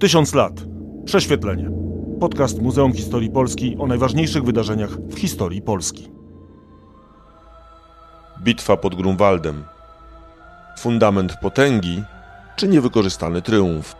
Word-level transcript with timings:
Tysiąc 0.00 0.34
lat. 0.34 0.52
Prześwietlenie. 1.04 1.70
Podcast 2.20 2.62
Muzeum 2.62 2.92
Historii 2.92 3.30
Polski 3.30 3.76
o 3.78 3.86
najważniejszych 3.86 4.44
wydarzeniach 4.44 4.90
w 4.90 5.18
historii 5.18 5.62
Polski. 5.62 6.08
Bitwa 8.42 8.76
pod 8.76 8.94
Grunwaldem. 8.94 9.64
Fundament 10.78 11.32
potęgi 11.42 12.02
czy 12.56 12.68
niewykorzystany 12.68 13.42
triumf? 13.42 13.94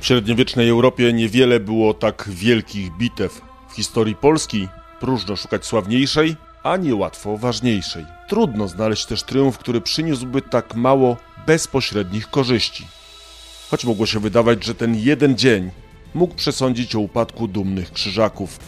W 0.00 0.06
średniowiecznej 0.06 0.68
Europie 0.68 1.12
niewiele 1.12 1.60
było 1.60 1.94
tak 1.94 2.28
wielkich 2.28 2.96
bitew. 2.98 3.40
W 3.68 3.74
historii 3.74 4.14
Polski 4.14 4.68
próżno 5.00 5.36
szukać 5.36 5.66
sławniejszej, 5.66 6.36
a 6.62 6.76
niełatwo 6.76 7.36
ważniejszej. 7.36 8.04
Trudno 8.28 8.68
znaleźć 8.68 9.06
też 9.06 9.22
triumf, 9.22 9.58
który 9.58 9.80
przyniósłby 9.80 10.42
tak 10.42 10.74
mało 10.74 11.16
bezpośrednich 11.46 12.30
korzyści. 12.30 12.97
Choć 13.70 13.84
mogło 13.84 14.06
się 14.06 14.20
wydawać, 14.20 14.64
że 14.64 14.74
ten 14.74 14.94
jeden 14.94 15.36
dzień 15.36 15.70
mógł 16.14 16.34
przesądzić 16.34 16.94
o 16.94 17.00
upadku 17.00 17.48
dumnych 17.48 17.92
krzyżaków. 17.92 18.58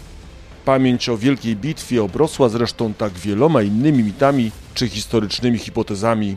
Pamięć 0.65 1.09
o 1.09 1.17
wielkiej 1.17 1.57
bitwie 1.57 2.03
obrosła 2.03 2.49
zresztą 2.49 2.95
tak 2.95 3.13
wieloma 3.13 3.63
innymi 3.63 4.03
mitami 4.03 4.51
czy 4.75 4.89
historycznymi 4.89 5.59
hipotezami. 5.59 6.37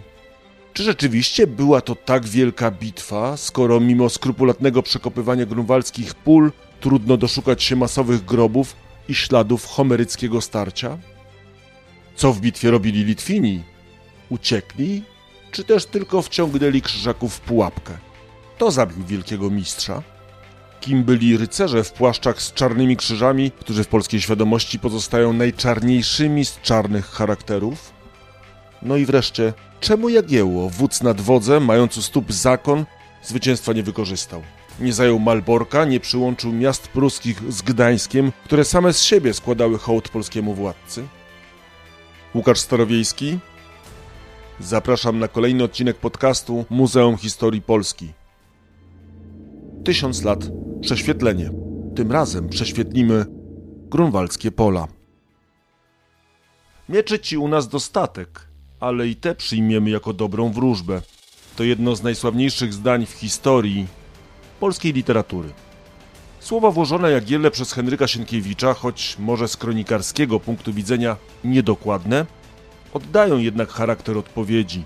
Czy 0.73 0.83
rzeczywiście 0.83 1.47
była 1.47 1.81
to 1.81 1.95
tak 1.95 2.25
wielka 2.25 2.71
bitwa, 2.71 3.37
skoro 3.37 3.79
mimo 3.79 4.09
skrupulatnego 4.09 4.83
przekopywania 4.83 5.45
grunwaldzkich 5.45 6.15
pól 6.15 6.51
trudno 6.79 7.17
doszukać 7.17 7.63
się 7.63 7.75
masowych 7.75 8.25
grobów 8.25 8.75
i 9.09 9.15
śladów 9.15 9.65
homeryckiego 9.65 10.41
starcia? 10.41 10.97
Co 12.15 12.33
w 12.33 12.41
bitwie 12.41 12.71
robili 12.71 13.03
Litwini? 13.03 13.63
Uciekli, 14.29 15.03
czy 15.51 15.63
też 15.63 15.85
tylko 15.85 16.21
wciągnęli 16.21 16.81
krzyżaków 16.81 17.35
w 17.35 17.39
pułapkę? 17.39 18.12
Kto 18.55 18.71
zabił 18.71 19.05
wielkiego 19.05 19.49
mistrza? 19.49 20.01
Kim 20.81 21.03
byli 21.03 21.37
rycerze 21.37 21.83
w 21.83 21.91
płaszczach 21.91 22.41
z 22.41 22.53
czarnymi 22.53 22.97
krzyżami, 22.97 23.51
którzy 23.51 23.83
w 23.83 23.87
polskiej 23.87 24.21
świadomości 24.21 24.79
pozostają 24.79 25.33
najczarniejszymi 25.33 26.45
z 26.45 26.61
czarnych 26.61 27.05
charakterów? 27.05 27.93
No 28.81 28.97
i 28.97 29.05
wreszcie, 29.05 29.53
czemu 29.79 30.09
Jagiełło, 30.09 30.69
wódz 30.69 31.01
nad 31.01 31.21
wodzem, 31.21 31.65
mając 31.65 31.97
u 31.97 32.01
stóp 32.01 32.31
zakon, 32.31 32.85
zwycięstwa 33.23 33.73
nie 33.73 33.83
wykorzystał? 33.83 34.41
Nie 34.79 34.93
zajął 34.93 35.19
Malborka, 35.19 35.85
nie 35.85 35.99
przyłączył 35.99 36.51
miast 36.51 36.87
pruskich 36.87 37.51
z 37.53 37.61
Gdańskiem, 37.61 38.31
które 38.45 38.65
same 38.65 38.93
z 38.93 39.01
siebie 39.01 39.33
składały 39.33 39.79
hołd 39.79 40.09
polskiemu 40.09 40.53
władcy? 40.53 41.07
Łukasz 42.35 42.59
Starowiejski. 42.59 43.39
Zapraszam 44.59 45.19
na 45.19 45.27
kolejny 45.27 45.63
odcinek 45.63 45.97
podcastu 45.97 46.65
Muzeum 46.69 47.17
Historii 47.17 47.61
Polski. 47.61 48.22
Tysiąc 49.83 50.23
lat 50.23 50.51
prześwietlenie. 50.81 51.51
Tym 51.95 52.11
razem 52.11 52.49
prześwietlimy 52.49 53.25
grunwaldzkie 53.89 54.51
pola. 54.51 54.87
Mieczy 56.89 57.19
ci 57.19 57.37
u 57.37 57.47
nas 57.47 57.67
dostatek, 57.67 58.47
ale 58.79 59.07
i 59.07 59.15
te 59.15 59.35
przyjmiemy 59.35 59.89
jako 59.89 60.13
dobrą 60.13 60.51
wróżbę. 60.51 61.01
To 61.55 61.63
jedno 61.63 61.95
z 61.95 62.03
najsławniejszych 62.03 62.73
zdań 62.73 63.05
w 63.05 63.11
historii 63.11 63.87
polskiej 64.59 64.93
literatury. 64.93 65.49
Słowa 66.39 66.71
włożone 66.71 67.11
jak 67.11 67.23
Jagielle 67.23 67.51
przez 67.51 67.73
Henryka 67.73 68.07
Sienkiewicza, 68.07 68.73
choć 68.73 69.15
może 69.19 69.47
z 69.47 69.57
kronikarskiego 69.57 70.39
punktu 70.39 70.73
widzenia 70.73 71.17
niedokładne, 71.43 72.25
oddają 72.93 73.37
jednak 73.37 73.69
charakter 73.69 74.17
odpowiedzi. 74.17 74.83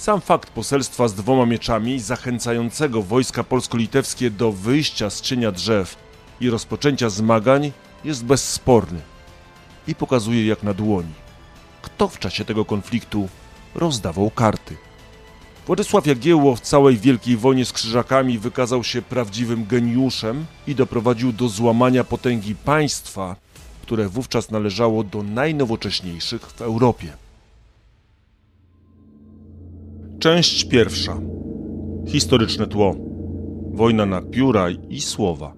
Sam 0.00 0.20
fakt 0.20 0.50
poselstwa 0.50 1.08
z 1.08 1.14
dwoma 1.14 1.46
mieczami, 1.46 2.00
zachęcającego 2.00 3.02
wojska 3.02 3.44
polsko-litewskie 3.44 4.30
do 4.30 4.52
wyjścia 4.52 5.10
z 5.10 5.20
cienia 5.20 5.52
drzew 5.52 5.96
i 6.40 6.50
rozpoczęcia 6.50 7.10
zmagań, 7.10 7.72
jest 8.04 8.24
bezsporny 8.24 9.00
i 9.88 9.94
pokazuje 9.94 10.46
jak 10.46 10.62
na 10.62 10.74
dłoni, 10.74 11.12
kto 11.82 12.08
w 12.08 12.18
czasie 12.18 12.44
tego 12.44 12.64
konfliktu 12.64 13.28
rozdawał 13.74 14.30
karty. 14.30 14.76
Władysław 15.66 16.06
Jagiełło 16.06 16.56
w 16.56 16.60
całej 16.60 16.96
wielkiej 16.96 17.36
wojnie 17.36 17.64
z 17.64 17.72
krzyżakami 17.72 18.38
wykazał 18.38 18.84
się 18.84 19.02
prawdziwym 19.02 19.66
geniuszem 19.66 20.46
i 20.66 20.74
doprowadził 20.74 21.32
do 21.32 21.48
złamania 21.48 22.04
potęgi 22.04 22.54
państwa, 22.54 23.36
które 23.82 24.08
wówczas 24.08 24.50
należało 24.50 25.04
do 25.04 25.22
najnowocześniejszych 25.22 26.42
w 26.46 26.62
Europie. 26.62 27.19
Część 30.20 30.64
pierwsza. 30.64 31.20
Historyczne 32.06 32.66
tło. 32.66 32.94
Wojna 33.72 34.06
na 34.06 34.22
pióra 34.22 34.66
i 34.70 35.00
słowa. 35.00 35.52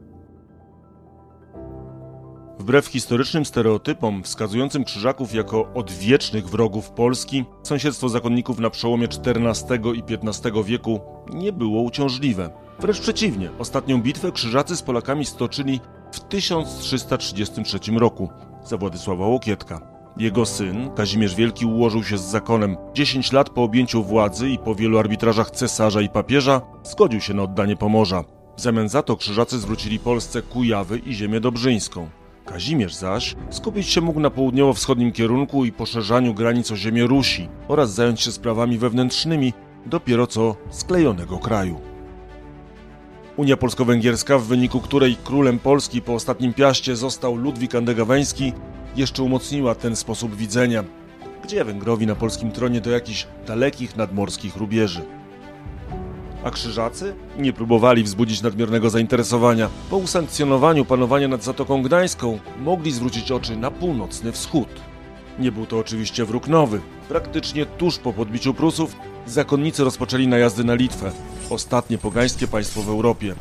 Wbrew 2.59 2.87
historycznym 2.87 3.45
stereotypom 3.45 4.23
wskazującym 4.23 4.85
krzyżaków 4.85 5.35
jako 5.35 5.75
odwiecznych 5.75 6.49
wrogów 6.49 6.91
Polski, 6.91 7.45
sąsiedztwo 7.63 8.09
zakonników 8.09 8.59
na 8.59 8.71
przełomie 8.71 9.09
XIV 9.27 9.95
i 9.95 10.03
XV 10.29 10.65
wieku 10.65 11.01
nie 11.35 11.53
było 11.53 11.83
uciążliwe. 11.83 12.51
Wręcz 12.81 13.01
przeciwnie, 13.01 13.51
ostatnią 13.59 14.03
bitwę 14.03 14.33
krzyżacy 14.33 14.77
z 14.77 14.83
Polakami 14.83 15.25
stoczyli 15.25 15.81
w 16.13 16.21
1333 16.21 17.79
roku 17.99 18.29
za 18.65 18.77
Władysława 18.77 19.27
Łokietka. 19.27 19.92
Jego 20.17 20.47
syn, 20.47 20.91
Kazimierz 20.95 21.35
Wielki, 21.35 21.67
ułożył 21.67 22.05
się 22.05 22.19
z 22.19 22.23
zakonem. 22.23 22.77
10 22.95 23.33
lat 23.33 23.51
po 23.51 23.63
objęciu 23.63 24.05
władzy 24.05 24.49
i 24.49 24.59
po 24.59 24.75
wielu 24.75 24.99
arbitrażach 24.99 25.51
cesarza 25.51 26.01
i 26.01 26.09
papieża 26.09 26.61
zgodził 26.85 27.21
się 27.21 27.35
na 27.35 27.43
oddanie 27.43 27.77
Pomorza. 27.77 28.25
W 28.57 28.61
zamian 28.61 28.89
za 28.89 29.03
to 29.03 29.17
krzyżacy 29.17 29.59
zwrócili 29.59 29.99
Polsce 29.99 30.43
Kujawy 30.43 30.99
i 30.99 31.15
ziemię 31.15 31.41
dobrzyńską. 31.41 32.09
Kazimierz 32.45 32.95
zaś 32.95 33.37
skupić 33.51 33.89
się 33.89 34.01
mógł 34.01 34.21
na 34.21 34.31
południowo-wschodnim 34.31 35.13
kierunku 35.13 35.65
i 35.65 35.73
poszerzaniu 35.73 36.35
granic 36.35 36.71
o 36.71 36.77
ziemię 36.77 37.07
Rusi 37.07 37.49
oraz 37.69 37.95
zająć 37.95 38.21
się 38.21 38.33
sprawami 38.33 38.79
wewnętrznymi 38.79 39.53
dopiero 39.87 40.27
co 40.27 40.57
sklejonego 40.71 41.39
kraju. 41.39 41.81
Unia 43.37 43.57
Polsko-Węgierska, 43.57 44.39
w 44.39 44.45
wyniku 44.45 44.81
której 44.81 45.17
królem 45.25 45.59
Polski 45.59 46.03
po 46.03 46.15
ostatnim 46.15 46.55
piaście 46.55 46.97
został 46.97 47.37
Ludwik 47.37 47.75
Andegaweński, 47.75 48.53
jeszcze 48.97 49.23
umocniła 49.23 49.75
ten 49.75 49.97
sposób 49.97 50.37
widzenia. 50.37 50.85
Gdzie 51.45 51.65
Węgrowi 51.65 52.07
na 52.07 52.15
polskim 52.15 52.53
tronie 52.53 52.81
do 52.81 52.91
jakichś 52.91 53.27
dalekich 53.47 53.97
nadmorskich 53.97 54.57
rubieży? 54.57 55.01
A 56.45 56.51
krzyżacy 56.51 57.15
nie 57.39 57.53
próbowali 57.53 58.03
wzbudzić 58.03 58.43
nadmiernego 58.43 58.91
zainteresowania. 58.91 59.69
Po 59.91 59.97
usankcjonowaniu 59.97 60.85
panowania 60.85 61.29
nad 61.29 61.45
Zatoką 61.45 61.83
Gdańską 61.83 62.39
mogli 62.61 62.93
zwrócić 62.93 63.33
oczy 63.33 63.57
na 63.57 63.71
północny 63.71 64.33
wschód. 64.33 64.69
Nie 65.39 65.53
był 65.53 65.67
to 65.67 65.79
oczywiście 65.79 66.25
wróg 66.25 66.49
nowy. 66.49 66.81
Praktycznie 67.09 67.67
tuż 67.67 67.99
po 67.99 68.13
podbiciu 68.13 68.55
Prusów 68.55 68.97
zakonnicy 69.27 69.85
rozpoczęli 69.85 70.29
najazdy 70.29 70.65
na 70.65 70.75
Litwę, 70.75 71.13
ostatnie 71.51 71.99
pogańskie 71.99 72.49
państwo 72.49 72.83
w 72.83 72.89
Europie. 72.89 73.35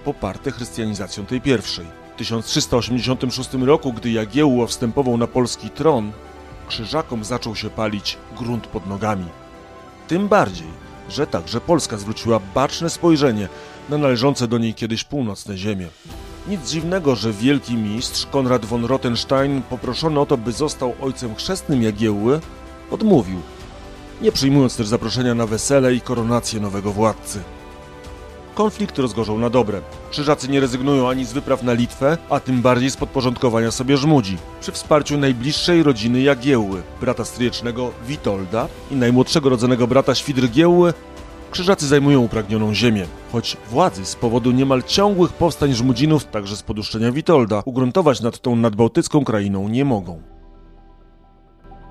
poparte 0.05 0.51
chrystianizacją 0.51 1.25
tej 1.25 1.41
pierwszej. 1.41 1.85
W 2.13 2.17
1386 2.17 3.53
roku, 3.53 3.93
gdy 3.93 4.11
Jagiełło 4.11 4.67
wstępował 4.67 5.17
na 5.17 5.27
polski 5.27 5.69
tron, 5.69 6.11
krzyżakom 6.71 7.23
zaczął 7.23 7.55
się 7.55 7.69
palić 7.69 8.17
grunt 8.37 8.67
pod 8.67 8.87
nogami. 8.87 9.25
Tym 10.07 10.27
bardziej, 10.27 10.67
że 11.09 11.27
także 11.27 11.61
Polska 11.61 11.97
zwróciła 11.97 12.39
baczne 12.55 12.89
spojrzenie 12.89 13.49
na 13.89 13.97
należące 13.97 14.47
do 14.47 14.57
niej 14.57 14.73
kiedyś 14.73 15.03
północne 15.03 15.57
ziemie. 15.57 15.87
Nic 16.47 16.69
dziwnego, 16.69 17.15
że 17.15 17.33
wielki 17.33 17.75
mistrz 17.75 18.25
Konrad 18.25 18.65
von 18.65 18.85
Rottenstein, 18.85 19.61
poproszony 19.61 20.19
o 20.19 20.25
to, 20.25 20.37
by 20.37 20.51
został 20.51 20.93
ojcem 21.01 21.35
chrzestnym 21.35 21.83
Jagiełły, 21.83 22.39
odmówił. 22.91 23.41
nie 24.21 24.31
przyjmując 24.31 24.77
też 24.77 24.87
zaproszenia 24.87 25.35
na 25.35 25.45
wesele 25.45 25.93
i 25.93 26.01
koronację 26.01 26.59
nowego 26.59 26.91
władcy. 26.91 27.39
Konflikt 28.55 28.99
rozgorzał 28.99 29.39
na 29.39 29.49
dobre. 29.49 29.81
Krzyżacy 30.09 30.47
nie 30.47 30.59
rezygnują 30.59 31.09
ani 31.09 31.25
z 31.25 31.33
wypraw 31.33 31.63
na 31.63 31.73
Litwę, 31.73 32.17
a 32.29 32.39
tym 32.39 32.61
bardziej 32.61 32.91
z 32.91 32.97
podporządkowania 32.97 33.71
sobie 33.71 33.97
Żmudzi. 33.97 34.37
Przy 34.61 34.71
wsparciu 34.71 35.17
najbliższej 35.17 35.83
rodziny 35.83 36.21
Jagiełły, 36.21 36.81
brata 37.01 37.25
stryjecznego 37.25 37.91
Witolda 38.07 38.67
i 38.91 38.95
najmłodszego 38.95 39.49
rodzonego 39.49 39.87
brata 39.87 40.15
Świdrygiełły, 40.15 40.93
Krzyżacy 41.51 41.87
zajmują 41.87 42.21
upragnioną 42.21 42.73
ziemię, 42.73 43.05
choć 43.31 43.57
władzy 43.69 44.05
z 44.05 44.15
powodu 44.15 44.51
niemal 44.51 44.83
ciągłych 44.83 45.33
powstań 45.33 45.73
Żmudzinów, 45.73 46.25
także 46.25 46.55
z 46.55 46.63
poduszczenia 46.63 47.11
Witolda, 47.11 47.61
ugruntować 47.65 48.21
nad 48.21 48.39
tą 48.39 48.55
nadbałtycką 48.55 49.23
krainą 49.23 49.67
nie 49.67 49.85
mogą. 49.85 50.21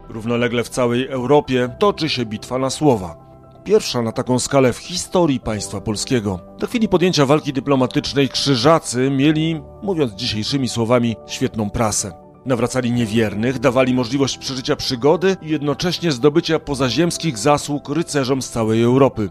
Równolegle 0.08 0.64
w 0.64 0.68
całej 0.68 1.06
Europie 1.06 1.68
toczy 1.78 2.08
się 2.08 2.26
bitwa 2.26 2.58
na 2.58 2.70
Słowa. 2.70 3.16
Pierwsza 3.64 4.02
na 4.02 4.12
taką 4.12 4.38
skalę 4.38 4.72
w 4.72 4.78
historii 4.78 5.40
państwa 5.40 5.80
polskiego. 5.80 6.40
Do 6.58 6.66
chwili 6.66 6.88
podjęcia 6.88 7.26
walki 7.26 7.52
dyplomatycznej 7.52 8.28
Krzyżacy 8.28 9.10
mieli, 9.10 9.60
mówiąc 9.82 10.12
dzisiejszymi 10.12 10.68
słowami, 10.68 11.16
świetną 11.26 11.70
prasę. 11.70 12.12
Nawracali 12.46 12.92
niewiernych, 12.92 13.58
dawali 13.58 13.94
możliwość 13.94 14.38
przeżycia 14.38 14.76
przygody 14.76 15.36
i 15.42 15.48
jednocześnie 15.48 16.12
zdobycia 16.12 16.58
pozaziemskich 16.58 17.38
zasług 17.38 17.88
rycerzom 17.88 18.42
z 18.42 18.50
całej 18.50 18.82
Europy. 18.82 19.30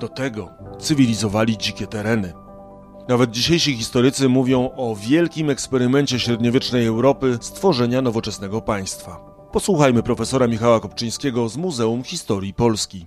Do 0.00 0.08
tego 0.08 0.50
cywilizowali 0.78 1.58
dzikie 1.58 1.86
tereny. 1.86 2.32
Nawet 3.08 3.30
dzisiejsi 3.30 3.76
historycy 3.76 4.28
mówią 4.28 4.70
o 4.76 4.96
wielkim 4.96 5.50
eksperymencie 5.50 6.20
średniowiecznej 6.20 6.86
Europy 6.86 7.38
stworzenia 7.40 8.02
nowoczesnego 8.02 8.60
państwa. 8.60 9.20
Posłuchajmy 9.52 10.02
profesora 10.02 10.46
Michała 10.46 10.80
Kopczyńskiego 10.80 11.48
z 11.48 11.56
Muzeum 11.56 12.02
Historii 12.02 12.54
Polski. 12.54 13.06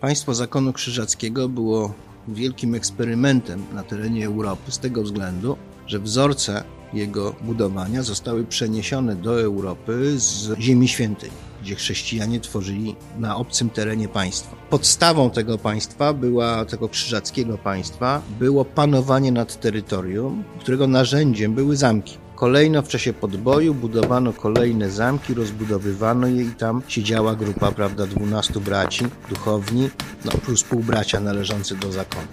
Państwo 0.00 0.34
zakonu 0.34 0.72
krzyżackiego 0.72 1.48
było 1.48 1.94
wielkim 2.28 2.74
eksperymentem 2.74 3.64
na 3.74 3.82
terenie 3.82 4.26
Europy 4.26 4.72
z 4.72 4.78
tego 4.78 5.02
względu, 5.02 5.56
że 5.86 5.98
wzorce 5.98 6.64
jego 6.92 7.34
budowania 7.42 8.02
zostały 8.02 8.44
przeniesione 8.44 9.16
do 9.16 9.40
Europy 9.40 10.18
z 10.18 10.58
Ziemi 10.58 10.88
Świętej, 10.88 11.30
gdzie 11.62 11.74
chrześcijanie 11.74 12.40
tworzyli 12.40 12.96
na 13.18 13.36
obcym 13.36 13.70
terenie 13.70 14.08
państwa. 14.08 14.56
Podstawą 14.70 15.30
tego 15.30 15.58
państwa 15.58 16.12
była, 16.12 16.64
tego 16.64 16.88
krzyżackiego 16.88 17.58
państwa, 17.58 18.22
było 18.38 18.64
panowanie 18.64 19.32
nad 19.32 19.60
terytorium, 19.60 20.44
którego 20.60 20.86
narzędziem 20.86 21.54
były 21.54 21.76
zamki. 21.76 22.18
Kolejno 22.40 22.82
w 22.82 22.88
czasie 22.88 23.12
podboju 23.12 23.74
budowano 23.74 24.32
kolejne 24.32 24.90
zamki, 24.90 25.34
rozbudowywano 25.34 26.26
je 26.26 26.42
i 26.42 26.50
tam 26.50 26.82
siedziała 26.88 27.34
grupa, 27.34 27.72
prawda, 27.72 28.06
12 28.06 28.60
braci, 28.60 29.04
duchowni, 29.28 29.90
no 30.24 30.32
plus 30.32 30.62
półbracia 30.62 31.20
należący 31.20 31.76
do 31.76 31.92
zakonu. 31.92 32.26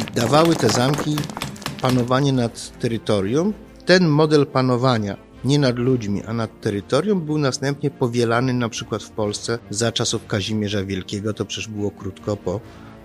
I 0.00 0.14
dawały 0.14 0.56
te 0.56 0.68
zamki 0.68 1.16
panowanie 1.80 2.32
nad 2.32 2.78
terytorium. 2.78 3.52
Ten 3.86 4.08
model 4.08 4.46
panowania 4.46 5.16
nie 5.44 5.58
nad 5.58 5.78
ludźmi, 5.78 6.22
a 6.26 6.32
nad 6.32 6.60
terytorium 6.60 7.20
był 7.20 7.38
następnie 7.38 7.90
powielany 7.90 8.54
na 8.54 8.68
przykład 8.68 9.02
w 9.02 9.10
Polsce 9.10 9.58
za 9.70 9.92
czasów 9.92 10.26
Kazimierza 10.26 10.84
Wielkiego, 10.84 11.34
to 11.34 11.44
przecież 11.44 11.68
było 11.68 11.90
krótko 11.90 12.36
po 12.36 12.60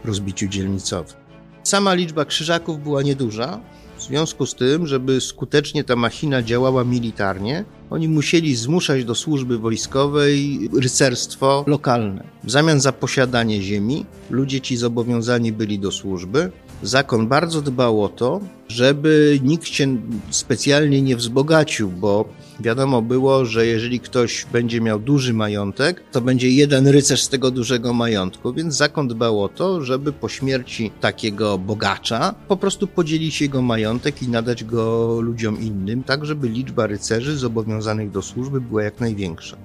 rozbiciu 0.05 0.47
dzielnicowym. 0.47 1.15
Sama 1.63 1.93
liczba 1.93 2.25
krzyżaków 2.25 2.83
była 2.83 3.01
nieduża, 3.01 3.59
związku 4.07 4.45
z 4.45 4.55
tym, 4.55 4.87
żeby 4.87 5.21
skutecznie 5.21 5.83
ta 5.83 5.95
machina 5.95 6.43
działała 6.43 6.83
militarnie, 6.83 7.65
oni 7.89 8.07
musieli 8.07 8.55
zmuszać 8.55 9.05
do 9.05 9.15
służby 9.15 9.57
wojskowej 9.57 10.69
rycerstwo 10.81 11.63
lokalne. 11.67 12.23
W 12.43 12.51
zamian 12.51 12.79
za 12.79 12.91
posiadanie 12.91 13.61
ziemi, 13.61 14.05
ludzie 14.29 14.61
ci 14.61 14.77
zobowiązani 14.77 15.51
byli 15.51 15.79
do 15.79 15.91
służby. 15.91 16.51
Zakon 16.83 17.27
bardzo 17.27 17.61
dbał 17.61 18.03
o 18.03 18.09
to, 18.09 18.39
żeby 18.67 19.39
nikt 19.43 19.67
się 19.67 19.97
specjalnie 20.29 21.01
nie 21.01 21.15
wzbogacił, 21.15 21.89
bo 21.89 22.29
wiadomo 22.59 23.01
było, 23.01 23.45
że 23.45 23.65
jeżeli 23.65 23.99
ktoś 23.99 24.45
będzie 24.53 24.81
miał 24.81 24.99
duży 24.99 25.33
majątek, 25.33 26.03
to 26.11 26.21
będzie 26.21 26.49
jeden 26.49 26.87
rycerz 26.87 27.23
z 27.23 27.29
tego 27.29 27.51
dużego 27.51 27.93
majątku, 27.93 28.53
więc 28.53 28.75
zakon 28.75 29.07
dbał 29.07 29.43
o 29.43 29.49
to, 29.49 29.81
żeby 29.81 30.13
po 30.13 30.29
śmierci 30.29 30.91
takiego 31.01 31.57
bogacza 31.57 32.35
po 32.47 32.57
prostu 32.57 32.87
podzielić 32.87 33.41
jego 33.41 33.61
majątek 33.61 34.23
i 34.23 34.29
nadać 34.29 34.63
go 34.63 35.17
ludziom 35.21 35.61
innym, 35.61 36.03
tak 36.03 36.25
żeby 36.25 36.49
liczba 36.49 36.87
rycerzy 36.87 37.37
zobowiązanych 37.37 38.11
do 38.11 38.21
służby 38.21 38.61
była 38.61 38.83
jak 38.83 38.99
największa. 38.99 39.57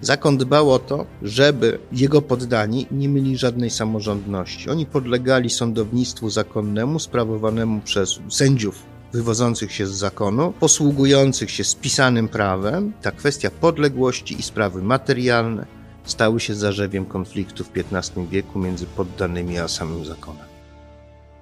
Zakon 0.00 0.38
dbał 0.38 0.72
o 0.72 0.78
to, 0.78 1.06
żeby 1.22 1.78
jego 1.92 2.22
poddani 2.22 2.86
nie 2.90 3.08
mieli 3.08 3.36
żadnej 3.36 3.70
samorządności. 3.70 4.70
Oni 4.70 4.86
podlegali 4.86 5.50
sądownictwu 5.50 6.30
zakonnemu 6.30 6.98
sprawowanemu 6.98 7.80
przez 7.80 8.18
sędziów 8.28 8.89
wywodzących 9.12 9.72
się 9.72 9.86
z 9.86 9.90
zakonu, 9.90 10.52
posługujących 10.60 11.50
się 11.50 11.64
spisanym 11.64 12.28
prawem. 12.28 12.92
Ta 13.02 13.10
kwestia 13.10 13.50
podległości 13.50 14.40
i 14.40 14.42
sprawy 14.42 14.82
materialne 14.82 15.66
stały 16.04 16.40
się 16.40 16.54
zarzewiem 16.54 17.06
konfliktu 17.06 17.64
w 17.64 17.70
XV 17.76 18.26
wieku 18.26 18.58
między 18.58 18.86
poddanymi 18.86 19.58
a 19.58 19.68
samym 19.68 20.04
zakonem. 20.04 20.46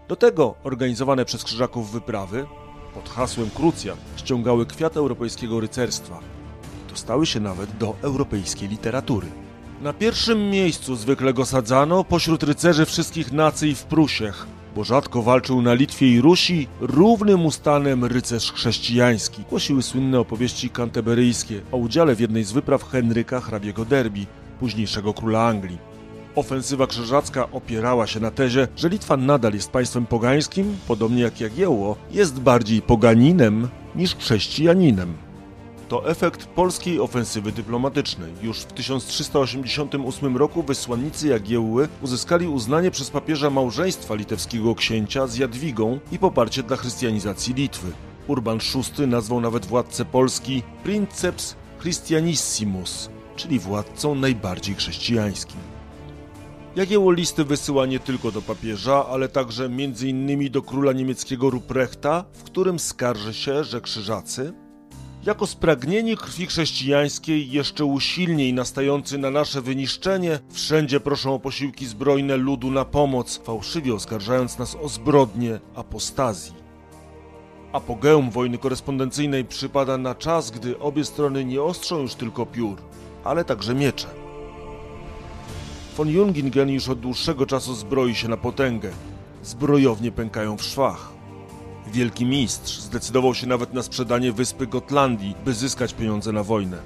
Do 0.09 0.17
tego 0.17 0.55
organizowane 0.65 1.25
przez 1.25 1.45
krzyżaków 1.45 1.93
wyprawy 1.93 2.47
pod 2.95 3.09
hasłem 3.09 3.51
Krucjat 3.51 3.99
ściągały 4.17 4.67
kwiat 4.67 4.97
europejskiego 4.97 5.61
rycerstwa 5.61 6.21
dostały 6.89 7.27
się 7.27 7.41
nawet 7.41 7.77
do 7.77 7.97
europejskiej 8.03 8.69
literatury. 8.69 9.27
Na 9.83 9.93
pierwszym 9.93 10.51
miejscu 10.51 10.97
zwykle 10.97 11.35
go 11.35 11.47
sadzano 11.47 12.05
pośród 12.05 12.43
rycerzy 12.43 12.87
wszystkich 12.87 13.33
nacji 13.33 13.75
w 13.75 13.83
Prusiech, 13.83 14.47
bo 14.79 14.85
rzadko 14.85 15.23
walczył 15.23 15.63
na 15.63 15.75
Litwie 15.75 16.09
i 16.09 16.21
Rusi 16.21 16.69
równym 16.81 17.47
ustanem 17.47 18.05
rycerz 18.05 18.53
chrześcijański. 18.53 19.43
Głosiły 19.51 19.83
słynne 19.83 20.21
opowieści 20.21 20.71
kanteberyjskie 20.71 21.61
o 21.73 21.77
udziale 21.77 22.15
w 22.15 22.21
jednej 22.21 22.45
z 22.45 22.53
wypraw 22.53 22.85
Henryka 22.85 23.41
hrabiego 23.41 23.85
Derby, 23.85 24.27
późniejszego 24.61 25.15
króla 25.15 25.47
Anglii. 25.49 25.79
Ofensywa 26.35 26.87
krzyżacka 26.87 27.51
opierała 27.53 28.07
się 28.07 28.21
na 28.21 28.31
tezie, 28.31 28.69
że 28.77 28.89
Litwa 28.89 29.17
nadal 29.17 29.53
jest 29.53 29.71
państwem 29.71 30.07
pogańskim, 30.07 30.77
podobnie 30.89 31.23
jak 31.23 31.41
Jagiełło, 31.41 31.97
jest 32.11 32.41
bardziej 32.41 32.83
poganinem 32.83 33.69
niż 33.97 34.17
chrześcijaninem. 34.17 35.28
To 35.89 36.09
efekt 36.09 36.47
polskiej 36.47 37.01
ofensywy 37.01 37.53
dyplomatycznej. 37.53 38.33
Już 38.43 38.61
w 38.61 38.73
1388 38.73 40.37
roku 40.37 40.63
wysłannicy 40.63 41.29
Jagiełły 41.29 41.89
uzyskali 42.03 42.49
uznanie 42.49 42.91
przez 42.91 43.11
papieża 43.11 43.51
małżeństwa 43.51 44.15
litewskiego 44.15 44.75
księcia 44.75 45.27
z 45.27 45.37
Jadwigą 45.37 46.01
i 46.13 46.19
poparcie 46.19 46.63
dla 46.63 46.77
chrystianizacji 46.77 47.55
Litwy. 47.55 47.93
Urban 48.27 48.59
VI 48.59 49.07
nazwał 49.07 49.41
nawet 49.41 49.67
władcę 49.67 50.05
Polski 50.05 50.63
Princeps 50.85 51.57
Christianissimus, 51.81 53.11
czyli 53.37 53.59
władcą 53.59 54.15
najbardziej 54.15 54.75
chrześcijańskim. 54.75 55.61
Jagiełło 56.77 57.13
listy 57.13 57.45
wysyła 57.45 57.87
nie 57.87 58.01
tylko 58.01 58.33
do 58.33 58.43
papieża, 58.43 59.07
ale 59.07 59.29
także 59.29 59.65
m.in. 59.65 60.51
do 60.51 60.63
króla 60.63 60.93
niemieckiego 60.93 61.51
Ruprechta, 61.51 62.25
w 62.33 62.43
którym 62.43 62.79
skarży 62.79 63.35
się, 63.35 63.65
że 63.65 63.81
krzyżacy, 63.81 64.53
jako 65.25 65.47
spragnieni 65.47 66.17
krwi 66.17 66.47
chrześcijańskiej, 66.47 67.51
jeszcze 67.51 67.85
usilniej 67.85 68.55
nastający 68.55 69.19
na 69.19 69.31
nasze 69.31 69.63
wyniszczenie, 69.63 70.39
wszędzie 70.51 71.01
proszą 71.01 71.35
o 71.35 71.39
posiłki 71.39 71.87
zbrojne 71.87 72.37
ludu 72.37 72.71
na 72.71 72.85
pomoc, 72.85 73.41
fałszywie 73.45 73.95
oskarżając 73.95 74.59
nas 74.59 74.77
o 74.83 74.89
zbrodnie 74.89 75.61
apostazji. 75.75 76.55
Apogeum 77.73 78.31
wojny 78.31 78.59
korespondencyjnej 78.59 79.45
przypada 79.45 79.99
na 79.99 80.15
czas, 80.15 80.51
gdy 80.51 80.79
obie 80.79 81.05
strony 81.05 81.45
nie 81.45 81.63
ostrzą 81.63 81.99
już 81.99 82.15
tylko 82.15 82.47
piór, 82.47 82.77
ale 83.25 83.45
także 83.45 83.75
miecze. 83.75 84.09
Von 85.97 86.09
Jungingen 86.09 86.71
już 86.71 86.89
od 86.89 87.01
dłuższego 87.01 87.47
czasu 87.47 87.75
zbroi 87.75 88.15
się 88.15 88.29
na 88.29 88.37
potęgę. 88.37 88.91
Zbrojownie 89.43 90.13
pękają 90.13 90.57
w 90.57 90.63
szwach. 90.63 91.18
Wielki 91.93 92.27
mistrz 92.27 92.79
zdecydował 92.79 93.35
się 93.35 93.47
nawet 93.47 93.75
na 93.75 93.83
sprzedanie 93.83 94.33
wyspy 94.33 94.67
Gotlandii, 94.67 95.35
by 95.45 95.55
zyskać 95.55 95.95
pieniądze 95.95 96.33
na 96.33 96.43
wojnę. 96.43 96.79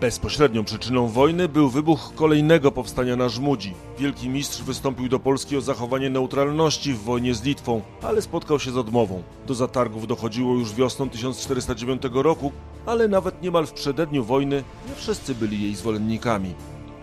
Bezpośrednią 0.00 0.64
przyczyną 0.64 1.08
wojny 1.08 1.48
był 1.48 1.70
wybuch 1.70 2.12
kolejnego 2.14 2.72
powstania 2.72 3.16
na 3.16 3.28
Żmudzi. 3.28 3.74
Wielki 3.98 4.28
mistrz 4.28 4.62
wystąpił 4.62 5.08
do 5.08 5.18
Polski 5.18 5.56
o 5.56 5.60
zachowanie 5.60 6.10
neutralności 6.10 6.92
w 6.92 7.02
wojnie 7.02 7.34
z 7.34 7.42
Litwą, 7.42 7.82
ale 8.02 8.22
spotkał 8.22 8.58
się 8.58 8.70
z 8.70 8.76
odmową. 8.76 9.22
Do 9.46 9.54
zatargów 9.54 10.06
dochodziło 10.06 10.54
już 10.54 10.74
wiosną 10.74 11.10
1409 11.10 12.02
roku, 12.12 12.52
ale 12.86 13.08
nawet 13.08 13.42
niemal 13.42 13.66
w 13.66 13.72
przededniu 13.72 14.24
wojny 14.24 14.64
nie 14.88 14.94
wszyscy 14.94 15.34
byli 15.34 15.62
jej 15.62 15.74
zwolennikami. 15.74 16.54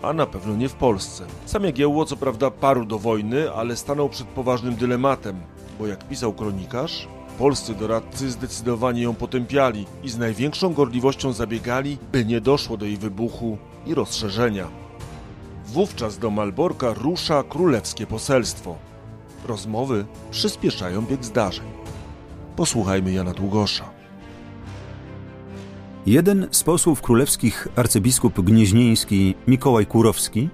A 0.02 0.12
na 0.12 0.26
pewno 0.26 0.56
nie 0.56 0.68
w 0.68 0.74
Polsce. 0.74 1.26
Sam 1.46 1.64
Jagiełło 1.64 2.04
co 2.04 2.16
prawda 2.16 2.50
parł 2.50 2.84
do 2.84 2.98
wojny, 2.98 3.52
ale 3.52 3.76
stanął 3.76 4.08
przed 4.08 4.26
poważnym 4.26 4.76
dylematem 4.76 5.40
bo 5.78 5.86
jak 5.86 6.08
pisał 6.08 6.32
kronikarz, 6.32 7.08
polscy 7.38 7.74
doradcy 7.74 8.30
zdecydowanie 8.30 9.02
ją 9.02 9.14
potępiali 9.14 9.86
i 10.04 10.10
z 10.10 10.18
największą 10.18 10.74
gorliwością 10.74 11.32
zabiegali, 11.32 11.98
by 12.12 12.24
nie 12.24 12.40
doszło 12.40 12.76
do 12.76 12.86
jej 12.86 12.96
wybuchu 12.96 13.58
i 13.86 13.94
rozszerzenia. 13.94 14.68
Wówczas 15.66 16.18
do 16.18 16.30
Malborka 16.30 16.94
rusza 16.94 17.42
królewskie 17.42 18.06
poselstwo. 18.06 18.76
Rozmowy 19.46 20.04
przyspieszają 20.30 21.02
bieg 21.02 21.24
zdarzeń. 21.24 21.66
Posłuchajmy 22.56 23.12
Jana 23.12 23.32
Długosza. 23.32 23.84
Jeden 26.06 26.48
z 26.50 26.62
posłów 26.62 27.02
królewskich, 27.02 27.68
arcybiskup 27.76 28.40
gnieźnieński 28.40 29.34
Mikołaj 29.48 29.86
Kurowski, 29.86 30.48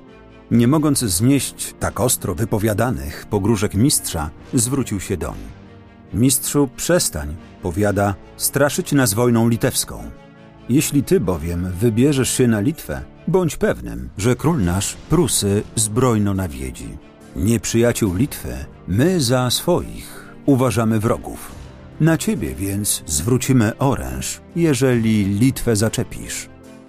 nie 0.51 0.69
mogąc 0.69 0.99
znieść 0.99 1.75
tak 1.81 2.01
ostro 2.01 2.35
wypowiadanych 2.35 3.27
pogróżek 3.31 3.75
mistrza, 3.75 4.31
zwrócił 4.55 5.01
się 5.01 5.17
doń. 5.17 5.39
Mistrzu, 6.15 6.69
przestań, 6.77 7.37
powiada, 7.63 8.15
straszyć 8.37 8.93
nas 8.93 9.15
wojną 9.15 9.49
litewską. 9.49 10.11
Jeśli 10.69 11.03
ty 11.03 11.21
bowiem 11.21 11.73
wybierzesz 11.81 12.31
się 12.31 12.49
na 12.49 12.61
Litwę, 12.61 13.03
bądź 13.29 13.57
pewnym, 13.57 14.09
że 14.19 14.37
król 14.37 14.65
nasz 14.65 14.95
Prusy 14.95 15.63
zbrojno 15.75 16.35
nawiedzi. 16.35 16.99
Nieprzyjaciół 17.37 18.15
Litwy, 18.15 18.55
my 18.89 19.21
za 19.21 19.51
swoich 19.51 20.29
uważamy 20.47 21.01
wrogów. 21.01 21.53
Na 22.01 22.17
ciebie 22.17 22.55
więc 22.55 23.03
zwrócimy 23.07 23.79
oręż, 23.79 24.41
jeżeli 24.57 25.25
Litwę 25.25 25.77
zaczepisz. 25.77 26.49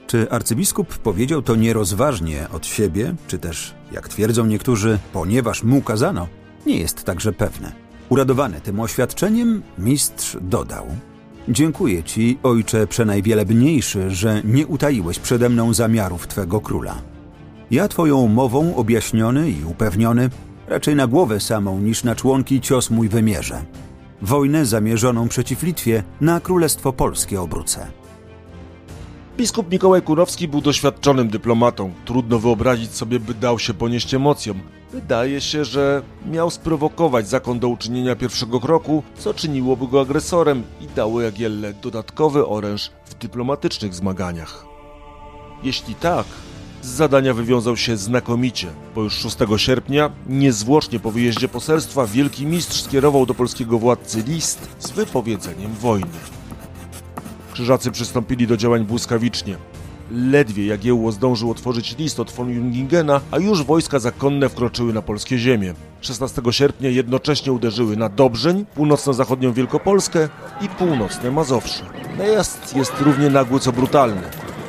Czy 0.09 0.31
arcybiskup 0.31 0.97
powiedział 0.97 1.41
to 1.41 1.55
nierozważnie 1.55 2.47
od 2.53 2.65
siebie, 2.65 3.15
czy 3.27 3.37
też, 3.37 3.73
jak 3.91 4.07
twierdzą 4.07 4.45
niektórzy, 4.45 4.99
ponieważ 5.13 5.63
mu 5.63 5.81
kazano? 5.81 6.27
Nie 6.65 6.77
jest 6.77 7.03
także 7.03 7.33
pewne. 7.33 7.71
Uradowany 8.09 8.61
tym 8.61 8.79
oświadczeniem, 8.79 9.61
mistrz 9.77 10.37
dodał: 10.41 10.87
Dziękuję 11.49 12.03
ci, 12.03 12.39
ojcze 12.43 12.87
przenajwielebniejszy, 12.87 14.11
że 14.11 14.41
nie 14.45 14.67
utaiłeś 14.67 15.19
przede 15.19 15.49
mną 15.49 15.73
zamiarów 15.73 16.27
twego 16.27 16.61
króla. 16.61 17.01
Ja 17.71 17.87
twoją 17.87 18.27
mową 18.27 18.75
objaśniony 18.75 19.51
i 19.51 19.65
upewniony, 19.65 20.29
raczej 20.67 20.95
na 20.95 21.07
głowę 21.07 21.39
samą 21.39 21.79
niż 21.79 22.03
na 22.03 22.15
członki 22.15 22.61
cios 22.61 22.89
mój 22.89 23.09
wymierzę. 23.09 23.65
Wojnę 24.21 24.65
zamierzoną 24.65 25.27
przeciw 25.27 25.63
Litwie 25.63 26.03
na 26.21 26.39
Królestwo 26.39 26.93
Polskie 26.93 27.41
obrócę. 27.41 27.98
Biskup 29.39 29.71
Mikołaj 29.71 30.01
Kurowski 30.01 30.47
był 30.47 30.61
doświadczonym 30.61 31.29
dyplomatą. 31.29 31.93
Trudno 32.05 32.39
wyobrazić 32.39 32.95
sobie, 32.95 33.19
by 33.19 33.33
dał 33.33 33.59
się 33.59 33.73
ponieść 33.73 34.13
emocjom. 34.13 34.59
Wydaje 34.91 35.41
się, 35.41 35.65
że 35.65 36.01
miał 36.25 36.49
sprowokować 36.49 37.29
zakon 37.29 37.59
do 37.59 37.67
uczynienia 37.67 38.15
pierwszego 38.15 38.59
kroku, 38.59 39.03
co 39.17 39.33
czyniłoby 39.33 39.87
go 39.87 40.01
agresorem 40.01 40.63
i 40.81 40.87
dało 40.87 41.21
Jagielle 41.21 41.73
dodatkowy 41.73 42.47
oręż 42.47 42.91
w 43.05 43.13
dyplomatycznych 43.13 43.93
zmaganiach. 43.93 44.65
Jeśli 45.63 45.95
tak, 45.95 46.25
z 46.81 46.87
zadania 46.87 47.33
wywiązał 47.33 47.77
się 47.77 47.97
znakomicie, 47.97 48.67
bo 48.95 49.01
już 49.01 49.13
6 49.13 49.37
sierpnia, 49.57 50.11
niezwłocznie 50.27 50.99
po 50.99 51.11
wyjeździe 51.11 51.47
poselstwa, 51.47 52.07
wielki 52.07 52.45
mistrz 52.45 52.81
skierował 52.81 53.25
do 53.25 53.33
polskiego 53.33 53.79
władcy 53.79 54.23
list 54.27 54.69
z 54.79 54.91
wypowiedzeniem 54.91 55.73
wojny. 55.73 56.38
Krzyżacy 57.59 57.91
przystąpili 57.91 58.47
do 58.47 58.57
działań 58.57 58.85
błyskawicznie. 58.85 59.57
Ledwie 60.11 60.65
Jagiełło 60.65 61.11
zdążył 61.11 61.51
otworzyć 61.51 61.97
list 61.97 62.19
od 62.19 62.31
von 62.31 62.49
Jungingena, 62.49 63.21
a 63.31 63.39
już 63.39 63.63
wojska 63.63 63.99
zakonne 63.99 64.49
wkroczyły 64.49 64.93
na 64.93 65.01
polskie 65.01 65.37
ziemie. 65.37 65.73
16 66.01 66.41
sierpnia 66.51 66.89
jednocześnie 66.89 67.51
uderzyły 67.51 67.97
na 67.97 68.09
Dobrzeń, 68.09 68.65
północno-zachodnią 68.75 69.53
Wielkopolskę 69.53 70.29
i 70.61 70.69
północne 70.69 71.31
Mazowsze. 71.31 71.83
Najazd 72.17 72.75
jest 72.75 73.01
równie 73.01 73.29
nagły 73.29 73.59
co 73.59 73.71
brutalny. 73.71 74.21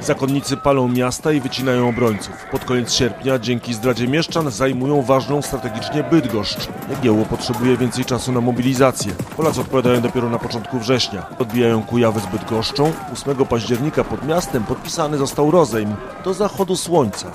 Zakonnicy 0.02 0.56
palą 0.56 0.88
miasta 0.88 1.32
i 1.32 1.40
wycinają 1.40 1.88
obrońców. 1.88 2.46
Pod 2.50 2.64
koniec 2.64 2.92
sierpnia, 2.92 3.38
dzięki 3.38 3.74
zdradzie 3.74 4.08
mieszczan, 4.08 4.50
zajmują 4.50 5.02
ważną 5.02 5.42
strategicznie 5.42 6.02
Bydgoszcz. 6.02 6.68
Jagiełło 6.90 7.24
potrzebuje 7.24 7.76
więcej 7.76 8.04
czasu 8.04 8.32
na 8.32 8.40
mobilizację. 8.40 9.12
Polacy 9.36 9.60
odpowiadają 9.60 10.00
dopiero 10.00 10.30
na 10.30 10.38
początku 10.38 10.78
września. 10.78 11.26
Odbijają 11.38 11.82
Kujawy 11.82 12.20
z 12.20 12.26
Bydgoszczą. 12.26 12.92
8 13.12 13.46
października 13.46 14.04
pod 14.04 14.26
miastem 14.26 14.64
podpisany 14.64 15.18
został 15.18 15.50
rozejm 15.50 15.94
do 16.24 16.34
zachodu 16.34 16.76
słońca 16.76 17.30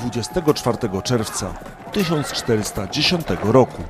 24 0.00 0.78
czerwca 1.02 1.54
1410 1.92 3.26
roku. 3.42 3.82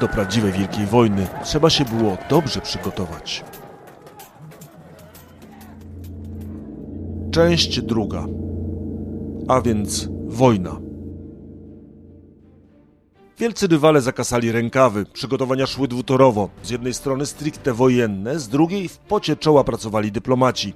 Do 0.00 0.08
prawdziwej 0.08 0.52
Wielkiej 0.52 0.86
Wojny 0.86 1.26
trzeba 1.44 1.70
się 1.70 1.84
było 1.84 2.16
dobrze 2.28 2.60
przygotować. 2.60 3.44
Część 7.30 7.80
druga. 7.80 8.26
A 9.48 9.60
więc 9.60 10.08
wojna. 10.26 10.80
Wielcy 13.38 13.66
rywale 13.66 14.00
zakasali 14.00 14.52
rękawy, 14.52 15.04
przygotowania 15.12 15.66
szły 15.66 15.88
dwutorowo. 15.88 16.48
Z 16.62 16.70
jednej 16.70 16.94
strony 16.94 17.26
stricte 17.26 17.72
wojenne, 17.72 18.38
z 18.38 18.48
drugiej 18.48 18.88
w 18.88 18.98
pocie 18.98 19.36
czoła 19.36 19.64
pracowali 19.64 20.12
dyplomaci. 20.12 20.74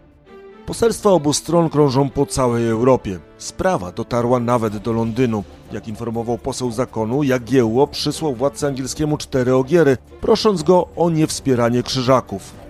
Poselstwa 0.67 1.11
obu 1.11 1.33
stron 1.33 1.71
krążą 1.71 2.11
po 2.11 2.27
całej 2.27 2.69
Europie. 2.69 3.19
Sprawa 3.39 3.93
dotarła 3.93 4.41
nawet 4.41 4.77
do 4.77 4.93
Londynu. 4.93 5.45
Jak 5.73 5.89
informował 5.89 6.39
poseł 6.39 6.71
zakonu, 6.71 7.23
Jagiełło 7.23 7.87
przysłał 7.87 8.35
władcy 8.35 8.67
angielskiemu 8.67 9.19
cztery 9.19 9.55
ogiery, 9.55 9.97
prosząc 10.21 10.63
go 10.63 10.89
o 10.97 11.11
niewspieranie 11.11 11.83
krzyżaków. 11.83 12.64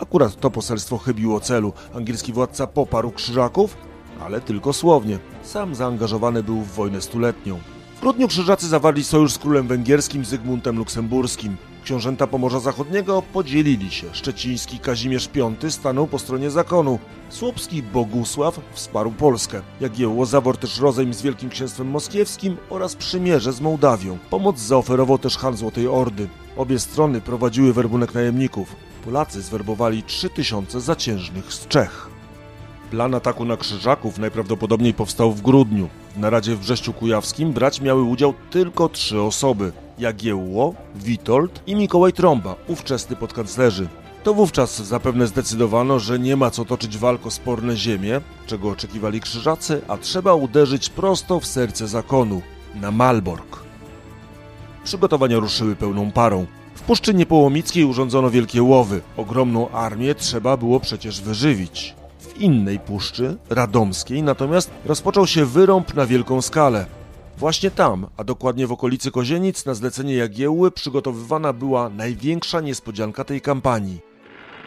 Akurat 0.00 0.40
to 0.40 0.50
poselstwo 0.50 0.98
chybiło 0.98 1.40
celu. 1.40 1.72
Angielski 1.94 2.32
władca 2.32 2.66
poparł 2.66 3.10
krzyżaków, 3.10 3.76
ale 4.20 4.40
tylko 4.40 4.72
słownie. 4.72 5.18
Sam 5.42 5.74
zaangażowany 5.74 6.42
był 6.42 6.60
w 6.60 6.72
wojnę 6.72 7.00
stuletnią. 7.00 7.58
W 7.96 8.00
grudniu 8.00 8.28
krzyżacy 8.28 8.68
zawarli 8.68 9.04
sojusz 9.04 9.32
z 9.32 9.38
królem 9.38 9.68
węgierskim 9.68 10.24
Zygmuntem 10.24 10.76
Luksemburskim. 10.78 11.56
Książęta 11.84 12.26
Pomorza 12.26 12.60
Zachodniego 12.60 13.22
podzielili 13.32 13.90
się. 13.90 14.06
Szczeciński 14.12 14.78
Kazimierz 14.78 15.28
V 15.60 15.70
stanął 15.70 16.06
po 16.06 16.18
stronie 16.18 16.50
zakonu. 16.50 16.98
Słupski 17.28 17.82
Bogusław 17.82 18.60
wsparł 18.72 19.10
Polskę. 19.10 19.62
Jagiełło 19.80 20.26
zawarł 20.26 20.56
też 20.56 20.80
rozejm 20.80 21.14
z 21.14 21.22
Wielkim 21.22 21.50
Księstwem 21.50 21.90
Moskiewskim 21.90 22.56
oraz 22.70 22.96
przymierze 22.96 23.52
z 23.52 23.60
Mołdawią. 23.60 24.18
Pomoc 24.30 24.58
zaoferował 24.58 25.18
też 25.18 25.38
Han 25.38 25.56
Złotej 25.56 25.88
Ordy. 25.88 26.28
Obie 26.56 26.78
strony 26.78 27.20
prowadziły 27.20 27.72
werbunek 27.72 28.14
najemników. 28.14 28.76
Polacy 29.04 29.42
zwerbowali 29.42 30.02
3000 30.02 30.80
zaciężnych 30.80 31.52
z 31.52 31.68
Czech. 31.68 32.10
Plan 32.90 33.14
ataku 33.14 33.44
na 33.44 33.56
Krzyżaków 33.56 34.18
najprawdopodobniej 34.18 34.94
powstał 34.94 35.32
w 35.32 35.42
grudniu. 35.42 35.88
W 36.16 36.18
naradzie 36.18 36.56
w 36.56 36.60
Brześciu 36.60 36.92
Kujawskim 36.92 37.52
brać 37.52 37.80
miały 37.80 38.02
udział 38.02 38.34
tylko 38.50 38.88
trzy 38.88 39.20
osoby. 39.20 39.72
Jagiełło, 40.00 40.74
Witold 40.94 41.62
i 41.66 41.74
Mikołaj 41.74 42.12
Trąba, 42.12 42.56
ówczesny 42.68 43.16
podkanclerzy. 43.16 43.88
To 44.24 44.34
wówczas 44.34 44.82
zapewne 44.82 45.26
zdecydowano, 45.26 45.98
że 45.98 46.18
nie 46.18 46.36
ma 46.36 46.50
co 46.50 46.64
toczyć 46.64 46.98
walk 46.98 47.26
o 47.26 47.30
sporne 47.30 47.76
ziemie, 47.76 48.20
czego 48.46 48.70
oczekiwali 48.70 49.20
krzyżacy, 49.20 49.82
a 49.88 49.96
trzeba 49.96 50.34
uderzyć 50.34 50.88
prosto 50.88 51.40
w 51.40 51.46
serce 51.46 51.88
zakonu, 51.88 52.42
na 52.74 52.90
Malbork. 52.90 53.58
Przygotowania 54.84 55.38
ruszyły 55.38 55.76
pełną 55.76 56.12
parą. 56.12 56.46
W 56.74 56.82
Puszczy 56.82 57.14
Niepołomickiej 57.14 57.84
urządzono 57.84 58.30
wielkie 58.30 58.62
łowy. 58.62 59.00
Ogromną 59.16 59.70
armię 59.70 60.14
trzeba 60.14 60.56
było 60.56 60.80
przecież 60.80 61.20
wyżywić. 61.20 61.94
W 62.18 62.40
innej 62.40 62.78
puszczy, 62.78 63.36
radomskiej, 63.50 64.22
natomiast 64.22 64.70
rozpoczął 64.84 65.26
się 65.26 65.46
wyrąb 65.46 65.94
na 65.94 66.06
wielką 66.06 66.42
skalę. 66.42 66.86
Właśnie 67.40 67.70
tam, 67.70 68.06
a 68.16 68.24
dokładnie 68.24 68.66
w 68.66 68.72
okolicy 68.72 69.10
Kozienic, 69.10 69.66
na 69.66 69.74
zlecenie 69.74 70.14
Jagiełły 70.14 70.70
przygotowywana 70.70 71.52
była 71.52 71.88
największa 71.88 72.60
niespodzianka 72.60 73.24
tej 73.24 73.40
kampanii. 73.40 74.00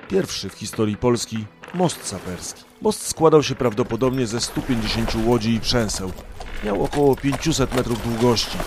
Pierwszy 0.10 0.50
w 0.50 0.54
historii 0.54 0.98
Polski 0.98 1.46
most 1.74 2.08
saperski. 2.08 2.64
Most 2.82 3.08
składał 3.08 3.44
się 3.44 3.56
prawdopodobnie 3.56 4.28
ze 4.28 4.40
150 4.40 5.16
łodzi 5.26 5.54
i 5.54 5.60
przęseł. 5.60 6.12
Miał 6.64 6.84
około 6.84 7.16
500 7.16 7.76
metrów 7.76 8.04
długości. 8.04 8.58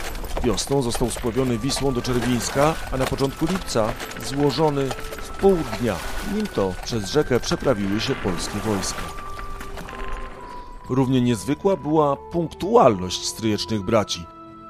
Wiosną 0.45 0.83
został 0.83 1.11
spławiony 1.11 1.59
Wisłą 1.59 1.95
do 1.95 2.03
Czerwińska, 2.03 2.75
a 2.93 2.97
na 2.97 3.05
początku 3.05 3.47
lipca 3.47 3.93
złożony 4.27 4.89
w 5.23 5.31
pół 5.41 5.57
dnia. 5.81 5.97
Nim 6.35 6.47
to 6.47 6.75
przez 6.85 7.11
rzekę 7.11 7.41
przeprawiły 7.41 8.01
się 8.01 8.15
polskie 8.15 8.59
wojska. 8.59 9.26
Równie 10.89 11.21
niezwykła 11.21 11.77
była 11.77 12.17
punktualność 12.17 13.25
stryjecznych 13.25 13.83
braci. 13.83 14.25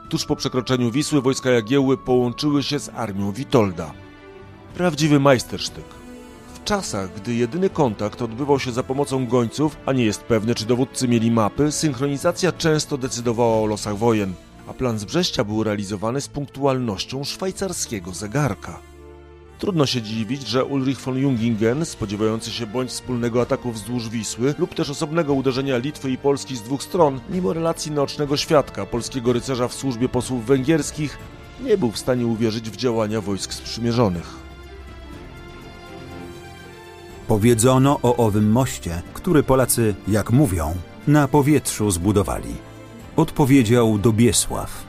Tuż 0.08 0.24
po 0.24 0.36
przekroczeniu 0.36 0.90
Wisły 0.90 1.22
wojska 1.22 1.50
Jagiełły 1.50 1.96
połączyły 1.98 2.62
się 2.62 2.78
z 2.78 2.88
armią 2.88 3.32
Witolda. 3.32 3.92
Prawdziwy 4.74 5.20
majstersztyk. 5.20 5.84
W 6.54 6.64
czasach, 6.64 7.14
gdy 7.14 7.34
jedyny 7.34 7.70
kontakt 7.70 8.22
odbywał 8.22 8.58
się 8.58 8.72
za 8.72 8.82
pomocą 8.82 9.26
gońców, 9.26 9.76
a 9.86 9.92
nie 9.92 10.04
jest 10.04 10.22
pewny, 10.22 10.54
czy 10.54 10.66
dowódcy 10.66 11.08
mieli 11.08 11.30
mapy, 11.30 11.72
synchronizacja 11.72 12.52
często 12.52 12.98
decydowała 12.98 13.62
o 13.62 13.66
losach 13.66 13.96
wojen, 13.96 14.34
a 14.68 14.74
plan 14.74 14.98
z 14.98 15.04
Brześcia 15.04 15.44
był 15.44 15.62
realizowany 15.62 16.20
z 16.20 16.28
punktualnością 16.28 17.24
szwajcarskiego 17.24 18.12
zegarka. 18.12 18.78
Trudno 19.58 19.86
się 19.86 20.02
dziwić, 20.02 20.48
że 20.48 20.64
Ulrich 20.64 21.00
von 21.00 21.18
Jungingen, 21.18 21.86
spodziewający 21.86 22.50
się 22.50 22.66
bądź 22.66 22.90
wspólnego 22.90 23.42
ataku 23.42 23.72
wzdłuż 23.72 24.08
Wisły 24.08 24.54
lub 24.58 24.74
też 24.74 24.90
osobnego 24.90 25.34
uderzenia 25.34 25.78
Litwy 25.78 26.10
i 26.10 26.18
Polski 26.18 26.56
z 26.56 26.62
dwóch 26.62 26.82
stron, 26.82 27.20
mimo 27.30 27.52
relacji 27.52 27.92
naocznego 27.92 28.36
świadka 28.36 28.86
polskiego 28.86 29.32
rycerza 29.32 29.68
w 29.68 29.74
służbie 29.74 30.08
posłów 30.08 30.46
węgierskich, 30.46 31.18
nie 31.60 31.78
był 31.78 31.90
w 31.90 31.98
stanie 31.98 32.26
uwierzyć 32.26 32.70
w 32.70 32.76
działania 32.76 33.20
wojsk 33.20 33.52
sprzymierzonych. 33.52 34.34
Powiedziono 37.28 38.00
o 38.02 38.16
owym 38.16 38.50
moście, 38.50 39.02
który 39.14 39.42
Polacy, 39.42 39.94
jak 40.08 40.30
mówią, 40.30 40.74
na 41.06 41.28
powietrzu 41.28 41.90
zbudowali. 41.90 42.54
Odpowiedział 43.16 43.98
Dobiesław. 43.98 44.86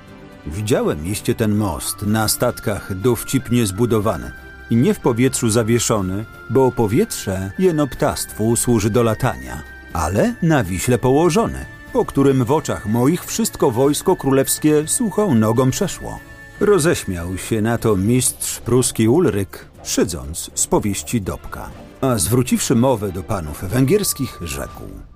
Widziałem 0.47 1.03
mieście 1.03 1.35
ten 1.35 1.55
most 1.55 2.01
na 2.01 2.27
statkach 2.27 3.01
dowcipnie 3.01 3.65
zbudowany 3.65 4.46
i 4.69 4.75
nie 4.75 4.93
w 4.93 4.99
powietrzu 4.99 5.49
zawieszony, 5.49 6.25
bo 6.49 6.71
powietrze 6.71 7.51
jeno 7.59 7.87
ptastwu 7.87 8.55
służy 8.55 8.89
do 8.89 9.03
latania, 9.03 9.61
ale 9.93 10.35
na 10.41 10.63
Wiśle 10.63 10.97
położony, 10.97 11.65
po 11.93 12.05
którym 12.05 12.45
w 12.45 12.51
oczach 12.51 12.85
moich 12.85 13.25
wszystko 13.25 13.71
wojsko 13.71 14.15
królewskie 14.15 14.87
suchą 14.87 15.35
nogą 15.35 15.71
przeszło. 15.71 16.19
Roześmiał 16.59 17.37
się 17.37 17.61
na 17.61 17.77
to 17.77 17.95
mistrz 17.95 18.59
pruski 18.59 19.07
Ulryk, 19.07 19.65
szydząc 19.83 20.51
z 20.55 20.67
powieści 20.67 21.21
Dobka, 21.21 21.69
a 22.01 22.17
zwróciwszy 22.17 22.75
mowę 22.75 23.11
do 23.11 23.23
panów 23.23 23.63
węgierskich, 23.63 24.39
rzekł– 24.41 24.83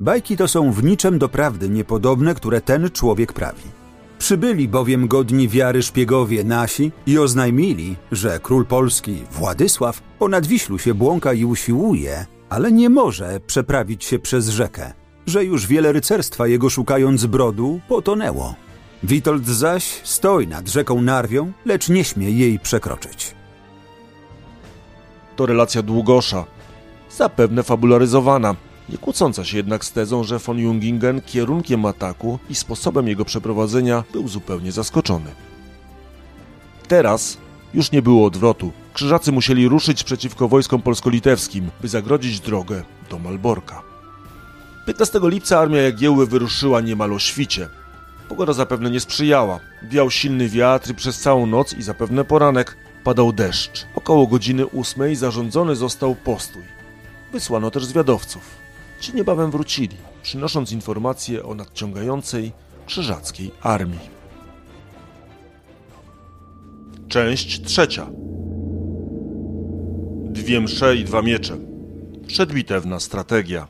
Bajki 0.00 0.36
to 0.36 0.48
są 0.48 0.72
w 0.72 0.84
niczym 0.84 1.18
do 1.18 1.28
prawdy 1.28 1.68
niepodobne, 1.68 2.34
które 2.34 2.60
ten 2.60 2.90
człowiek 2.90 3.32
prawi. 3.32 3.62
Przybyli 4.18 4.68
bowiem 4.68 5.08
godni 5.08 5.48
wiary 5.48 5.82
szpiegowie 5.82 6.44
nasi 6.44 6.92
i 7.06 7.18
oznajmili, 7.18 7.96
że 8.12 8.40
król 8.42 8.66
polski 8.66 9.16
Władysław 9.32 10.02
ponad 10.18 10.46
Wiślu 10.46 10.78
się 10.78 10.94
błąka 10.94 11.32
i 11.32 11.44
usiłuje, 11.44 12.26
ale 12.48 12.72
nie 12.72 12.90
może 12.90 13.40
przeprawić 13.46 14.04
się 14.04 14.18
przez 14.18 14.48
rzekę, 14.48 14.92
że 15.26 15.44
już 15.44 15.66
wiele 15.66 15.92
rycerstwa 15.92 16.46
jego 16.46 16.70
szukając 16.70 17.26
brodu 17.26 17.80
potonęło. 17.88 18.54
Witold 19.02 19.46
zaś 19.46 20.00
stoi 20.04 20.46
nad 20.46 20.68
rzeką 20.68 21.02
Narwią, 21.02 21.52
lecz 21.64 21.88
nie 21.88 22.04
śmie 22.04 22.30
jej 22.30 22.58
przekroczyć. 22.58 23.34
To 25.36 25.46
relacja 25.46 25.82
Długosza, 25.82 26.44
zapewne 27.16 27.62
fabularyzowana, 27.62 28.54
nie 28.88 28.98
kłócąca 28.98 29.44
się 29.44 29.56
jednak 29.56 29.84
z 29.84 29.92
tezą, 29.92 30.24
że 30.24 30.38
von 30.38 30.58
Jungingen 30.58 31.20
kierunkiem 31.20 31.84
ataku 31.84 32.38
i 32.50 32.54
sposobem 32.54 33.08
jego 33.08 33.24
przeprowadzenia 33.24 34.04
był 34.12 34.28
zupełnie 34.28 34.72
zaskoczony. 34.72 35.30
Teraz 36.88 37.38
już 37.74 37.92
nie 37.92 38.02
było 38.02 38.26
odwrotu. 38.26 38.72
Krzyżacy 38.94 39.32
musieli 39.32 39.68
ruszyć 39.68 40.04
przeciwko 40.04 40.48
wojskom 40.48 40.82
polsko-litewskim, 40.82 41.70
by 41.80 41.88
zagrodzić 41.88 42.40
drogę 42.40 42.82
do 43.10 43.18
Malborka. 43.18 43.82
15 44.86 45.20
lipca 45.22 45.58
armia 45.58 45.82
Jagiełły 45.82 46.26
wyruszyła 46.26 46.80
niemal 46.80 47.12
o 47.12 47.18
świcie. 47.18 47.68
Pogoda 48.28 48.52
zapewne 48.52 48.90
nie 48.90 49.00
sprzyjała. 49.00 49.60
Wiał 49.82 50.10
silny 50.10 50.48
wiatr 50.48 50.90
i 50.90 50.94
przez 50.94 51.20
całą 51.20 51.46
noc 51.46 51.74
i 51.74 51.82
zapewne 51.82 52.24
poranek 52.24 52.76
padał 53.04 53.32
deszcz. 53.32 53.86
Około 53.94 54.26
godziny 54.26 54.66
ósmej 54.66 55.16
zarządzony 55.16 55.76
został 55.76 56.14
postój. 56.14 56.62
Wysłano 57.32 57.70
też 57.70 57.84
zwiadowców. 57.84 58.67
Ci 59.00 59.14
niebawem 59.14 59.50
wrócili, 59.50 59.96
przynosząc 60.22 60.72
informacje 60.72 61.44
o 61.44 61.54
nadciągającej 61.54 62.52
krzyżackiej 62.86 63.50
armii. 63.62 64.18
Część 67.08 67.62
trzecia. 67.62 68.06
Dwie 70.24 70.60
msze 70.60 70.96
i 70.96 71.04
dwa 71.04 71.22
miecze. 71.22 71.56
Przedbitewna 72.26 73.00
strategia. 73.00 73.68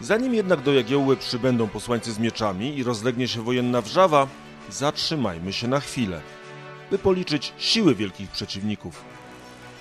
Zanim 0.00 0.34
jednak 0.34 0.62
do 0.62 0.72
Jagiełły 0.72 1.16
przybędą 1.16 1.68
posłańcy 1.68 2.12
z 2.12 2.18
mieczami 2.18 2.78
i 2.78 2.82
rozlegnie 2.82 3.28
się 3.28 3.42
wojenna 3.42 3.80
wrzawa, 3.80 4.26
zatrzymajmy 4.70 5.52
się 5.52 5.68
na 5.68 5.80
chwilę, 5.80 6.20
by 6.90 6.98
policzyć 6.98 7.52
siły 7.58 7.94
wielkich 7.94 8.30
przeciwników. 8.30 9.11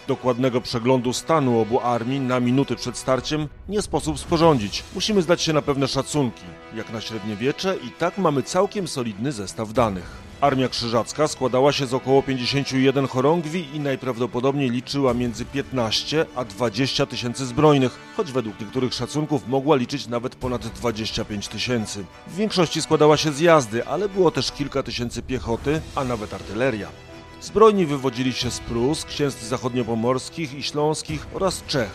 Dokładnego 0.08 0.62
przeglądu 0.62 1.14
stanu 1.14 1.60
obu 1.60 1.80
armii 1.80 2.20
na 2.20 2.40
minuty 2.40 2.76
przed 2.76 2.98
starciem 2.98 3.48
nie 3.70 3.82
sposób 3.82 4.20
sporządzić. 4.20 4.84
Musimy 4.96 5.22
zdać 5.22 5.42
się 5.42 5.54
na 5.54 5.62
pewne 5.62 5.88
szacunki. 5.88 6.44
Jak 6.76 6.94
na 6.94 7.02
średniowiecze 7.02 7.76
i 7.88 7.90
tak 7.90 8.18
mamy 8.18 8.44
całkiem 8.44 8.88
solidny 8.88 9.32
zestaw 9.32 9.74
danych. 9.74 10.32
Armia 10.42 10.70
krzyżacka 10.70 11.28
składała 11.28 11.72
się 11.72 11.86
z 11.86 11.94
około 11.94 12.24
51 12.24 13.08
chorągwi 13.08 13.66
i 13.74 13.80
najprawdopodobniej 13.80 14.70
liczyła 14.70 15.14
między 15.14 15.46
15 15.46 16.26
a 16.36 16.46
20 16.46 17.06
tysięcy 17.06 17.46
zbrojnych, 17.46 18.00
choć 18.18 18.32
według 18.32 18.60
niektórych 18.60 18.94
szacunków 18.94 19.48
mogła 19.48 19.76
liczyć 19.76 20.08
nawet 20.08 20.36
ponad 20.36 20.68
25 20.68 21.48
tysięcy. 21.48 22.06
W 22.28 22.36
większości 22.36 22.82
składała 22.82 23.18
się 23.18 23.32
z 23.32 23.40
jazdy, 23.40 23.86
ale 23.86 24.10
było 24.10 24.32
też 24.32 24.52
kilka 24.52 24.84
tysięcy 24.84 25.22
piechoty, 25.22 25.82
a 25.96 26.04
nawet 26.04 26.34
artyleria. 26.34 26.88
Zbrojni 27.42 27.86
wywodzili 27.86 28.34
się 28.34 28.52
z 28.52 28.60
Prus, 28.60 29.06
księstw 29.06 29.44
zachodniopomorskich 29.44 30.54
i 30.54 30.64
śląskich 30.64 31.28
oraz 31.34 31.64
Czech. 31.68 31.90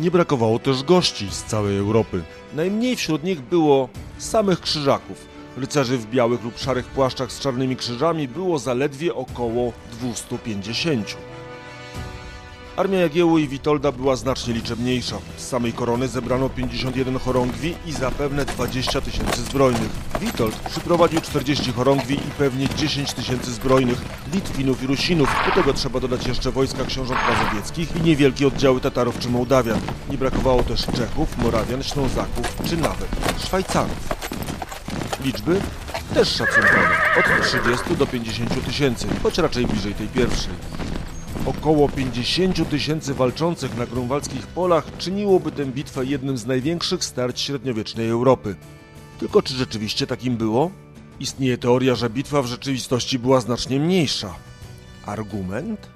Nie 0.00 0.10
brakowało 0.10 0.58
też 0.58 0.82
gości 0.82 1.28
z 1.30 1.42
całej 1.42 1.78
Europy. 1.78 2.22
Najmniej 2.54 2.96
wśród 2.96 3.24
nich 3.24 3.40
było 3.40 3.88
samych 4.18 4.60
krzyżaków. 4.60 5.26
Rycerzy 5.56 5.98
w 5.98 6.10
białych 6.10 6.44
lub 6.44 6.58
szarych 6.58 6.86
płaszczach 6.86 7.32
z 7.32 7.40
czarnymi 7.40 7.76
krzyżami 7.76 8.28
było 8.28 8.58
zaledwie 8.58 9.14
około 9.14 9.72
250. 9.92 11.16
Armia 12.76 12.98
Jagiełły 12.98 13.40
i 13.40 13.48
Witolda 13.48 13.92
była 13.92 14.16
znacznie 14.16 14.54
liczebniejsza. 14.54 15.16
Z 15.36 15.48
samej 15.48 15.72
korony 15.72 16.08
zebrano 16.08 16.48
51 16.48 17.18
chorągwi 17.18 17.74
i 17.86 17.92
zapewne 17.92 18.44
20 18.44 19.00
tysięcy 19.00 19.42
zbrojnych. 19.42 19.90
Witold 20.20 20.54
przyprowadził 20.54 21.20
40 21.20 21.72
chorągwi 21.72 22.14
i 22.14 22.30
pewnie 22.38 22.68
10 22.76 23.12
tysięcy 23.12 23.52
zbrojnych, 23.52 23.98
Litwinów 24.32 24.82
i 24.82 24.86
Rusinów. 24.86 25.28
Do 25.46 25.54
tego 25.54 25.72
trzeba 25.72 26.00
dodać 26.00 26.26
jeszcze 26.26 26.50
wojska 26.50 26.84
książąt 26.84 27.20
mazowieckich 27.28 27.96
i 27.96 28.00
niewielkie 28.00 28.46
oddziały 28.46 28.80
Tatarów 28.80 29.18
czy 29.18 29.28
Mołdawian. 29.28 29.80
Nie 30.10 30.18
brakowało 30.18 30.62
też 30.62 30.86
Czechów, 30.86 31.38
Morawian, 31.38 31.82
Ślązaków 31.82 32.56
czy 32.68 32.76
nawet 32.76 33.08
Szwajcarów. 33.46 34.14
Liczby 35.24 35.60
też 36.14 36.28
szacunkowne, 36.28 36.96
od 37.18 37.46
30 37.46 37.96
do 37.96 38.06
50 38.06 38.66
tysięcy, 38.66 39.06
choć 39.22 39.38
raczej 39.38 39.66
bliżej 39.66 39.94
tej 39.94 40.08
pierwszej. 40.08 40.83
Około 41.46 41.88
50 41.88 42.70
tysięcy 42.70 43.14
walczących 43.14 43.76
na 43.76 43.86
grunwaldzkich 43.86 44.46
polach 44.46 44.96
czyniłoby 44.98 45.52
tę 45.52 45.66
bitwę 45.66 46.04
jednym 46.04 46.38
z 46.38 46.46
największych 46.46 47.04
starć 47.04 47.40
średniowiecznej 47.40 48.08
Europy. 48.08 48.56
Tylko 49.20 49.42
czy 49.42 49.54
rzeczywiście 49.54 50.06
takim 50.06 50.36
było? 50.36 50.70
Istnieje 51.20 51.58
teoria, 51.58 51.94
że 51.94 52.10
bitwa 52.10 52.42
w 52.42 52.46
rzeczywistości 52.46 53.18
była 53.18 53.40
znacznie 53.40 53.80
mniejsza. 53.80 54.34
Argument? 55.06 55.88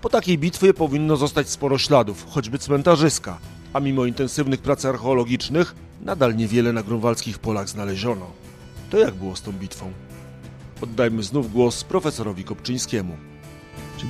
Po 0.00 0.08
takiej 0.08 0.38
bitwie 0.38 0.74
powinno 0.74 1.16
zostać 1.16 1.48
sporo 1.48 1.78
śladów, 1.78 2.26
choćby 2.28 2.58
cmentarzyska, 2.58 3.38
a 3.72 3.80
mimo 3.80 4.06
intensywnych 4.06 4.62
prac 4.62 4.84
archeologicznych 4.84 5.74
nadal 6.00 6.36
niewiele 6.36 6.72
na 6.72 6.82
grunwaldzkich 6.82 7.38
polach 7.38 7.68
znaleziono. 7.68 8.26
To 8.90 8.98
jak 8.98 9.14
było 9.14 9.36
z 9.36 9.42
tą 9.42 9.52
bitwą? 9.52 9.92
Oddajmy 10.80 11.22
znów 11.22 11.52
głos 11.52 11.84
profesorowi 11.84 12.44
Kopczyńskiemu. 12.44 13.31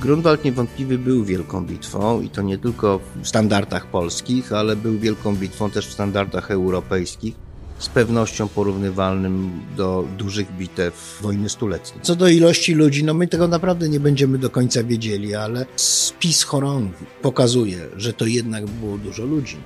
Grunwald 0.01 0.45
niewątpliwie 0.45 0.97
był 0.97 1.23
wielką 1.23 1.65
bitwą 1.65 2.21
i 2.21 2.29
to 2.29 2.41
nie 2.41 2.57
tylko 2.57 2.99
w 3.21 3.27
standardach 3.27 3.87
polskich, 3.87 4.53
ale 4.53 4.75
był 4.75 4.99
wielką 4.99 5.35
bitwą 5.35 5.69
też 5.69 5.87
w 5.87 5.93
standardach 5.93 6.51
europejskich, 6.51 7.35
z 7.79 7.89
pewnością 7.89 8.47
porównywalnym 8.47 9.61
do 9.77 10.07
dużych 10.17 10.51
bitew 10.57 11.19
wojny 11.21 11.49
stuletniej. 11.49 12.01
Co 12.01 12.15
do 12.15 12.27
ilości 12.27 12.73
ludzi, 12.73 13.03
no 13.03 13.13
my 13.13 13.27
tego 13.27 13.47
naprawdę 13.47 13.89
nie 13.89 13.99
będziemy 13.99 14.37
do 14.37 14.49
końca 14.49 14.83
wiedzieli, 14.83 15.35
ale 15.35 15.65
spis 15.75 16.43
chorągwi 16.43 17.05
pokazuje, 17.21 17.77
że 17.97 18.13
to 18.13 18.25
jednak 18.25 18.65
było 18.65 18.97
dużo 18.97 19.25
ludzi. 19.25 19.57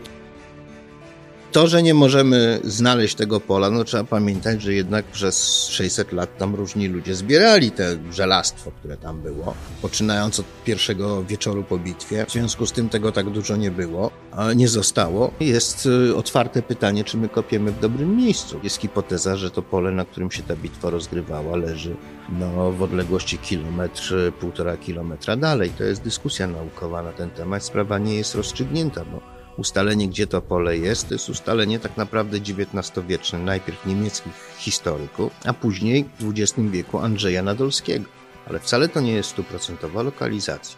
To, 1.52 1.68
że 1.68 1.84
nie 1.84 1.94
możemy 1.94 2.60
znaleźć 2.64 3.16
tego 3.16 3.40
pola, 3.40 3.70
no 3.70 3.84
trzeba 3.84 4.04
pamiętać, 4.04 4.62
że 4.62 4.74
jednak 4.74 5.06
przez 5.06 5.68
600 5.68 6.12
lat 6.12 6.38
tam 6.38 6.56
różni 6.56 6.88
ludzie 6.88 7.16
zbierali 7.16 7.72
te 7.72 7.98
żelastwo, 8.12 8.72
które 8.72 8.98
tam 8.98 9.22
było, 9.22 9.54
poczynając 9.82 10.40
od 10.40 10.46
pierwszego 10.66 11.24
wieczoru 11.24 11.64
po 11.64 11.78
bitwie. 11.78 12.26
W 12.26 12.32
związku 12.32 12.66
z 12.66 12.72
tym 12.72 12.90
tego 12.90 13.12
tak 13.12 13.30
dużo 13.30 13.56
nie 13.56 13.72
było, 13.72 14.12
a 14.32 14.54
nie 14.54 14.68
zostało. 14.68 15.32
Jest 15.40 15.86
y, 15.86 16.16
otwarte 16.16 16.62
pytanie, 16.62 17.04
czy 17.04 17.18
my 17.18 17.30
kopiemy 17.30 17.72
w 17.72 17.80
dobrym 17.80 18.18
miejscu. 18.18 18.60
Jest 18.64 18.82
hipoteza, 18.82 19.36
że 19.36 19.52
to 19.52 19.62
pole, 19.62 19.92
na 19.92 20.06
którym 20.06 20.32
się 20.32 20.44
ta 20.44 20.56
bitwa 20.56 20.90
rozgrywała, 20.90 21.56
leży 21.56 21.96
no, 22.30 22.72
w 22.72 22.82
odległości 22.82 23.38
kilometr, 23.38 24.14
półtora 24.40 24.78
kilometra 24.78 25.36
dalej. 25.36 25.70
To 25.78 25.84
jest 25.84 26.02
dyskusja 26.02 26.48
naukowa 26.48 27.04
na 27.04 27.12
ten 27.12 27.30
temat. 27.30 27.64
Sprawa 27.64 27.98
nie 27.98 28.16
jest 28.16 28.36
rozstrzygnięta, 28.36 29.06
bo 29.06 29.37
ustalenie, 29.58 30.08
gdzie 30.08 30.28
to 30.28 30.42
pole 30.42 30.78
jest, 30.78 31.08
to 31.08 31.16
jest 31.16 31.30
ustalenie 31.30 31.80
tak 31.80 31.98
naprawdę 31.98 32.38
XIX-wieczne, 32.38 33.40
najpierw 33.40 33.86
niemieckich 33.86 34.34
historyków, 34.58 35.32
a 35.46 35.54
później 35.54 36.06
w 36.20 36.30
XX 36.30 36.70
wieku 36.70 37.00
Andrzeja 37.00 37.44
Nadolskiego. 37.44 38.06
ale 38.50 38.60
wcale 38.60 38.90
to 38.90 39.02
nie 39.02 39.12
jest 39.12 39.30
stuprocentowa 39.30 40.02
lokalizacja. 40.02 40.78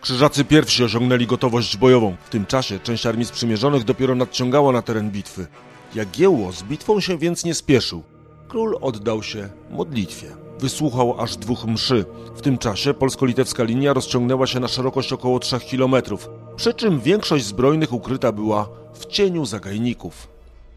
Krzyżacy 0.00 0.44
pierwsi 0.44 0.84
osiągnęli 0.84 1.26
gotowość 1.26 1.76
bojową. 1.76 2.16
W 2.24 2.30
tym 2.30 2.46
czasie 2.46 2.78
część 2.78 3.06
armii 3.06 3.26
sprzymierzonych 3.26 3.84
dopiero 3.84 4.14
nadciągała 4.14 4.72
na 4.72 4.82
teren 4.82 5.10
bitwy. 5.10 5.46
Jagiełło 5.94 6.52
z 6.52 6.62
bitwą 6.62 7.00
się 7.00 7.18
więc 7.18 7.44
nie 7.44 7.54
spieszył. 7.54 8.02
Król 8.48 8.78
oddał 8.80 9.22
się 9.22 9.48
modlitwie. 9.70 10.45
Wysłuchał 10.60 11.20
aż 11.20 11.36
dwóch 11.36 11.64
mszy. 11.64 12.04
W 12.36 12.40
tym 12.40 12.58
czasie 12.58 12.94
polsko-litewska 12.94 13.64
linia 13.64 13.92
rozciągnęła 13.92 14.46
się 14.46 14.60
na 14.60 14.68
szerokość 14.68 15.12
około 15.12 15.38
3 15.38 15.60
kilometrów, 15.60 16.28
przy 16.56 16.74
czym 16.74 17.00
większość 17.00 17.44
zbrojnych 17.44 17.92
ukryta 17.92 18.32
była 18.32 18.68
w 18.94 19.06
cieniu 19.06 19.46
zagajników. 19.46 20.28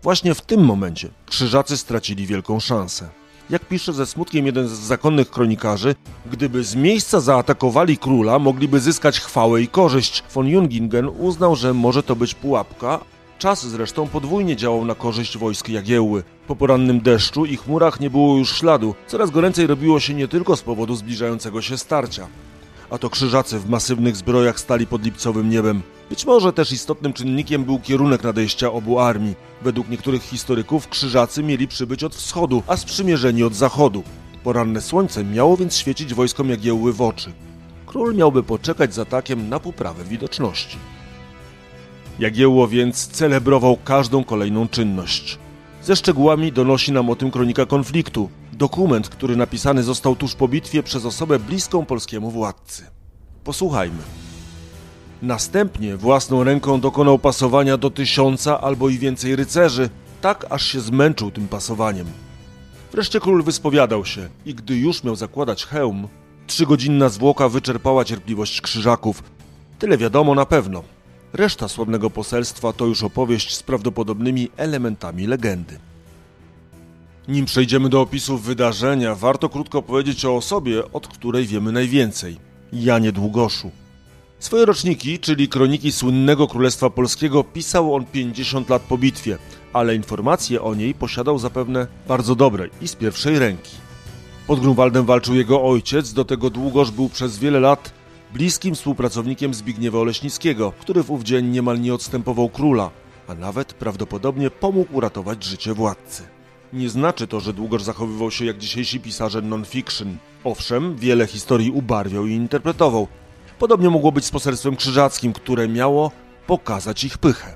Właśnie 0.03 0.35
w 0.35 0.41
tym 0.41 0.65
momencie 0.65 1.09
krzyżacy 1.25 1.77
stracili 1.77 2.25
wielką 2.25 2.59
szansę. 2.59 3.09
Jak 3.49 3.65
pisze 3.65 3.93
ze 3.93 4.05
smutkiem 4.05 4.45
jeden 4.45 4.67
z 4.67 4.71
zakonnych 4.71 5.29
kronikarzy, 5.29 5.95
gdyby 6.31 6.63
z 6.63 6.75
miejsca 6.75 7.19
zaatakowali 7.19 7.97
króla, 7.97 8.39
mogliby 8.39 8.79
zyskać 8.79 9.19
chwałę 9.19 9.61
i 9.61 9.67
korzyść. 9.67 10.23
Von 10.33 10.47
Jungingen 10.47 11.09
uznał, 11.19 11.55
że 11.55 11.73
może 11.73 12.03
to 12.03 12.15
być 12.15 12.35
pułapka. 12.35 12.99
Czas 13.39 13.67
zresztą 13.67 14.07
podwójnie 14.07 14.55
działał 14.55 14.85
na 14.85 14.95
korzyść 14.95 15.37
wojsk 15.37 15.69
Jagiełły. 15.69 16.23
Po 16.47 16.55
porannym 16.55 17.01
deszczu 17.01 17.45
i 17.45 17.57
chmurach 17.57 17.99
nie 17.99 18.09
było 18.09 18.37
już 18.37 18.57
śladu. 18.57 18.95
Coraz 19.07 19.31
goręcej 19.31 19.67
robiło 19.67 19.99
się 19.99 20.13
nie 20.13 20.27
tylko 20.27 20.55
z 20.55 20.61
powodu 20.61 20.95
zbliżającego 20.95 21.61
się 21.61 21.77
starcia. 21.77 22.27
A 22.89 22.97
to 22.97 23.09
krzyżacy 23.09 23.59
w 23.59 23.69
masywnych 23.69 24.15
zbrojach 24.15 24.59
stali 24.59 24.87
pod 24.87 25.03
lipcowym 25.03 25.49
niebem. 25.49 25.81
Być 26.09 26.25
może 26.25 26.53
też 26.53 26.71
istotnym 26.71 27.13
czynnikiem 27.13 27.63
był 27.63 27.79
kierunek 27.79 28.23
nadejścia 28.23 28.71
obu 28.71 28.99
armii. 28.99 29.35
Według 29.61 29.89
niektórych 29.89 30.23
historyków 30.23 30.87
krzyżacy 30.87 31.43
mieli 31.43 31.67
przybyć 31.67 32.03
od 32.03 32.15
wschodu, 32.15 32.63
a 32.67 32.77
sprzymierzeni 32.77 33.43
od 33.43 33.55
zachodu. 33.55 34.03
Poranne 34.43 34.81
słońce 34.81 35.23
miało 35.23 35.57
więc 35.57 35.77
świecić 35.77 36.13
wojskom 36.13 36.49
Jagiełły 36.49 36.93
w 36.93 37.01
oczy. 37.01 37.33
Król 37.85 38.15
miałby 38.15 38.43
poczekać 38.43 38.93
z 38.93 38.99
atakiem 38.99 39.49
na 39.49 39.59
poprawę 39.59 40.03
widoczności. 40.03 40.77
Jagiełło 42.19 42.67
więc 42.67 43.07
celebrował 43.07 43.77
każdą 43.83 44.23
kolejną 44.23 44.67
czynność. 44.67 45.39
Ze 45.83 45.95
szczegółami 45.95 46.51
donosi 46.51 46.91
nam 46.91 47.09
o 47.09 47.15
tym 47.15 47.31
kronika 47.31 47.65
konfliktu, 47.65 48.29
dokument, 48.53 49.09
który 49.09 49.35
napisany 49.35 49.83
został 49.83 50.15
tuż 50.15 50.35
po 50.35 50.47
bitwie 50.47 50.83
przez 50.83 51.05
osobę 51.05 51.39
bliską 51.39 51.85
polskiemu 51.85 52.31
władcy. 52.31 52.83
Posłuchajmy. 53.43 54.03
Następnie 55.21 55.97
własną 55.97 56.43
ręką 56.43 56.79
dokonał 56.79 57.19
pasowania 57.19 57.77
do 57.77 57.89
tysiąca 57.89 58.61
albo 58.61 58.89
i 58.89 58.97
więcej 58.97 59.35
rycerzy, 59.35 59.89
tak 60.21 60.45
aż 60.49 60.65
się 60.65 60.79
zmęczył 60.79 61.31
tym 61.31 61.47
pasowaniem. 61.47 62.07
Wreszcie 62.91 63.19
król 63.19 63.43
wyspowiadał 63.43 64.05
się 64.05 64.29
i 64.45 64.55
gdy 64.55 64.77
już 64.77 65.03
miał 65.03 65.15
zakładać 65.15 65.65
hełm, 65.65 66.07
trzygodzinna 66.47 67.09
zwłoka 67.09 67.49
wyczerpała 67.49 68.05
cierpliwość 68.05 68.61
krzyżaków. 68.61 69.23
Tyle 69.79 69.97
wiadomo 69.97 70.35
na 70.35 70.45
pewno. 70.45 70.83
Reszta 71.33 71.67
sławnego 71.67 72.09
poselstwa 72.09 72.73
to 72.73 72.85
już 72.85 73.03
opowieść 73.03 73.55
z 73.55 73.63
prawdopodobnymi 73.63 74.49
elementami 74.57 75.27
legendy. 75.27 75.79
Nim 77.27 77.45
przejdziemy 77.45 77.89
do 77.89 78.01
opisów 78.01 78.43
wydarzenia, 78.43 79.15
warto 79.15 79.49
krótko 79.49 79.81
powiedzieć 79.81 80.25
o 80.25 80.35
osobie, 80.35 80.91
od 80.93 81.07
której 81.07 81.45
wiemy 81.45 81.71
najwięcej 81.71 82.37
Janie 82.73 83.11
Długoszu. 83.11 83.71
Swoje 84.39 84.65
roczniki, 84.65 85.19
czyli 85.19 85.47
kroniki 85.47 85.91
słynnego 85.91 86.47
Królestwa 86.47 86.89
Polskiego, 86.89 87.43
pisał 87.43 87.95
on 87.95 88.05
50 88.05 88.69
lat 88.69 88.81
po 88.81 88.97
bitwie, 88.97 89.37
ale 89.73 89.95
informacje 89.95 90.61
o 90.61 90.75
niej 90.75 90.93
posiadał 90.93 91.39
zapewne 91.39 91.87
bardzo 92.07 92.35
dobre 92.35 92.67
i 92.81 92.87
z 92.87 92.95
pierwszej 92.95 93.39
ręki. 93.39 93.75
Pod 94.47 94.59
Grunwaldem 94.59 95.05
walczył 95.05 95.35
jego 95.35 95.63
ojciec, 95.63 96.13
do 96.13 96.25
tego 96.25 96.49
Długosz 96.49 96.91
był 96.91 97.09
przez 97.09 97.37
wiele 97.37 97.59
lat 97.59 97.93
bliskim 98.33 98.75
współpracownikiem 98.75 99.53
Zbigniewa 99.53 99.99
Oleśnickiego, 99.99 100.73
który 100.79 101.03
w 101.03 101.11
ów 101.11 101.23
dzień 101.23 101.45
niemal 101.45 101.81
nie 101.81 101.93
odstępował 101.93 102.49
króla, 102.49 102.91
a 103.27 103.33
nawet 103.33 103.73
prawdopodobnie 103.73 104.49
pomógł 104.49 104.97
uratować 104.97 105.43
życie 105.43 105.73
władcy. 105.73 106.23
Nie 106.73 106.89
znaczy 106.89 107.27
to, 107.27 107.39
że 107.39 107.53
Długosz 107.53 107.83
zachowywał 107.83 108.31
się 108.31 108.45
jak 108.45 108.57
dzisiejsi 108.57 108.99
pisarze 108.99 109.41
non-fiction. 109.41 110.17
Owszem, 110.43 110.95
wiele 110.95 111.27
historii 111.27 111.71
ubarwiał 111.71 112.25
i 112.25 112.33
interpretował. 112.33 113.07
Podobnie 113.59 113.89
mogło 113.89 114.11
być 114.11 114.25
z 114.25 114.31
poselstwem 114.31 114.75
krzyżackim, 114.75 115.33
które 115.33 115.67
miało 115.67 116.11
pokazać 116.47 117.03
ich 117.03 117.17
pychę. 117.17 117.55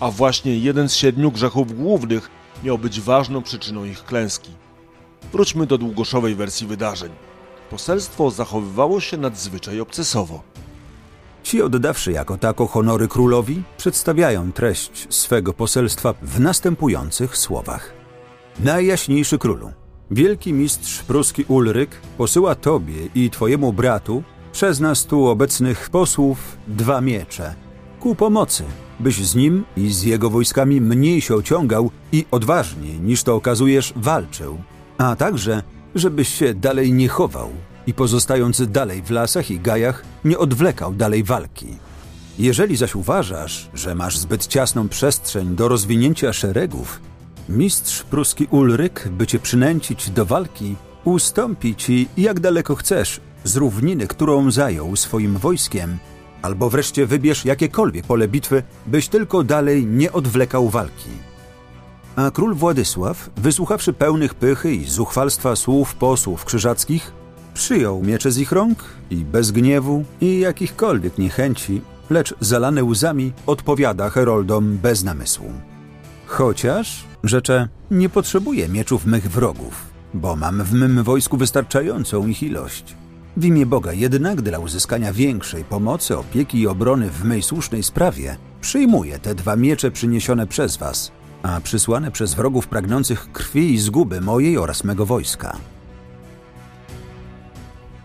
A 0.00 0.10
właśnie 0.10 0.58
jeden 0.58 0.88
z 0.88 0.94
siedmiu 0.94 1.30
grzechów 1.30 1.76
głównych 1.76 2.30
miał 2.64 2.78
być 2.78 3.00
ważną 3.00 3.42
przyczyną 3.42 3.84
ich 3.84 4.04
klęski. 4.04 4.50
Wróćmy 5.32 5.66
do 5.66 5.78
długoszowej 5.78 6.34
wersji 6.34 6.66
wydarzeń. 6.66 7.12
Poselstwo 7.72 8.30
zachowywało 8.30 9.00
się 9.00 9.16
nadzwyczaj 9.16 9.80
obcesowo. 9.80 10.42
Ci 11.42 11.62
oddawszy 11.62 12.12
jako 12.12 12.38
tako 12.38 12.66
honory 12.66 13.08
królowi, 13.08 13.62
przedstawiają 13.76 14.52
treść 14.52 15.06
swego 15.10 15.52
poselstwa 15.52 16.14
w 16.22 16.40
następujących 16.40 17.36
słowach. 17.36 17.92
Najjaśniejszy 18.60 19.38
królu, 19.38 19.72
wielki 20.10 20.52
mistrz 20.52 21.02
pruski 21.02 21.44
Ulryk 21.48 21.90
posyła 22.18 22.54
tobie 22.54 22.94
i 23.14 23.30
twojemu 23.30 23.72
bratu 23.72 24.22
przez 24.52 24.80
nas 24.80 25.04
tu 25.06 25.26
obecnych 25.26 25.90
posłów 25.90 26.56
dwa 26.68 27.00
miecze 27.00 27.54
ku 28.00 28.14
pomocy, 28.14 28.64
byś 29.00 29.26
z 29.26 29.34
nim 29.34 29.64
i 29.76 29.92
z 29.92 30.02
jego 30.02 30.30
wojskami 30.30 30.80
mniej 30.80 31.20
się 31.20 31.34
ociągał 31.34 31.90
i 32.12 32.26
odważniej 32.30 33.00
niż 33.00 33.22
to 33.22 33.34
okazujesz 33.34 33.92
walczył, 33.96 34.58
a 34.98 35.16
także 35.16 35.62
żebyś 35.94 36.28
się 36.28 36.54
dalej 36.54 36.92
nie 36.92 37.08
chował 37.08 37.50
i 37.86 37.94
pozostając 37.94 38.70
dalej 38.70 39.02
w 39.02 39.10
lasach 39.10 39.50
i 39.50 39.60
gajach 39.60 40.04
nie 40.24 40.38
odwlekał 40.38 40.94
dalej 40.94 41.24
walki. 41.24 41.66
Jeżeli 42.38 42.76
zaś 42.76 42.94
uważasz, 42.94 43.70
że 43.74 43.94
masz 43.94 44.18
zbyt 44.18 44.46
ciasną 44.46 44.88
przestrzeń 44.88 45.56
do 45.56 45.68
rozwinięcia 45.68 46.32
szeregów, 46.32 47.00
mistrz 47.48 48.02
pruski 48.02 48.46
Ulryk, 48.50 49.08
by 49.08 49.26
cię 49.26 49.38
przynęcić 49.38 50.10
do 50.10 50.26
walki, 50.26 50.76
ustąpi 51.04 51.74
ci 51.74 52.08
jak 52.16 52.40
daleko 52.40 52.74
chcesz 52.74 53.20
z 53.44 53.56
równiny, 53.56 54.06
którą 54.06 54.50
zajął 54.50 54.96
swoim 54.96 55.36
wojskiem, 55.38 55.98
albo 56.42 56.70
wreszcie 56.70 57.06
wybierz 57.06 57.44
jakiekolwiek 57.44 58.06
pole 58.06 58.28
bitwy, 58.28 58.62
byś 58.86 59.08
tylko 59.08 59.42
dalej 59.42 59.86
nie 59.86 60.12
odwlekał 60.12 60.68
walki. 60.68 61.10
A 62.16 62.30
król 62.30 62.54
Władysław, 62.54 63.30
wysłuchawszy 63.36 63.92
pełnych 63.92 64.34
pychy 64.34 64.74
i 64.74 64.84
zuchwalstwa 64.84 65.56
słów 65.56 65.94
posłów 65.94 66.44
krzyżackich, 66.44 67.12
przyjął 67.54 68.02
miecze 68.02 68.30
z 68.30 68.38
ich 68.38 68.52
rąk 68.52 68.84
i 69.10 69.16
bez 69.16 69.50
gniewu 69.50 70.04
i 70.20 70.38
jakichkolwiek 70.38 71.18
niechęci, 71.18 71.80
lecz 72.10 72.34
zalany 72.40 72.84
łzami, 72.84 73.32
odpowiada 73.46 74.10
heroldom 74.10 74.78
bez 74.78 75.04
namysłu. 75.04 75.52
Chociaż, 76.26 77.04
rzecze, 77.24 77.68
nie 77.90 78.08
potrzebuję 78.08 78.68
mieczów 78.68 79.06
mych 79.06 79.30
wrogów, 79.30 79.86
bo 80.14 80.36
mam 80.36 80.62
w 80.62 80.72
mym 80.72 81.02
wojsku 81.02 81.36
wystarczającą 81.36 82.26
ich 82.26 82.42
ilość. 82.42 82.96
W 83.36 83.44
imię 83.44 83.66
Boga 83.66 83.92
jednak 83.92 84.42
dla 84.42 84.58
uzyskania 84.58 85.12
większej 85.12 85.64
pomocy, 85.64 86.18
opieki 86.18 86.60
i 86.60 86.66
obrony 86.66 87.10
w 87.10 87.24
mej 87.24 87.42
słusznej 87.42 87.82
sprawie 87.82 88.36
przyjmuję 88.60 89.18
te 89.18 89.34
dwa 89.34 89.56
miecze 89.56 89.90
przyniesione 89.90 90.46
przez 90.46 90.76
was, 90.76 91.12
a 91.42 91.60
przysłane 91.60 92.10
przez 92.10 92.34
wrogów 92.34 92.68
pragnących 92.68 93.32
krwi 93.32 93.72
i 93.72 93.78
zguby 93.78 94.20
mojej 94.20 94.58
oraz 94.58 94.84
mego 94.84 95.06
wojska. 95.06 95.56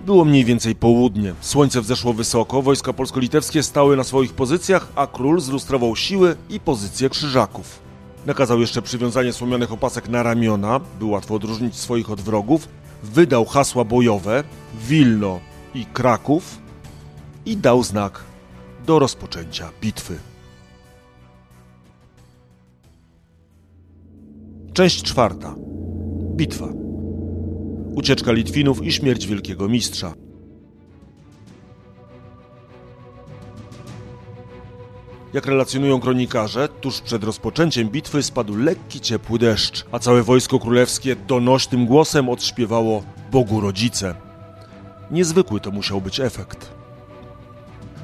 Było 0.01 0.25
mniej 0.25 0.45
więcej 0.45 0.75
południe. 0.75 1.33
Słońce 1.41 1.81
wzeszło 1.81 2.13
wysoko, 2.13 2.61
wojska 2.61 2.93
polsko-litewskie 2.93 3.63
stały 3.63 3.97
na 3.97 4.03
swoich 4.03 4.33
pozycjach, 4.33 4.87
a 4.95 5.07
król 5.07 5.41
zlustrował 5.41 5.95
siły 5.95 6.35
i 6.49 6.59
pozycje 6.59 7.09
krzyżaków. 7.09 7.79
Nakazał 8.25 8.59
jeszcze 8.59 8.81
przywiązanie 8.81 9.33
słomianych 9.33 9.71
opasek 9.71 10.09
na 10.09 10.23
ramiona, 10.23 10.79
by 10.99 11.05
łatwo 11.05 11.35
odróżnić 11.35 11.75
swoich 11.75 12.09
od 12.11 12.21
wrogów, 12.21 12.67
wydał 13.03 13.45
hasła 13.45 13.83
bojowe 13.83 14.43
Wilno 14.87 15.39
i 15.73 15.85
Kraków 15.85 16.57
i 17.45 17.57
dał 17.57 17.83
znak 17.83 18.19
do 18.85 18.99
rozpoczęcia 18.99 19.69
bitwy. 19.81 20.17
Część 24.77 25.03
czwarta. 25.03 25.55
Bitwa. 26.35 26.67
Ucieczka 27.95 28.31
Litwinów 28.31 28.83
i 28.83 28.91
śmierć 28.91 29.27
wielkiego 29.27 29.69
mistrza. 29.69 30.13
Jak 35.33 35.45
relacjonują 35.45 35.99
kronikarze, 35.99 36.69
tuż 36.81 37.01
przed 37.01 37.23
rozpoczęciem 37.23 37.89
bitwy 37.89 38.23
spadł 38.23 38.57
lekki, 38.57 38.99
ciepły 38.99 39.39
deszcz, 39.39 39.85
a 39.91 39.99
całe 39.99 40.23
wojsko 40.23 40.59
królewskie 40.59 41.15
donośnym 41.15 41.85
głosem 41.85 42.29
odśpiewało 42.29 43.03
Bogu 43.31 43.61
Rodzice. 43.61 44.15
Niezwykły 45.11 45.59
to 45.59 45.71
musiał 45.71 46.01
być 46.01 46.19
efekt. 46.19 46.71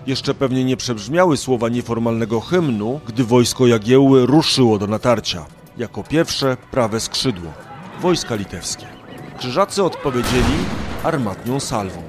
Jeszcze 0.07 0.33
pewnie 0.33 0.63
nie 0.63 0.77
przebrzmiały 0.77 1.37
słowa 1.37 1.69
nieformalnego 1.69 2.39
hymnu, 2.39 2.99
gdy 3.07 3.23
wojsko 3.23 3.67
Jagiełły 3.67 4.25
ruszyło 4.25 4.79
do 4.79 4.87
natarcia. 4.87 5.45
Jako 5.77 6.03
pierwsze 6.03 6.57
prawe 6.71 6.99
skrzydło. 6.99 7.51
Wojska 8.01 8.35
litewskie. 8.35 8.85
Krzyżacy 9.37 9.83
odpowiedzieli 9.83 10.53
armatnią 11.03 11.59
salwą. 11.59 12.03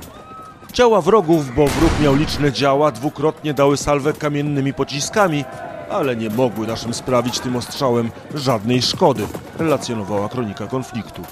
Ciała 0.72 1.00
wrogów, 1.00 1.54
bo 1.54 1.66
wróg 1.66 1.90
miał 2.02 2.14
liczne 2.14 2.52
działa, 2.52 2.90
dwukrotnie 2.90 3.54
dały 3.54 3.76
salwę 3.76 4.12
kamiennymi 4.12 4.74
pociskami, 4.74 5.44
ale 5.90 6.16
nie 6.16 6.30
mogły 6.30 6.66
naszym 6.66 6.94
sprawić 6.94 7.40
tym 7.40 7.56
ostrzałem 7.56 8.10
żadnej 8.34 8.82
szkody, 8.82 9.26
relacjonowała 9.58 10.28
kronika 10.28 10.66
konfliktu. 10.66 11.22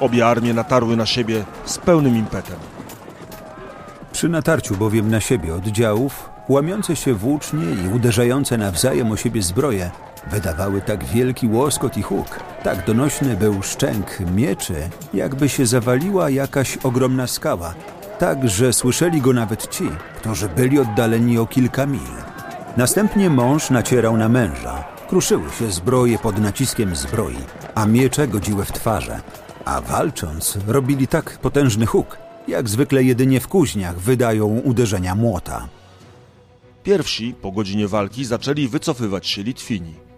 Obie 0.00 0.26
armie 0.26 0.54
natarły 0.54 0.96
na 0.96 1.06
siebie 1.06 1.44
z 1.64 1.78
pełnym 1.78 2.16
impetem. 2.16 2.56
Przy 4.12 4.28
natarciu 4.28 4.76
bowiem 4.76 5.10
na 5.10 5.20
siebie 5.20 5.54
oddziałów, 5.54 6.30
łamiące 6.48 6.96
się 6.96 7.14
włócznie 7.14 7.64
i 7.64 7.94
uderzające 7.94 8.58
nawzajem 8.58 9.12
o 9.12 9.16
siebie 9.16 9.42
zbroje 9.42 9.90
wydawały 10.30 10.80
tak 10.80 11.04
wielki 11.04 11.46
łoskot 11.46 11.96
i 11.96 12.02
huk, 12.02 12.40
tak 12.62 12.86
donośny 12.86 13.36
był 13.36 13.62
szczęk 13.62 14.18
mieczy, 14.34 14.74
jakby 15.14 15.48
się 15.48 15.66
zawaliła 15.66 16.30
jakaś 16.30 16.76
ogromna 16.76 17.26
skała, 17.26 17.74
tak, 18.18 18.48
że 18.48 18.72
słyszeli 18.72 19.20
go 19.20 19.32
nawet 19.32 19.68
ci, 19.68 19.84
którzy 20.16 20.48
byli 20.48 20.78
oddaleni 20.78 21.38
o 21.38 21.46
kilka 21.46 21.86
mil. 21.86 22.00
Następnie 22.76 23.30
mąż 23.30 23.70
nacierał 23.70 24.16
na 24.16 24.28
męża. 24.28 24.84
Kruszyły 25.08 25.50
się 25.58 25.70
zbroje 25.70 26.18
pod 26.18 26.38
naciskiem 26.38 26.96
zbroi, 26.96 27.36
a 27.74 27.86
miecze 27.86 28.28
godziły 28.28 28.64
w 28.64 28.72
twarze. 28.72 29.20
A 29.64 29.80
walcząc, 29.80 30.58
robili 30.66 31.08
tak 31.08 31.38
potężny 31.38 31.86
huk, 31.86 32.18
jak 32.48 32.68
zwykle 32.68 33.02
jedynie 33.02 33.40
w 33.40 33.48
kuźniach 33.48 33.98
wydają 33.98 34.46
uderzenia 34.46 35.14
młota. 35.14 35.68
Pierwsi, 36.82 37.34
po 37.42 37.52
godzinie 37.52 37.88
walki, 37.88 38.24
zaczęli 38.24 38.68
wycofywać 38.68 39.26
się 39.26 39.42
Litwini. 39.42 40.09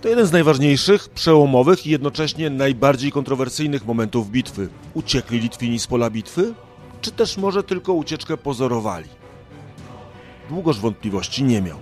To 0.00 0.08
jeden 0.08 0.26
z 0.26 0.32
najważniejszych, 0.32 1.08
przełomowych 1.08 1.86
i 1.86 1.90
jednocześnie 1.90 2.50
najbardziej 2.50 3.12
kontrowersyjnych 3.12 3.86
momentów 3.86 4.30
bitwy. 4.30 4.68
Uciekli 4.94 5.40
Litwini 5.40 5.78
z 5.78 5.86
pola 5.86 6.10
bitwy? 6.10 6.54
Czy 7.00 7.10
też 7.10 7.36
może 7.36 7.62
tylko 7.62 7.92
ucieczkę 7.92 8.36
pozorowali? 8.36 9.08
Długoż 10.48 10.80
wątpliwości 10.80 11.44
nie 11.44 11.62
miał. 11.62 11.78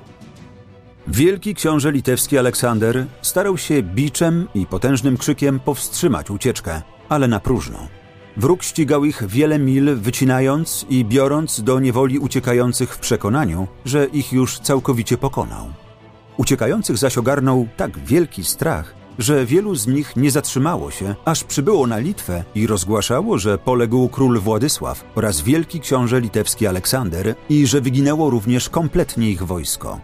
Wielki 1.06 1.54
książę 1.54 1.92
litewski 1.92 2.38
Aleksander 2.38 3.06
starał 3.22 3.58
się 3.58 3.82
biczem 3.82 4.48
i 4.54 4.66
potężnym 4.66 5.16
krzykiem 5.16 5.60
powstrzymać 5.60 6.30
ucieczkę, 6.30 6.82
ale 7.08 7.28
na 7.28 7.40
próżno. 7.40 7.88
Wróg 8.36 8.62
ścigał 8.62 9.04
ich 9.04 9.26
wiele 9.26 9.58
mil, 9.58 9.96
wycinając 9.96 10.86
i 10.88 11.04
biorąc 11.04 11.62
do 11.62 11.80
niewoli 11.80 12.18
uciekających 12.18 12.94
w 12.94 12.98
przekonaniu, 12.98 13.66
że 13.84 14.06
ich 14.06 14.32
już 14.32 14.58
całkowicie 14.58 15.18
pokonał. 15.18 15.85
Uciekających 16.36 16.96
zaś 16.96 17.18
ogarnął 17.18 17.68
tak 17.76 17.98
wielki 17.98 18.44
strach, 18.44 18.94
że 19.18 19.46
wielu 19.46 19.74
z 19.74 19.86
nich 19.86 20.16
nie 20.16 20.30
zatrzymało 20.30 20.90
się, 20.90 21.14
aż 21.24 21.44
przybyło 21.44 21.86
na 21.86 21.98
Litwę 21.98 22.44
i 22.54 22.66
rozgłaszało, 22.66 23.38
że 23.38 23.58
poległ 23.58 24.08
król 24.08 24.40
Władysław 24.40 25.04
oraz 25.14 25.40
wielki 25.40 25.80
książę 25.80 26.20
litewski 26.20 26.66
Aleksander 26.66 27.34
i 27.48 27.66
że 27.66 27.80
wyginęło 27.80 28.30
również 28.30 28.68
kompletnie 28.68 29.30
ich 29.30 29.42
wojsko. 29.42 30.00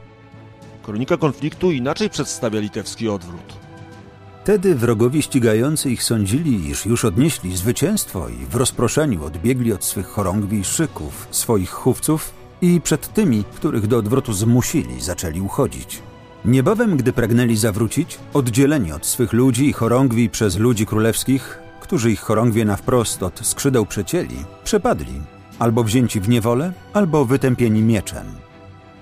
Kronika 0.83 1.16
konfliktu 1.16 1.73
inaczej 1.73 2.11
przedstawia 2.11 2.61
litewski 2.61 3.09
odwrót. 3.09 3.62
Wtedy 4.42 4.75
wrogowie 4.75 5.23
ścigający 5.23 5.90
ich 5.90 6.03
sądzili, 6.03 6.71
iż 6.71 6.87
już 6.87 7.05
odnieśli 7.05 7.57
zwycięstwo 7.57 8.29
i 8.29 8.47
w 8.47 8.55
rozproszeniu 8.55 9.25
odbiegli 9.25 9.73
od 9.73 9.85
swych 9.85 10.07
chorągwi 10.07 10.59
i 10.59 10.64
szyków, 10.64 11.29
swoich 11.31 11.71
chówców 11.71 12.33
i 12.62 12.81
przed 12.81 13.14
tymi, 13.14 13.45
których 13.55 13.87
do 13.87 13.99
odwrotu 13.99 14.33
zmusili, 14.33 15.01
zaczęli 15.01 15.40
uchodzić. 15.40 16.03
Niebawem, 16.44 16.96
gdy 16.96 17.12
pragnęli 17.12 17.57
zawrócić, 17.57 18.18
oddzieleni 18.35 18.92
od 18.92 19.07
swych 19.07 19.33
ludzi 19.33 19.68
i 19.68 19.72
chorągwi 19.72 20.31
przez 20.31 20.59
ludzi 20.59 20.87
królewskich, 20.87 21.59
którzy 21.81 22.12
ich 22.12 22.20
chorągwie 22.20 22.64
na 22.64 22.76
wprost 22.76 23.22
od 23.22 23.46
skrzydeł 23.46 23.87
przecięli, 23.87 24.44
przepadli, 24.64 25.20
albo 25.59 25.85
wzięci 25.85 26.20
w 26.20 26.28
niewolę, 26.28 26.72
albo 26.92 27.24
wytępieni 27.24 27.83
mieczem. 27.83 28.26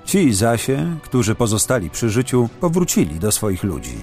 Ci 0.04 0.34
zasie, 0.34 0.96
którzy 1.02 1.34
pozostali 1.34 1.90
przy 1.90 2.10
życiu, 2.10 2.48
powrócili 2.60 3.18
do 3.18 3.32
swoich 3.32 3.64
ludzi. 3.64 3.96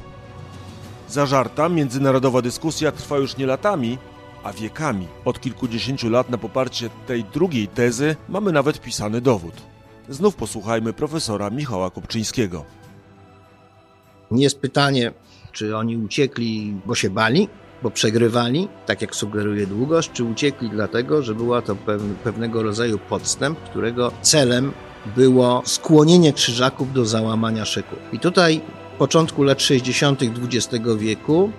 Zażarta 1.09 1.69
międzynarodowa 1.69 2.41
dyskusja 2.41 2.91
trwa 2.91 3.17
już 3.17 3.37
nie 3.37 3.45
latami, 3.45 3.97
a 4.43 4.53
wiekami. 4.53 5.07
Od 5.25 5.41
kilkudziesięciu 5.41 6.09
lat 6.09 6.29
na 6.29 6.37
poparcie 6.37 6.89
tej 7.07 7.23
drugiej 7.23 7.67
tezy 7.67 8.15
mamy 8.29 8.51
nawet 8.51 8.81
pisany 8.81 9.21
dowód. 9.21 9.53
Znów 10.09 10.35
posłuchajmy 10.35 10.93
profesora 10.93 11.49
Michała 11.49 11.89
Kopczyńskiego. 11.91 12.65
Nie 14.31 14.43
jest 14.43 14.59
pytanie, 14.59 15.11
czy 15.51 15.77
oni 15.77 15.97
uciekli, 15.97 16.73
bo 16.85 16.95
się 16.95 17.09
bali, 17.09 17.49
bo 17.83 17.91
przegrywali, 17.91 18.67
tak 18.85 19.01
jak 19.01 19.15
sugeruje 19.15 19.67
długość, 19.67 20.11
czy 20.13 20.23
uciekli 20.23 20.69
dlatego, 20.69 21.23
że 21.23 21.35
była 21.35 21.61
to 21.61 21.75
pewnego 22.23 22.63
rodzaju 22.63 22.97
podstęp, 22.97 23.59
którego 23.59 24.11
celem 24.21 24.71
było 25.15 25.61
skłonienie 25.65 26.33
krzyżaków 26.33 26.93
do 26.93 27.05
załamania 27.05 27.65
szyku. 27.65 27.95
I 28.13 28.19
tutaj 28.19 28.61
w 28.95 28.97
początku 28.97 29.43
lat 29.43 29.61
60. 29.61 30.21
XX 30.23 30.85
wieku 30.97 31.51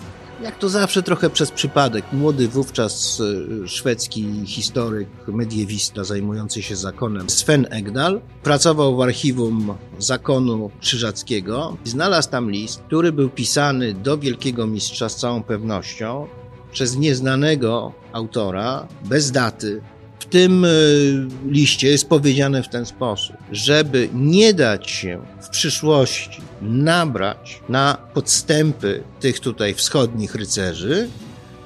jak 0.43 0.59
to 0.59 0.69
zawsze 0.69 1.03
trochę 1.03 1.31
przez 1.31 1.51
przypadek, 1.51 2.05
młody 2.13 2.49
wówczas 2.49 3.23
e, 3.65 3.69
szwedzki 3.69 4.27
historyk, 4.47 5.09
mediewista 5.29 6.05
zajmujący 6.05 6.63
się 6.63 6.77
zakonem 6.77 7.31
Sven 7.31 7.67
Egdal 7.71 8.21
pracował 8.43 8.97
w 8.97 9.01
archiwum 9.01 9.75
zakonu 9.99 10.71
krzyżackiego 10.81 11.77
i 11.87 11.89
znalazł 11.89 12.31
tam 12.31 12.51
list, 12.51 12.83
który 12.87 13.13
był 13.13 13.31
pisany 13.31 13.95
do 13.95 14.19
wielkiego 14.19 14.67
mistrza 14.67 15.09
z 15.09 15.17
całą 15.17 15.43
pewnością 15.43 16.27
przez 16.73 16.97
nieznanego 16.97 17.93
autora, 18.13 18.89
bez 19.05 19.31
daty, 19.31 19.81
tym 20.31 20.65
e, 20.65 20.69
liście 21.47 21.89
jest 21.89 22.09
powiedziane 22.09 22.63
w 22.63 22.69
ten 22.69 22.87
sposób, 22.87 23.37
żeby 23.53 24.09
nie 24.15 24.55
dać 24.55 24.91
się 24.91 25.23
w 25.43 25.49
przyszłości 25.49 26.41
nabrać 26.63 27.61
na 27.69 27.99
podstępy 28.15 29.03
tych 29.21 29.41
tutaj 29.41 29.75
wschodnich 29.75 30.35
rycerzy, 30.35 31.09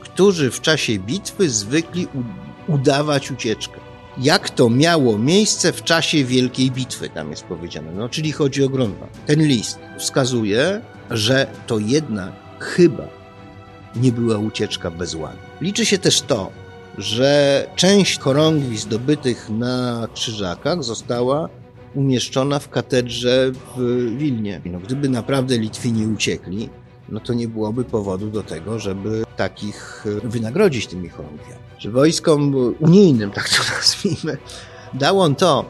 którzy 0.01 0.51
w 0.51 0.61
czasie 0.61 0.99
bitwy 0.99 1.51
zwykli 1.51 2.09
udawać 2.69 3.31
ucieczkę. 3.31 3.81
Jak 4.19 4.51
to 4.51 4.71
miało 4.71 5.19
miejsce 5.19 5.73
w 5.73 5.83
czasie 5.83 6.25
Wielkiej 6.25 6.71
Bitwy, 6.71 7.09
tam 7.09 7.31
jest 7.31 7.45
powiedziane. 7.45 7.93
No, 7.93 8.09
czyli 8.09 8.33
chodzi 8.33 8.65
o 8.65 8.69
Grunwald. 8.69 9.13
Ten 9.27 9.47
list 9.47 9.79
wskazuje, 9.99 10.81
że 11.11 11.47
to 11.67 11.79
jednak 11.79 12.33
chyba 12.59 13.09
nie 13.97 14.13
była 14.13 14.39
ucieczka 14.39 14.91
bez 14.91 15.15
ładu. 15.15 15.39
Liczy 15.61 15.87
się 15.87 15.99
też 15.99 16.21
to, 16.21 16.51
że 16.99 17.67
część 17.77 18.19
chorągwi 18.19 18.79
zdobytych 18.79 19.51
na 19.51 20.09
krzyżakach 20.15 20.85
została 20.85 21.49
umieszczona 21.95 22.59
w 22.59 22.69
katedrze 22.69 23.53
w 23.53 23.81
Wilnie. 24.17 24.61
No, 24.65 24.79
gdyby 24.79 25.09
naprawdę 25.09 25.59
Litwini 25.59 26.07
uciekli, 26.07 26.69
no 27.09 27.21
to 27.21 27.35
nie 27.35 27.49
byłoby 27.49 27.85
powodu 27.85 28.31
do 28.31 28.43
tego, 28.43 28.79
żeby 28.79 29.25
takich 29.37 30.05
wynagrodzić 30.25 30.87
tymi 30.87 31.09
chorągwiami. 31.09 31.63
Że 31.79 31.91
wojskom 31.91 32.55
unijnym, 32.81 33.31
tak 33.31 33.49
to 33.49 33.57
nazwijmy, 33.77 34.39
dał 34.95 35.21
on 35.21 35.35
to, 35.35 35.65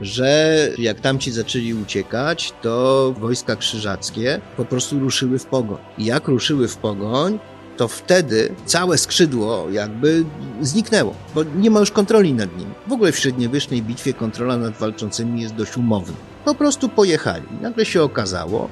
że 0.00 0.58
jak 0.78 1.00
tamci 1.00 1.32
zaczęli 1.32 1.74
uciekać, 1.74 2.52
to 2.62 3.14
wojska 3.20 3.56
krzyżackie 3.56 4.40
po 4.56 4.64
prostu 4.64 5.00
ruszyły 5.00 5.38
w 5.38 5.46
pogoń. 5.46 5.78
I 5.98 6.04
jak 6.04 6.28
ruszyły 6.28 6.68
w 6.68 6.76
pogoń, 6.76 7.38
to 7.76 7.88
wtedy 7.88 8.54
całe 8.66 8.98
skrzydło 8.98 9.66
jakby 9.70 10.24
zniknęło, 10.60 11.14
bo 11.34 11.42
nie 11.44 11.70
ma 11.70 11.80
już 11.80 11.90
kontroli 11.90 12.34
nad 12.34 12.58
nim. 12.58 12.74
W 12.86 12.92
ogóle 12.92 13.12
w 13.12 13.18
średniowiecznej 13.18 13.82
bitwie 13.82 14.14
kontrola 14.14 14.56
nad 14.56 14.76
walczącymi 14.78 15.42
jest 15.42 15.54
dość 15.54 15.76
umowna. 15.76 16.16
Po 16.44 16.54
prostu 16.54 16.88
pojechali. 16.88 17.46
Nagle 17.60 17.84
się 17.84 18.02
okazało, 18.02 18.68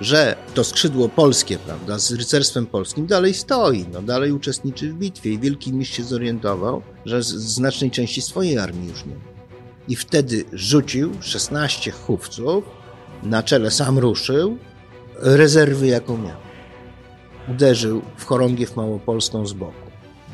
że 0.00 0.36
to 0.54 0.64
skrzydło 0.64 1.08
polskie, 1.08 1.58
prawda, 1.58 1.98
z 1.98 2.12
rycerstwem 2.12 2.66
polskim 2.66 3.06
dalej 3.06 3.34
stoi, 3.34 3.86
no 3.92 4.02
dalej 4.02 4.32
uczestniczy 4.32 4.88
w 4.92 4.94
bitwie 4.94 5.32
i 5.32 5.38
Wielki 5.38 5.72
Mistrz 5.72 5.96
się 5.96 6.04
zorientował, 6.04 6.82
że 7.06 7.22
znacznej 7.22 7.90
części 7.90 8.22
swojej 8.22 8.58
armii 8.58 8.88
już 8.88 9.04
nie 9.04 9.14
ma. 9.14 9.20
I 9.88 9.96
wtedy 9.96 10.44
rzucił 10.52 11.12
16 11.20 11.90
chówców, 11.90 12.64
na 13.22 13.42
czele 13.42 13.70
sam 13.70 13.98
ruszył, 13.98 14.58
rezerwy 15.18 15.86
jaką 15.86 16.18
miał 16.18 16.45
uderzył 17.48 18.02
w 18.16 18.24
chorągiew 18.24 18.76
małopolską 18.76 19.46
z 19.46 19.52
boku, 19.52 19.90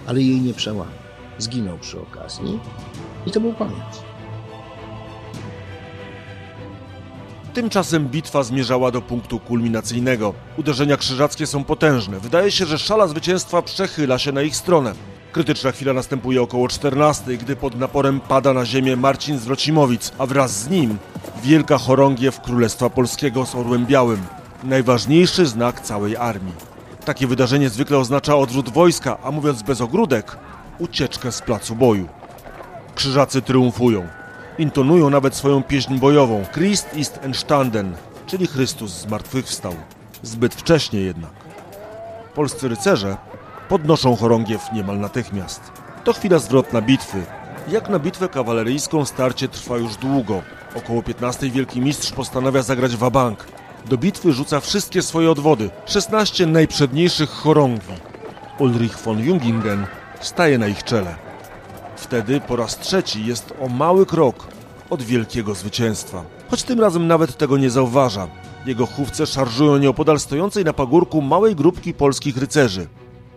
ale 0.07 0.21
jej 0.21 0.41
nie 0.41 0.55
przełamał. 0.55 0.95
Zginął 1.39 1.79
przy 1.79 2.01
okazji 2.01 2.61
i 3.27 3.31
to 3.31 3.41
był 3.41 3.55
koniec. 3.55 4.03
Tymczasem 7.55 8.09
bitwa 8.09 8.43
zmierzała 8.43 8.91
do 8.91 9.03
punktu 9.03 9.41
kulminacyjnego. 9.41 10.35
Uderzenia 10.57 10.97
krzyżackie 10.97 11.47
są 11.47 11.65
potężne. 11.65 12.21
Wydaje 12.21 12.51
się, 12.51 12.67
że 12.67 12.79
szala 12.79 13.07
zwycięstwa 13.07 13.63
przechyla 13.63 14.19
się 14.19 14.33
na 14.33 14.43
ich 14.43 14.57
stronę. 14.57 14.93
Krytyczna 15.33 15.73
chwila 15.73 15.93
następuje 15.93 16.43
około 16.43 16.69
14, 16.69 17.37
gdy 17.37 17.57
pod 17.57 17.79
naporem 17.79 18.21
pada 18.21 18.53
na 18.53 18.65
ziemię 18.67 18.97
Marcin 18.97 19.39
z 19.39 19.45
Wrocimowic, 19.45 20.13
a 20.19 20.27
wraz 20.27 20.61
z 20.61 20.69
nim 20.69 20.99
wielka 21.43 21.79
chorągiew 21.79 22.41
Królestwa 22.41 22.91
Polskiego 22.91 23.47
z 23.47 23.55
Orłem 23.55 23.87
Białym. 23.87 24.21
Najważniejszy 24.65 25.47
znak 25.47 25.81
całej 25.81 26.17
armii. 26.17 26.72
Takie 27.05 27.27
wydarzenie 27.27 27.69
zwykle 27.69 27.99
oznacza 27.99 28.37
odwrót 28.37 28.69
wojska, 28.69 29.19
a 29.25 29.31
mówiąc 29.31 29.63
bez 29.63 29.81
ogródek, 29.81 30.37
ucieczkę 30.79 31.33
z 31.33 31.43
placu 31.43 31.77
boju. 31.77 32.09
Krzyżacy 32.95 33.43
triumfują. 33.43 34.07
Intonują 34.59 35.11
nawet 35.11 35.35
swoją 35.35 35.63
pieśń 35.63 35.99
bojową 35.99 36.45
Christ 36.53 36.95
ist 36.95 37.19
entstanden, 37.23 37.95
czyli 38.27 38.47
Chrystus 38.47 38.91
zmartwychwstał. 38.91 39.75
Zbyt 40.23 40.55
wcześnie 40.55 41.01
jednak. 41.01 41.31
Polscy 42.35 42.69
rycerze 42.69 43.17
podnoszą 43.69 44.17
chorągiew 44.17 44.73
niemal 44.73 44.99
natychmiast. 44.99 45.61
To 46.05 46.13
chwila 46.13 46.39
zwrotna 46.39 46.83
bitwy. 46.83 47.23
Jak 47.69 47.89
na 47.89 47.99
bitwę 47.99 48.29
kawaleryjską 48.29 49.05
starcie 49.05 49.49
trwa 49.49 49.77
już 49.77 49.97
długo. 49.97 50.43
Około 50.77 51.03
15 51.03 51.51
Wielki 51.51 51.81
Mistrz 51.81 52.13
postanawia 52.13 52.63
zagrać 52.63 52.97
wabank. 52.97 53.47
Do 53.87 53.99
bitwy 53.99 54.33
rzuca 54.33 54.61
wszystkie 54.61 55.03
swoje 55.03 55.31
odwody, 55.31 55.71
16 55.87 56.47
najprzedniejszych 56.47 57.31
chorągwi. 57.31 57.95
Ulrich 58.59 58.99
von 58.99 59.19
Jungingen 59.19 59.87
staje 60.21 60.59
na 60.59 60.69
ich 60.69 60.85
czele. 60.85 61.17
Wtedy 61.97 62.41
po 62.41 62.57
raz 62.57 62.79
trzeci 62.79 63.27
jest 63.27 63.55
o 63.61 63.69
mały 63.69 64.07
krok 64.07 64.49
od 64.91 65.03
wielkiego 65.03 65.55
zwycięstwa. 65.55 66.25
Choć 66.51 66.63
tym 66.63 66.81
razem 66.81 67.07
nawet 67.07 67.37
tego 67.37 67.59
nie 67.59 67.71
zauważa. 67.71 68.29
Jego 68.67 68.87
chówce 68.87 69.27
szarżują 69.27 69.79
nieopodal 69.79 70.21
stojącej 70.21 70.65
na 70.65 70.73
pagórku 70.73 71.23
małej 71.23 71.57
grupki 71.57 71.95
polskich 71.95 72.37
rycerzy, 72.37 72.87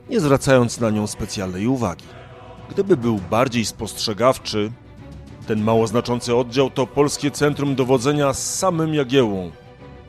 nie 0.09 0.19
zwracając 0.19 0.79
na 0.79 0.89
nią 0.89 1.07
specjalnej 1.07 1.67
uwagi. 1.67 2.05
Gdyby 2.69 2.97
był 2.97 3.19
bardziej 3.29 3.65
spostrzegawczy, 3.65 4.71
ten 5.47 5.63
mało 5.63 5.87
znaczący 5.87 6.35
oddział 6.35 6.69
to 6.69 6.87
polskie 6.87 7.31
centrum 7.31 7.75
dowodzenia 7.75 8.33
z 8.33 8.55
samym 8.55 8.93
Jagiełą. 8.93 9.51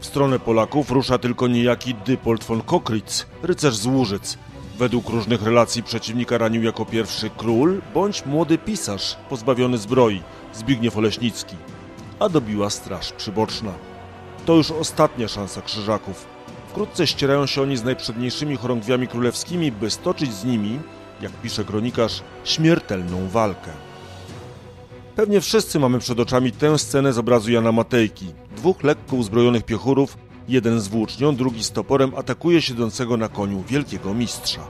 W 0.00 0.06
stronę 0.06 0.38
Polaków 0.38 0.90
rusza 0.90 1.18
tylko 1.18 1.48
niejaki 1.48 1.94
Dypold 1.94 2.44
von 2.44 2.62
Kokritz, 2.62 3.26
rycerz 3.42 3.76
z 3.76 3.86
Łużyc. 3.86 4.38
Według 4.78 5.08
różnych 5.08 5.42
relacji 5.42 5.82
przeciwnika 5.82 6.38
ranił 6.38 6.62
jako 6.62 6.84
pierwszy 6.84 7.30
król 7.36 7.80
bądź 7.94 8.26
młody 8.26 8.58
pisarz 8.58 9.16
pozbawiony 9.28 9.78
zbroi, 9.78 10.22
Zbigniew 10.54 10.96
Oleśnicki, 10.96 11.56
a 12.18 12.28
dobiła 12.28 12.70
straż 12.70 13.12
przyboczna. 13.12 13.72
To 14.46 14.54
już 14.54 14.70
ostatnia 14.70 15.28
szansa 15.28 15.62
krzyżaków. 15.62 16.26
Wkrótce 16.68 17.06
ścierają 17.06 17.46
się 17.46 17.62
oni 17.62 17.76
z 17.76 17.84
najprzedniejszymi 17.84 18.56
chorągwiami 18.56 19.08
królewskimi, 19.08 19.72
by 19.72 19.90
stoczyć 19.90 20.34
z 20.34 20.44
nimi, 20.44 20.80
jak 21.20 21.32
pisze 21.32 21.64
kronikarz, 21.64 22.22
śmiertelną 22.44 23.28
walkę. 23.28 23.70
Pewnie 25.16 25.40
wszyscy 25.40 25.78
mamy 25.78 25.98
przed 25.98 26.20
oczami 26.20 26.52
tę 26.52 26.78
scenę 26.78 27.12
z 27.12 27.18
obrazu 27.18 27.52
Jana 27.52 27.72
Matejki. 27.72 28.26
Dwóch 28.56 28.82
lekko 28.82 29.16
uzbrojonych 29.16 29.64
piechurów, 29.64 30.18
jeden 30.48 30.80
z 30.80 30.88
włócznią, 30.88 31.36
drugi 31.36 31.64
z 31.64 31.70
toporem, 31.70 32.12
atakuje 32.16 32.62
siedzącego 32.62 33.16
na 33.16 33.28
koniu 33.28 33.64
wielkiego 33.68 34.14
mistrza. 34.14 34.60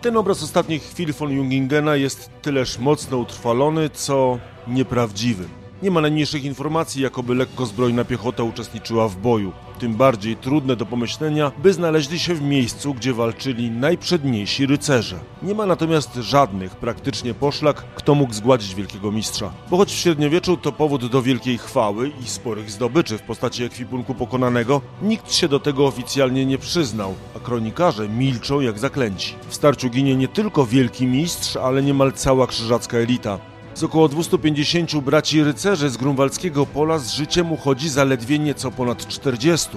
Ten 0.00 0.16
obraz 0.16 0.42
ostatnich 0.42 0.82
chwil 0.82 1.12
von 1.12 1.30
Jungingena 1.30 1.96
jest 1.96 2.30
tyleż 2.42 2.78
mocno 2.78 3.16
utrwalony, 3.18 3.90
co 3.90 4.38
nieprawdziwy. 4.66 5.44
Nie 5.82 5.90
ma 5.90 6.00
najmniejszych 6.00 6.44
informacji, 6.44 7.02
jakoby 7.02 7.34
lekko 7.34 7.66
zbrojna 7.66 8.04
piechota 8.04 8.42
uczestniczyła 8.42 9.08
w 9.08 9.16
boju. 9.16 9.52
Tym 9.78 9.94
bardziej 9.94 10.36
trudne 10.36 10.76
do 10.76 10.86
pomyślenia, 10.86 11.52
by 11.62 11.72
znaleźli 11.72 12.18
się 12.18 12.34
w 12.34 12.42
miejscu, 12.42 12.94
gdzie 12.94 13.14
walczyli 13.14 13.70
najprzedniejsi 13.70 14.66
rycerze. 14.66 15.18
Nie 15.42 15.54
ma 15.54 15.66
natomiast 15.66 16.14
żadnych 16.14 16.76
praktycznie 16.76 17.34
poszlak, 17.34 17.84
kto 17.94 18.14
mógł 18.14 18.32
zgładzić 18.32 18.74
wielkiego 18.74 19.12
mistrza. 19.12 19.52
Bo 19.70 19.76
choć 19.76 19.92
w 19.92 19.96
średniowieczu 19.96 20.56
to 20.56 20.72
powód 20.72 21.06
do 21.06 21.22
wielkiej 21.22 21.58
chwały 21.58 22.12
i 22.24 22.28
sporych 22.28 22.70
zdobyczy 22.70 23.18
w 23.18 23.22
postaci 23.22 23.64
ekwipunku 23.64 24.14
pokonanego, 24.14 24.80
nikt 25.02 25.32
się 25.32 25.48
do 25.48 25.60
tego 25.60 25.86
oficjalnie 25.86 26.46
nie 26.46 26.58
przyznał, 26.58 27.14
a 27.36 27.38
kronikarze 27.38 28.08
milczą 28.08 28.60
jak 28.60 28.78
zaklęci. 28.78 29.34
W 29.48 29.54
starciu 29.54 29.90
ginie 29.90 30.16
nie 30.16 30.28
tylko 30.28 30.66
wielki 30.66 31.06
mistrz, 31.06 31.56
ale 31.56 31.82
niemal 31.82 32.12
cała 32.12 32.46
krzyżacka 32.46 32.96
elita. 32.98 33.49
Z 33.74 33.82
około 33.84 34.08
250 34.08 34.96
braci 35.00 35.44
rycerzy 35.44 35.90
z 35.90 35.96
grunwaldzkiego 35.96 36.66
pola 36.66 36.98
z 36.98 37.12
życiem 37.12 37.52
uchodzi 37.52 37.88
zaledwie 37.88 38.38
nieco 38.38 38.70
ponad 38.70 39.06
40. 39.06 39.68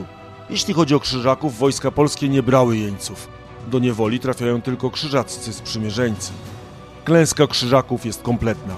Jeśli 0.50 0.74
chodzi 0.74 0.96
o 0.96 1.00
krzyżaków, 1.00 1.58
wojska 1.58 1.92
polskie 1.92 2.30
nie 2.30 2.44
brały 2.44 2.78
jeńców. 2.78 3.28
Do 3.68 3.80
niewoli 3.80 4.20
trafiają 4.20 4.62
tylko 4.62 4.90
krzyżaccy 4.90 5.54
sprzymierzeńcy. 5.54 6.32
Klęska 7.04 7.48
krzyżaków 7.48 8.06
jest 8.06 8.22
kompletna. 8.22 8.76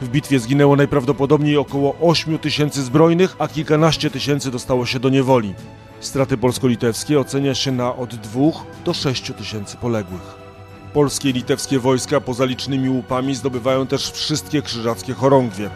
W 0.00 0.08
bitwie 0.08 0.38
zginęło 0.38 0.76
najprawdopodobniej 0.76 1.56
około 1.56 1.96
8 2.00 2.38
tysięcy 2.38 2.82
zbrojnych, 2.82 3.36
a 3.38 3.48
kilkanaście 3.48 4.10
tysięcy 4.10 4.50
dostało 4.50 4.86
się 4.86 5.00
do 5.00 5.08
niewoli. 5.08 5.54
Straty 6.00 6.36
polsko-litewskie 6.36 7.20
ocenia 7.20 7.54
się 7.54 7.72
na 7.72 7.96
od 7.96 8.14
2 8.14 8.40
do 8.84 8.94
6 8.94 9.32
tysięcy 9.38 9.76
poległych. 9.76 10.45
Polskie 10.96 11.30
i 11.30 11.32
litewskie 11.32 11.78
wojska 11.78 12.20
poza 12.20 12.44
licznymi 12.44 12.90
łupami 12.90 13.34
zdobywają 13.34 13.86
też 13.86 14.10
wszystkie 14.10 14.62
krzyżackie 14.62 15.14
chorągwie. 15.14 15.70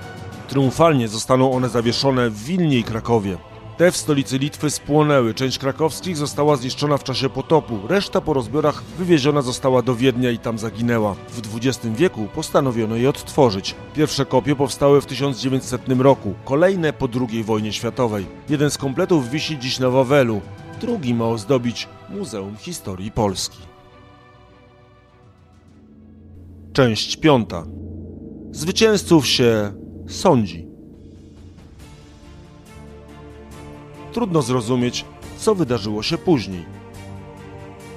Triumfalnie 0.48 1.08
zostaną 1.08 1.52
one 1.52 1.68
zawieszone 1.68 2.30
w 2.30 2.44
Wilnie 2.44 2.78
i 2.78 2.84
Krakowie. 2.84 3.38
Te 3.76 3.92
w 3.92 3.96
stolicy 3.96 4.38
Litwy 4.38 4.70
spłonęły, 4.70 5.34
część 5.34 5.58
krakowskich 5.58 6.16
została 6.16 6.56
zniszczona 6.56 6.98
w 6.98 7.04
czasie 7.04 7.28
potopu, 7.28 7.78
reszta 7.88 8.20
po 8.20 8.32
rozbiorach 8.32 8.82
wywieziona 8.98 9.42
została 9.42 9.82
do 9.82 9.94
Wiednia 9.94 10.30
i 10.30 10.38
tam 10.38 10.58
zaginęła. 10.58 11.14
W 11.28 11.56
XX 11.56 11.86
wieku 11.96 12.28
postanowiono 12.34 12.96
je 12.96 13.10
odtworzyć. 13.10 13.74
Pierwsze 13.94 14.26
kopie 14.26 14.56
powstały 14.56 15.00
w 15.00 15.06
1900 15.06 15.82
roku, 15.98 16.34
kolejne 16.44 16.92
po 16.92 17.08
II 17.30 17.44
wojnie 17.44 17.72
światowej. 17.72 18.26
Jeden 18.48 18.70
z 18.70 18.78
kompletów 18.78 19.30
wisi 19.30 19.58
dziś 19.58 19.78
na 19.78 19.90
Wawelu, 19.90 20.40
drugi 20.80 21.14
ma 21.14 21.24
ozdobić 21.24 21.88
Muzeum 22.10 22.56
Historii 22.56 23.10
Polski. 23.10 23.69
Część 26.80 27.16
piąta. 27.16 27.66
Zwycięzców 28.50 29.26
się 29.26 29.72
sądzi. 30.08 30.66
Trudno 34.12 34.42
zrozumieć, 34.42 35.04
co 35.38 35.54
wydarzyło 35.54 36.02
się 36.02 36.18
później. 36.18 36.64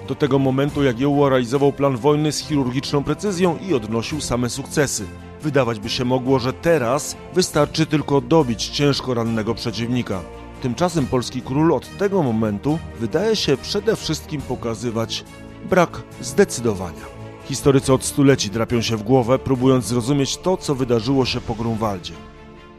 Do 0.07 0.15
tego 0.15 0.39
momentu 0.39 0.83
Jagiełło 0.83 1.29
realizował 1.29 1.73
plan 1.73 1.97
wojny 1.97 2.31
z 2.31 2.39
chirurgiczną 2.39 3.03
precyzją 3.03 3.57
i 3.57 3.73
odnosił 3.73 4.21
same 4.21 4.49
sukcesy. 4.49 5.05
Wydawać 5.41 5.79
by 5.79 5.89
się 5.89 6.05
mogło, 6.05 6.39
że 6.39 6.53
teraz 6.53 7.15
wystarczy 7.33 7.85
tylko 7.85 8.21
dobić 8.21 8.67
ciężko 8.67 9.13
rannego 9.13 9.55
przeciwnika. 9.55 10.21
Tymczasem 10.61 11.05
polski 11.05 11.41
król 11.41 11.73
od 11.73 11.97
tego 11.97 12.23
momentu 12.23 12.79
wydaje 12.99 13.35
się 13.35 13.57
przede 13.57 13.95
wszystkim 13.95 14.41
pokazywać 14.41 15.25
brak 15.69 16.03
zdecydowania. 16.21 17.22
Historycy 17.45 17.93
od 17.93 18.03
stuleci 18.03 18.49
drapią 18.49 18.81
się 18.81 18.97
w 18.97 19.03
głowę, 19.03 19.39
próbując 19.39 19.85
zrozumieć 19.85 20.37
to, 20.37 20.57
co 20.57 20.75
wydarzyło 20.75 21.25
się 21.25 21.41
po 21.41 21.55
Grunwaldzie. 21.55 22.13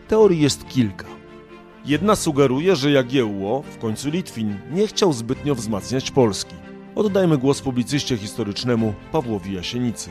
Teorii 0.08 0.40
jest 0.40 0.68
kilka. 0.68 1.06
Jedna 1.84 2.16
sugeruje, 2.16 2.76
że 2.76 2.90
Jagiełło, 2.90 3.62
w 3.62 3.78
końcu 3.78 4.10
Litwin, 4.10 4.58
nie 4.70 4.86
chciał 4.86 5.12
zbytnio 5.12 5.54
wzmacniać 5.54 6.10
Polski. 6.10 6.54
Oddajmy 6.94 7.38
głos 7.38 7.60
publicyście 7.60 8.16
historycznemu 8.16 8.94
Pawłowi 9.12 9.54
Jasienicy. 9.54 10.10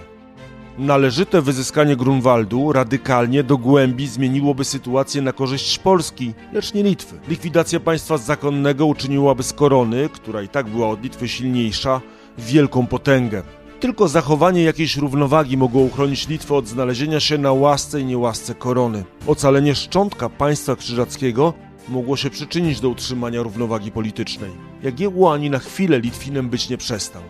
Należyte 0.77 1.41
wyzyskanie 1.41 1.95
Grunwaldu 1.95 2.71
radykalnie 2.71 3.43
do 3.43 3.57
głębi 3.57 4.07
zmieniłoby 4.07 4.65
sytuację 4.65 5.21
na 5.21 5.31
korzyść 5.33 5.79
Polski, 5.79 6.33
lecz 6.53 6.73
nie 6.73 6.83
Litwy. 6.83 7.19
Likwidacja 7.27 7.79
państwa 7.79 8.17
zakonnego 8.17 8.85
uczyniłaby 8.85 9.43
z 9.43 9.53
korony, 9.53 10.09
która 10.13 10.41
i 10.41 10.47
tak 10.47 10.69
była 10.69 10.89
od 10.89 11.03
Litwy 11.03 11.27
silniejsza, 11.27 12.01
wielką 12.37 12.87
potęgę. 12.87 13.43
Tylko 13.83 14.07
zachowanie 14.07 14.63
jakiejś 14.63 14.97
równowagi 14.97 15.57
mogło 15.57 15.81
uchronić 15.81 16.27
Litwę 16.27 16.55
od 16.55 16.67
znalezienia 16.67 17.19
się 17.19 17.37
na 17.37 17.53
łasce 17.53 18.01
i 18.01 18.05
niełasce 18.05 18.55
korony. 18.55 19.03
Ocalenie 19.27 19.75
szczątka 19.75 20.29
państwa 20.29 20.75
krzyżackiego 20.75 21.53
mogło 21.89 22.17
się 22.17 22.29
przyczynić 22.29 22.79
do 22.79 22.89
utrzymania 22.89 23.43
równowagi 23.43 23.91
politycznej. 23.91 24.51
Jagiełło 24.83 25.33
ani 25.33 25.49
na 25.49 25.59
chwilę 25.59 25.99
Litwinem 25.99 26.49
być 26.49 26.69
nie 26.69 26.77
przestał. 26.77 27.21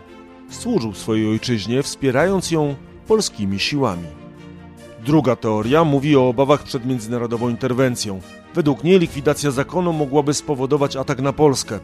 Służył 0.49 0.93
swojej 0.93 1.29
ojczyźnie, 1.29 1.83
wspierając 1.83 2.51
ją 2.51 2.75
polskimi 3.07 3.59
siłami. 3.59 4.07
Druga 5.05 5.35
teoria 5.35 5.83
mówi 5.83 6.15
o 6.15 6.27
obawach 6.29 6.63
przed 6.63 6.85
międzynarodową 6.85 7.49
interwencją. 7.49 8.21
Według 8.55 8.83
niej 8.83 8.99
likwidacja 8.99 9.51
zakonu 9.51 9.93
mogłaby 9.93 10.33
spowodować 10.33 10.95
atak 10.95 11.21
na 11.21 11.33
Polskę. 11.33 11.79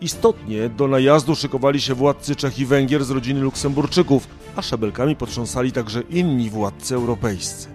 Istotnie 0.00 0.68
do 0.68 0.88
najazdu 0.88 1.36
szykowali 1.36 1.80
się 1.80 1.94
władcy 1.94 2.36
Czech 2.36 2.58
i 2.58 2.66
Węgier 2.66 3.04
z 3.04 3.10
rodziny 3.10 3.40
Luksemburczyków, 3.40 4.28
a 4.56 4.62
szabelkami 4.62 5.16
potrząsali 5.16 5.72
także 5.72 6.00
inni 6.00 6.50
władcy 6.50 6.94
europejscy. 6.94 7.68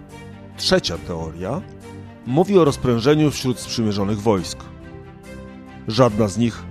Trzecia 0.56 0.98
teoria 0.98 1.60
mówi 2.26 2.58
o 2.58 2.64
rozprężeniu 2.64 3.30
wśród 3.30 3.58
sprzymierzonych 3.58 4.20
wojsk. 4.20 4.58
Żadna 5.88 6.28
z 6.28 6.38
nich 6.38 6.62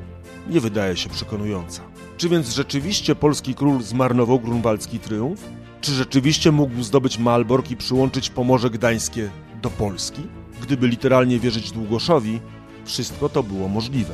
nie 0.49 0.59
wydaje 0.59 0.97
się 0.97 1.09
przekonująca. 1.09 1.81
Czy 2.17 2.29
więc 2.29 2.49
rzeczywiście 2.49 3.15
polski 3.15 3.55
król 3.55 3.81
zmarnował 3.81 4.39
grunwaldzki 4.39 4.99
triumf? 4.99 5.49
Czy 5.81 5.91
rzeczywiście 5.91 6.51
mógł 6.51 6.83
zdobyć 6.83 7.17
Malbork 7.17 7.71
i 7.71 7.77
przyłączyć 7.77 8.29
Pomorze 8.29 8.69
Gdańskie 8.69 9.29
do 9.61 9.69
Polski? 9.69 10.21
Gdyby 10.61 10.87
literalnie 10.87 11.39
wierzyć 11.39 11.71
Długoszowi, 11.71 12.39
wszystko 12.85 13.29
to 13.29 13.43
było 13.43 13.67
możliwe. 13.67 14.13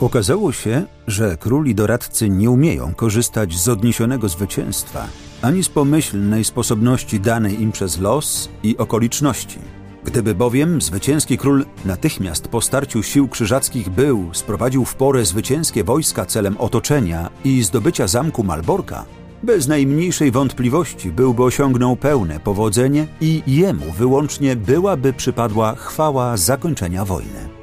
Okazało 0.00 0.52
się, 0.52 0.84
że 1.06 1.36
król 1.36 1.66
i 1.66 1.74
doradcy 1.74 2.28
nie 2.28 2.50
umieją 2.50 2.94
korzystać 2.94 3.56
z 3.56 3.68
odniesionego 3.68 4.28
zwycięstwa 4.28 5.06
ani 5.42 5.64
z 5.64 5.68
pomyślnej 5.68 6.44
sposobności 6.44 7.20
danej 7.20 7.62
im 7.62 7.72
przez 7.72 7.98
los 7.98 8.48
i 8.62 8.76
okoliczności. 8.76 9.58
Gdyby 10.04 10.34
bowiem 10.34 10.80
zwycięski 10.82 11.38
król 11.38 11.64
natychmiast 11.84 12.48
po 12.48 12.60
starciu 12.60 13.02
sił 13.02 13.28
krzyżackich 13.28 13.88
był, 13.88 14.30
sprowadził 14.32 14.84
w 14.84 14.94
porę 14.94 15.24
zwycięskie 15.24 15.84
wojska 15.84 16.26
celem 16.26 16.56
otoczenia 16.56 17.30
i 17.44 17.62
zdobycia 17.62 18.06
zamku 18.06 18.44
Malborka, 18.44 19.04
bez 19.42 19.68
najmniejszej 19.68 20.30
wątpliwości 20.30 21.10
byłby 21.10 21.42
osiągnął 21.42 21.96
pełne 21.96 22.40
powodzenie 22.40 23.06
i 23.20 23.42
jemu 23.46 23.92
wyłącznie 23.92 24.56
byłaby 24.56 25.12
przypadła 25.12 25.74
chwała 25.74 26.36
zakończenia 26.36 27.04
wojny. 27.04 27.57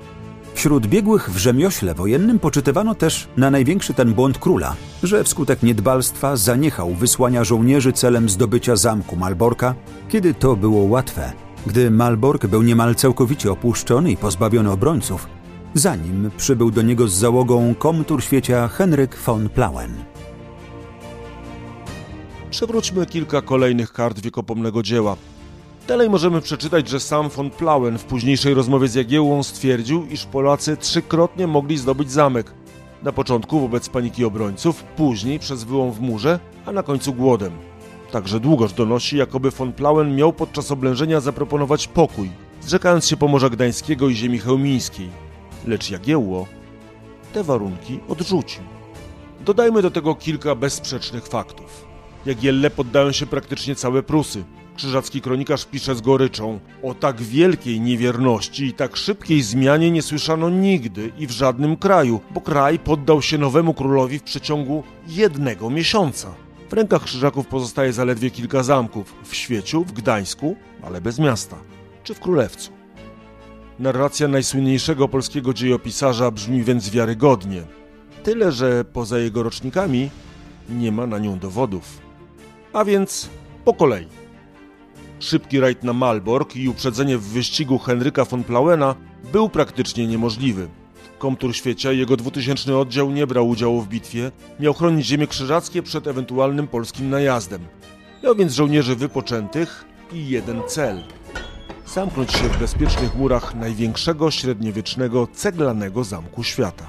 Wśród 0.56 0.88
biegłych 0.88 1.30
w 1.30 1.38
rzemiośle 1.38 1.94
wojennym 1.94 2.40
poczytywano 2.40 2.96
też 2.96 3.28
na 3.38 3.52
największy 3.52 3.94
ten 3.94 4.14
błąd 4.14 4.38
króla, 4.38 4.76
że 5.04 5.24
wskutek 5.24 5.64
niedbalstwa 5.64 6.36
zaniechał 6.36 6.94
wysłania 6.94 7.44
żołnierzy 7.44 7.94
celem 7.94 8.30
zdobycia 8.30 8.76
zamku 8.76 9.16
Malborka, 9.16 9.76
kiedy 10.10 10.34
to 10.34 10.56
było 10.56 10.84
łatwe, 10.84 11.34
gdy 11.68 11.92
Malbork 11.92 12.48
był 12.48 12.62
niemal 12.62 12.96
całkowicie 12.96 13.52
opuszczony 13.52 14.12
i 14.12 14.18
pozbawiony 14.18 14.72
obrońców, 14.72 15.28
zanim 15.74 16.32
przybył 16.38 16.72
do 16.72 16.82
niego 16.82 17.08
z 17.08 17.14
załogą 17.14 17.76
komtur 17.76 18.24
świecia 18.24 18.68
Henryk 18.68 19.18
von 19.26 19.50
Plauen. 19.50 19.96
Przewróćmy 22.50 23.06
kilka 23.06 23.42
kolejnych 23.42 23.94
kart 23.94 24.20
wiekopomnego 24.20 24.84
dzieła. 24.84 25.16
Dalej 25.88 26.10
możemy 26.10 26.42
przeczytać, 26.42 26.90
że 26.90 27.00
sam 27.00 27.30
von 27.30 27.50
Plauen 27.50 27.98
w 27.98 28.04
późniejszej 28.04 28.54
rozmowie 28.54 28.88
z 28.88 28.96
Jagiełłą 28.96 29.44
stwierdził, 29.44 30.06
iż 30.06 30.26
Polacy 30.26 30.78
trzykrotnie 30.78 31.48
mogli 31.48 31.78
zdobyć 31.78 32.12
zamek. 32.12 32.54
Na 33.04 33.12
początku 33.12 33.60
wobec 33.60 33.90
paniki 33.90 34.26
obrońców, 34.26 34.84
później 34.84 35.40
przez 35.40 35.64
wyłom 35.64 35.92
w 35.92 36.00
murze, 36.00 36.40
a 36.66 36.72
na 36.72 36.84
końcu 36.84 37.14
głodem. 37.14 37.52
Także 38.12 38.40
długoż 38.40 38.74
donosi, 38.74 39.18
jakoby 39.18 39.52
von 39.52 39.74
Plauen 39.74 40.16
miał 40.16 40.34
podczas 40.34 40.72
oblężenia 40.72 41.20
zaproponować 41.20 41.88
pokój, 41.88 42.30
zrzekając 42.62 43.08
się 43.08 43.18
Pomorza 43.18 43.50
Gdańskiego 43.50 44.10
i 44.10 44.16
ziemi 44.16 44.40
chełmińskiej. 44.40 45.10
Lecz 45.68 45.92
Jagiełło 45.92 46.48
te 47.34 47.44
warunki 47.44 48.00
odrzucił. 48.08 48.64
Dodajmy 49.46 49.82
do 49.82 49.92
tego 49.92 50.16
kilka 50.16 50.56
bezsprzecznych 50.56 51.28
faktów. 51.28 51.86
Jagielle 52.26 52.70
poddają 52.70 53.12
się 53.12 53.26
praktycznie 53.26 53.76
całe 53.76 54.04
Prusy. 54.04 54.44
Krzyżacki 54.76 55.22
kronikarz 55.22 55.66
pisze 55.66 55.96
z 55.96 56.02
goryczą: 56.02 56.60
O 56.84 56.94
tak 56.94 57.22
wielkiej 57.22 57.82
niewierności 57.82 58.66
i 58.66 58.74
tak 58.74 58.96
szybkiej 58.96 59.42
zmianie 59.42 59.92
nie 59.92 60.02
słyszano 60.02 60.50
nigdy 60.50 61.12
i 61.18 61.28
w 61.28 61.32
żadnym 61.32 61.78
kraju, 61.78 62.20
bo 62.32 62.42
kraj 62.42 62.80
poddał 62.80 63.22
się 63.22 63.38
nowemu 63.38 63.74
królowi 63.74 64.20
w 64.20 64.24
przeciągu 64.24 64.84
jednego 65.08 65.70
miesiąca. 65.70 66.34
W 66.70 66.74
rękach 66.74 67.04
Krzyżaków 67.04 67.48
pozostaje 67.48 67.94
zaledwie 67.94 68.32
kilka 68.32 68.64
zamków 68.64 69.14
w 69.24 69.36
Świeciu, 69.36 69.84
w 69.84 69.92
Gdańsku, 69.92 70.56
ale 70.84 71.02
bez 71.02 71.20
miasta, 71.20 71.56
czy 72.04 72.14
w 72.14 72.20
Królewcu. 72.20 72.72
Narracja 73.80 74.28
najsłynniejszego 74.28 75.08
polskiego 75.08 75.54
dziejopisarza 75.54 76.32
brzmi 76.32 76.64
więc 76.64 76.90
wiarygodnie. 76.90 77.64
Tyle, 78.24 78.52
że 78.52 78.86
poza 78.86 79.20
jego 79.20 79.44
rocznikami 79.44 80.10
nie 80.70 80.92
ma 80.92 81.08
na 81.08 81.20
nią 81.20 81.40
dowodów. 81.40 82.02
A 82.74 82.86
więc 82.86 83.30
po 83.66 83.74
kolei. 83.74 84.25
Szybki 85.20 85.60
rajd 85.60 85.84
na 85.84 85.94
Malbork 85.94 86.56
i 86.56 86.70
uprzedzenie 86.70 87.18
w 87.18 87.24
wyścigu 87.24 87.78
Henryka 87.80 88.26
von 88.26 88.44
Plauena 88.44 88.96
był 89.32 89.50
praktycznie 89.50 90.08
niemożliwy. 90.08 90.68
Komtur 91.20 91.56
Świecia 91.56 91.92
i 91.92 91.98
jego 91.98 92.18
dwutysięczny 92.18 92.78
oddział 92.78 93.12
nie 93.12 93.28
brał 93.28 93.50
udziału 93.50 93.82
w 93.82 93.88
bitwie, 93.88 94.32
miał 94.60 94.74
chronić 94.74 95.06
ziemie 95.06 95.28
krzyżackie 95.28 95.84
przed 95.84 96.08
ewentualnym 96.08 96.68
polskim 96.68 97.10
najazdem. 97.10 97.62
Miał 98.24 98.36
więc 98.36 98.54
żołnierzy 98.54 98.96
wypoczętych 98.96 99.86
i 100.14 100.30
jeden 100.30 100.62
cel 100.68 101.04
zamknąć 101.88 102.32
się 102.32 102.50
w 102.50 102.60
bezpiecznych 102.60 103.16
murach 103.16 103.56
największego 103.56 104.32
średniowiecznego 104.32 105.28
ceglanego 105.34 106.04
zamku 106.04 106.44
świata. 106.44 106.88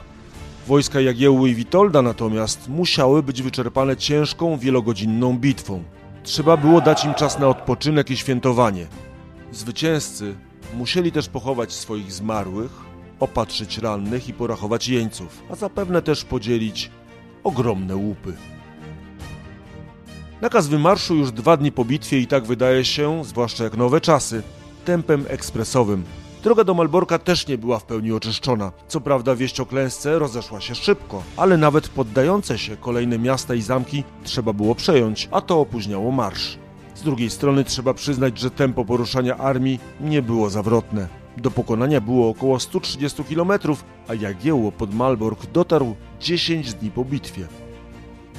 Wojska 0.67 1.01
Jagiełły 1.01 1.51
i 1.51 1.55
Witolda 1.55 2.03
natomiast 2.03 2.69
musiały 2.69 3.23
być 3.23 3.43
wyczerpane 3.43 3.97
ciężką, 3.97 4.59
wielogodzinną 4.59 5.39
bitwą. 5.39 5.83
Trzeba 6.27 6.57
było 6.57 6.81
dać 6.81 7.05
im 7.05 7.15
czas 7.15 7.39
na 7.39 7.49
odpoczynek 7.49 8.11
i 8.11 8.17
świętowanie. 8.17 8.87
Zwycięzcy 9.53 10.35
musieli 10.75 11.13
też 11.13 11.29
pochować 11.29 11.73
swoich 11.73 12.13
zmarłych, 12.13 12.73
opatrzyć 13.21 13.79
rannych 13.79 14.29
i 14.29 14.33
porachować 14.33 14.89
jeńców, 14.89 15.43
a 15.51 15.55
zapewne 15.55 16.03
też 16.03 16.25
podzielić 16.25 16.91
ogromne 17.45 17.97
łupy. 17.97 18.35
Nakaz 20.41 20.69
wymarszu 20.69 21.15
już 21.15 21.33
dwa 21.33 21.57
dni 21.57 21.73
po 21.73 21.85
bitwie 21.85 22.19
i 22.19 22.27
tak 22.27 22.45
wydaje 22.45 22.85
się, 22.85 23.25
zwłaszcza 23.25 23.65
jak 23.65 23.77
nowe 23.77 24.01
czasy, 24.01 24.43
tempem 24.85 25.25
ekspresowym. 25.29 26.05
Droga 26.47 26.65
do 26.65 26.75
Malborka 26.75 27.19
też 27.19 27.47
nie 27.47 27.59
była 27.59 27.79
w 27.79 27.85
pełni 27.85 28.13
oczyszczona. 28.13 28.73
Co 28.89 29.01
prawda 29.01 29.35
wieść 29.35 29.61
o 29.61 29.67
klęsce 29.67 30.19
rozeszła 30.19 30.61
się 30.61 30.75
szybko, 30.75 31.23
ale 31.37 31.57
nawet 31.57 31.89
poddające 31.89 32.59
się 32.59 32.77
kolejne 32.77 33.19
miasta 33.19 33.55
i 33.55 33.63
zamki 33.63 34.05
trzeba 34.25 34.53
było 34.53 34.75
przejąć, 34.75 35.29
a 35.31 35.41
to 35.41 35.61
opóźniało 35.61 36.11
marsz. 36.11 36.59
Z 36.95 37.03
drugiej 37.03 37.31
strony 37.31 37.65
trzeba 37.65 37.95
przyznać, 37.95 38.39
że 38.39 38.51
tempo 38.51 38.85
poruszania 38.85 39.37
armii 39.37 39.81
nie 40.01 40.23
było 40.23 40.51
zawrotne. 40.51 41.09
Do 41.37 41.51
pokonania 41.51 42.01
było 42.01 42.29
około 42.31 42.61
130 42.61 43.25
km, 43.25 43.53
a 44.09 44.15
Jagiełło 44.15 44.73
pod 44.73 44.95
Malbork 44.95 45.47
dotarł 45.47 45.97
10 46.21 46.75
dni 46.75 46.91
po 46.91 47.05
bitwie. 47.05 47.47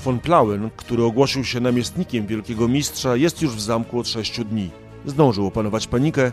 Von 0.04 0.20
Plauen, 0.20 0.70
który 0.78 1.04
ogłosił 1.04 1.44
się 1.44 1.60
namiestnikiem 1.60 2.28
wielkiego 2.28 2.68
mistrza, 2.68 3.16
jest 3.16 3.42
już 3.42 3.56
w 3.56 3.62
zamku 3.62 4.00
od 4.00 4.08
6 4.08 4.44
dni. 4.44 4.70
Zdążył 5.06 5.46
opanować 5.48 5.88
panikę 5.88 6.32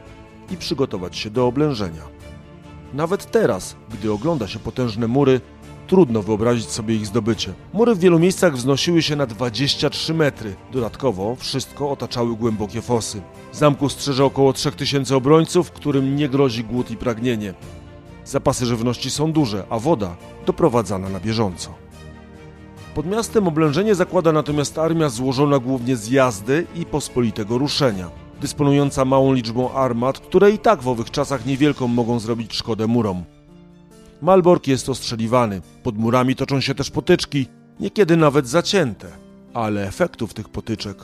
i 0.51 0.57
przygotować 0.57 1.17
się 1.17 1.31
do 1.31 1.47
oblężenia. 1.47 2.03
Nawet 2.95 3.31
teraz, 3.31 3.77
gdy 3.91 4.13
ogląda 4.13 4.49
się 4.49 4.59
potężne 4.59 5.09
mury, 5.09 5.41
trudno 5.87 6.23
wyobrazić 6.23 6.71
sobie 6.71 6.95
ich 6.95 7.07
zdobycie. 7.07 7.53
Mury 7.73 7.95
w 7.95 7.99
wielu 7.99 8.19
miejscach 8.19 8.57
wznosiły 8.57 9.03
się 9.03 9.17
na 9.17 9.27
23 9.27 10.15
metry. 10.15 10.55
Dodatkowo 10.73 11.37
wszystko 11.37 11.91
otaczały 11.91 12.37
głębokie 12.37 12.83
fosy. 12.83 13.23
Zamku 13.53 13.89
strzeże 13.89 14.25
około 14.25 14.53
3000 14.53 15.17
obrońców, 15.17 15.71
którym 15.71 16.17
nie 16.17 16.29
grozi 16.29 16.65
głód 16.65 16.91
i 16.91 16.97
pragnienie. 16.97 17.55
Zapasy 18.25 18.67
żywności 18.67 19.11
są 19.11 19.33
duże, 19.33 19.65
a 19.71 19.79
woda 19.79 20.17
doprowadzana 20.47 21.09
na 21.09 21.21
bieżąco. 21.21 21.75
Pod 22.95 23.07
miastem 23.07 23.49
oblężenie 23.49 23.95
zakłada 23.95 24.33
natomiast 24.33 24.79
armia 24.79 25.09
złożona 25.09 25.59
głównie 25.59 25.97
z 25.97 26.09
jazdy 26.09 26.67
i 26.75 26.87
pospolitego 26.87 27.59
ruszenia 27.59 28.24
dysponująca 28.41 29.05
małą 29.05 29.33
liczbą 29.33 29.73
armat, 29.73 30.19
które 30.19 30.51
i 30.51 30.59
tak 30.59 30.83
w 30.83 30.89
owych 30.89 31.11
czasach 31.11 31.47
niewielką 31.47 31.89
mogą 31.89 32.19
zrobić 32.19 32.55
szkodę 32.55 32.87
murom. 32.87 33.25
Malbork 34.23 34.67
jest 34.67 34.89
ostrzeliwany, 34.89 35.61
pod 35.83 35.99
murami 35.99 36.37
toczą 36.37 36.61
się 36.61 36.75
też 36.75 36.91
potyczki, 36.91 37.47
niekiedy 37.81 38.17
nawet 38.17 38.49
zacięte, 38.49 39.07
ale 39.55 39.87
efektów 39.87 40.35
tych 40.35 40.49
potyczek 40.49 40.99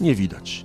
nie 0.00 0.14
widać. 0.14 0.64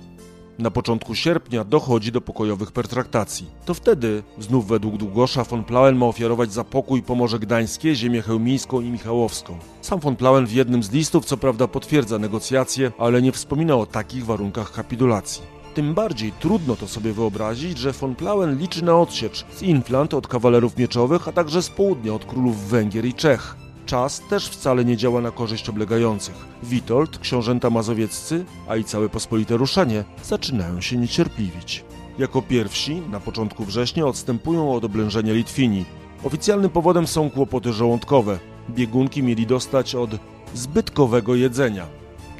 Na 0.58 0.70
początku 0.70 1.14
sierpnia 1.14 1.64
dochodzi 1.64 2.12
do 2.12 2.20
pokojowych 2.20 2.72
pertraktacji. 2.72 3.46
To 3.64 3.74
wtedy, 3.74 4.22
znów 4.38 4.68
według 4.68 4.96
Długosza, 4.96 5.44
von 5.44 5.64
Plauen 5.64 5.96
ma 5.96 6.06
ofiarować 6.06 6.52
za 6.52 6.64
pokój 6.64 7.02
Pomorze 7.02 7.38
Gdańskie, 7.38 7.94
ziemię 7.94 8.22
chełmińską 8.22 8.80
i 8.80 8.90
michałowską. 8.90 9.58
Sam 9.80 10.00
von 10.00 10.16
Plauen 10.16 10.46
w 10.46 10.52
jednym 10.52 10.82
z 10.82 10.92
listów 10.92 11.24
co 11.24 11.36
prawda 11.36 11.68
potwierdza 11.68 12.18
negocjacje, 12.18 12.92
ale 12.98 13.22
nie 13.22 13.32
wspomina 13.32 13.76
o 13.76 13.86
takich 13.86 14.24
warunkach 14.24 14.72
kapitulacji. 14.72 15.42
Tym 15.74 15.94
bardziej 15.94 16.32
trudno 16.32 16.76
to 16.76 16.88
sobie 16.88 17.12
wyobrazić, 17.12 17.78
że 17.78 17.92
von 17.92 18.14
Plauen 18.14 18.58
liczy 18.58 18.84
na 18.84 18.96
odsiecz 18.96 19.44
z 19.56 19.62
Inflant 19.62 20.14
od 20.14 20.28
kawalerów 20.28 20.76
mieczowych, 20.76 21.28
a 21.28 21.32
także 21.32 21.62
z 21.62 21.70
południa 21.70 22.14
od 22.14 22.24
królów 22.24 22.68
Węgier 22.68 23.04
i 23.04 23.14
Czech. 23.14 23.56
Czas 23.86 24.22
też 24.30 24.48
wcale 24.48 24.84
nie 24.84 24.96
działa 24.96 25.20
na 25.20 25.30
korzyść 25.30 25.68
oblegających. 25.68 26.34
Witold, 26.62 27.18
książęta 27.18 27.70
mazowieccy, 27.70 28.44
a 28.68 28.76
i 28.76 28.84
całe 28.84 29.08
pospolite 29.08 29.56
ruszenie 29.56 30.04
zaczynają 30.22 30.80
się 30.80 30.96
niecierpliwić. 30.96 31.84
Jako 32.18 32.42
pierwsi, 32.42 33.02
na 33.10 33.20
początku 33.20 33.64
września, 33.64 34.06
odstępują 34.06 34.74
od 34.74 34.84
oblężenia 34.84 35.32
Litwini. 35.32 35.84
Oficjalnym 36.24 36.70
powodem 36.70 37.06
są 37.06 37.30
kłopoty 37.30 37.72
żołądkowe. 37.72 38.38
Biegunki 38.70 39.22
mieli 39.22 39.46
dostać 39.46 39.94
od 39.94 40.10
zbytkowego 40.54 41.34
jedzenia, 41.34 41.86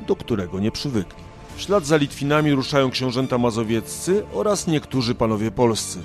do 0.06 0.16
którego 0.16 0.60
nie 0.60 0.70
przywykli. 0.70 1.23
W 1.56 1.60
ślad 1.60 1.86
za 1.86 1.96
Litwinami 1.96 2.52
ruszają 2.52 2.90
książęta 2.90 3.38
mazowieccy 3.38 4.24
oraz 4.32 4.66
niektórzy 4.66 5.14
panowie 5.14 5.50
polscy. 5.50 5.98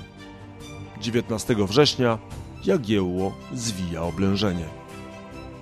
19 1.00 1.56
września 1.58 2.18
Jagiełło 2.64 3.32
zwija 3.54 4.02
oblężenie. 4.02 4.64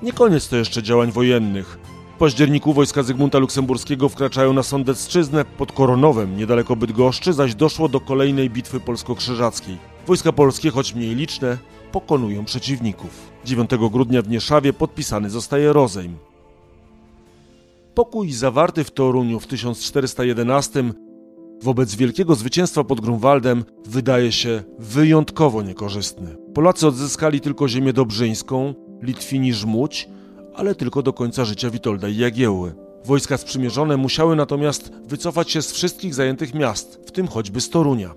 Nie 0.02 0.12
koniec 0.12 0.48
to 0.48 0.56
jeszcze 0.56 0.82
działań 0.82 1.12
wojennych. 1.12 1.78
W 2.16 2.18
październiku 2.18 2.72
wojska 2.72 3.02
Zygmunta 3.02 3.38
Luksemburskiego 3.38 4.08
wkraczają 4.08 4.52
na 4.52 4.62
Sądecczyznę 4.62 5.44
pod 5.44 5.72
Koronowem, 5.72 6.36
niedaleko 6.36 6.76
Bydgoszczy, 6.76 7.32
zaś 7.32 7.54
doszło 7.54 7.88
do 7.88 8.00
kolejnej 8.00 8.50
bitwy 8.50 8.80
polsko-krzyżackiej. 8.80 9.76
Wojska 10.06 10.32
polskie, 10.32 10.70
choć 10.70 10.94
mniej 10.94 11.14
liczne, 11.14 11.58
pokonują 11.92 12.44
przeciwników. 12.44 13.10
9 13.44 13.70
grudnia 13.90 14.22
w 14.22 14.28
Nieszawie 14.28 14.72
podpisany 14.72 15.30
zostaje 15.30 15.72
rozejm. 15.72 16.16
Pokój 17.98 18.32
zawarty 18.32 18.84
w 18.84 18.90
Toruniu 18.90 19.40
w 19.40 19.46
1411 19.46 20.92
wobec 21.62 21.94
wielkiego 21.94 22.34
zwycięstwa 22.34 22.84
pod 22.84 23.00
Grunwaldem 23.00 23.64
wydaje 23.86 24.32
się 24.32 24.62
wyjątkowo 24.78 25.62
niekorzystny. 25.62 26.36
Polacy 26.54 26.86
odzyskali 26.86 27.40
tylko 27.40 27.68
ziemię 27.68 27.92
dobrzyńską, 27.92 28.74
Litwini 29.02 29.52
Żmudź, 29.52 30.08
ale 30.54 30.74
tylko 30.74 31.02
do 31.02 31.12
końca 31.12 31.44
życia 31.44 31.70
Witolda 31.70 32.08
i 32.08 32.16
Jagiełły. 32.16 32.74
Wojska 33.04 33.36
sprzymierzone 33.36 33.96
musiały 33.96 34.36
natomiast 34.36 34.92
wycofać 35.06 35.50
się 35.50 35.62
z 35.62 35.72
wszystkich 35.72 36.14
zajętych 36.14 36.54
miast, 36.54 37.00
w 37.06 37.12
tym 37.12 37.28
choćby 37.28 37.60
z 37.60 37.70
Torunia. 37.70 38.14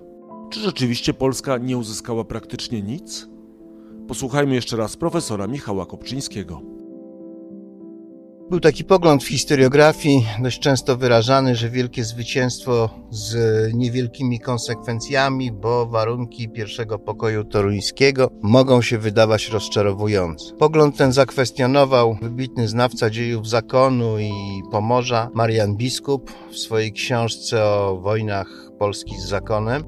Czy 0.50 0.60
rzeczywiście 0.60 1.14
Polska 1.14 1.58
nie 1.58 1.78
uzyskała 1.78 2.24
praktycznie 2.24 2.82
nic? 2.82 3.28
Posłuchajmy 4.08 4.56
jeszcze 4.56 4.78
raz 4.78 4.98
profesora 4.98 5.48
Michała 5.48 5.86
Kopczyńskiego. 5.86 6.81
Był 8.52 8.60
taki 8.60 8.84
pogląd 8.84 9.24
w 9.24 9.28
historiografii, 9.28 10.26
dość 10.44 10.60
często 10.60 10.98
wyrażany, 10.98 11.56
że 11.56 11.70
wielkie 11.70 12.04
zwycięstwo 12.04 12.90
z 13.10 13.36
niewielkimi 13.74 14.40
konsekwencjami, 14.40 15.52
bo 15.52 15.86
warunki 15.86 16.50
pierwszego 16.50 17.00
pokoju 17.00 17.44
toruńskiego 17.44 18.30
mogą 18.42 18.82
się 18.82 18.98
wydawać 18.98 19.50
rozczarowujące. 19.50 20.56
Pogląd 20.60 20.98
ten 20.98 21.12
zakwestionował 21.12 22.18
wybitny 22.22 22.68
znawca 22.68 23.10
dziejów 23.10 23.48
zakonu 23.48 24.20
i 24.20 24.32
Pomorza, 24.72 25.30
Marian 25.34 25.76
Biskup, 25.76 26.32
w 26.52 26.58
swojej 26.58 26.92
książce 26.92 27.66
o 27.66 28.00
wojnach 28.04 28.48
Polski 28.80 29.20
z 29.20 29.26
zakonem, 29.26 29.84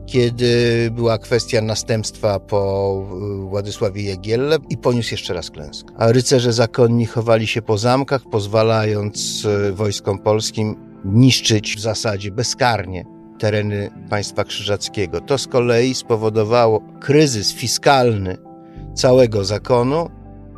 kiedy 0.06 0.88
była 0.92 1.18
kwestia 1.18 1.62
następstwa 1.62 2.40
po 2.40 3.02
y, 3.44 3.48
Władysławie 3.48 4.02
Jagielle 4.02 4.58
i 4.70 4.76
poniósł 4.76 5.14
jeszcze 5.14 5.34
raz 5.34 5.50
klęskę. 5.50 5.94
A 5.98 6.12
rycerze 6.12 6.52
zakonni 6.52 7.06
chowali 7.06 7.46
się 7.46 7.62
po 7.62 7.78
zamkach, 7.78 8.22
pozwalając 8.30 9.44
y, 9.44 9.72
wojskom 9.72 10.18
polskim 10.18 10.76
niszczyć 11.04 11.76
w 11.76 11.80
zasadzie 11.80 12.30
bezkarnie 12.30 13.04
tereny 13.38 13.90
państwa 14.10 14.44
krzyżackiego. 14.44 15.20
To 15.20 15.38
z 15.38 15.46
kolei 15.46 15.94
spowodowało 15.94 16.80
kryzys 17.00 17.54
fiskalny 17.54 18.36
całego 18.94 19.44
zakonu 19.44 20.10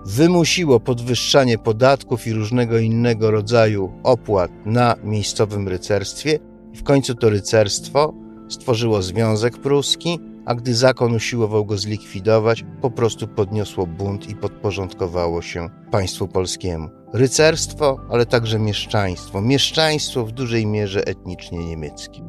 wymusiło 0.08 0.80
podwyższanie 0.80 1.58
podatków 1.58 2.26
i 2.26 2.32
różnego 2.32 2.78
innego 2.78 3.30
rodzaju 3.30 3.92
opłat 4.02 4.50
na 4.66 4.96
miejscowym 5.04 5.68
rycerstwie 5.68 6.38
w 6.74 6.82
końcu 6.82 7.14
to 7.14 7.30
rycerstwo 7.30 8.14
stworzyło 8.48 9.02
Związek 9.02 9.58
Pruski, 9.58 10.18
a 10.44 10.54
gdy 10.54 10.74
zakon 10.74 11.14
usiłował 11.14 11.64
go 11.64 11.76
zlikwidować, 11.76 12.64
po 12.80 12.90
prostu 12.90 13.28
podniosło 13.28 13.86
bunt 13.86 14.28
i 14.28 14.34
podporządkowało 14.34 15.42
się 15.42 15.68
państwu 15.90 16.28
polskiemu. 16.28 16.88
Rycerstwo, 17.12 18.00
ale 18.10 18.26
także 18.26 18.58
mieszczaństwo. 18.58 19.40
Mieszczaństwo 19.40 20.26
w 20.26 20.32
dużej 20.32 20.66
mierze 20.66 21.06
etnicznie 21.06 21.58
niemieckie. 21.58 22.20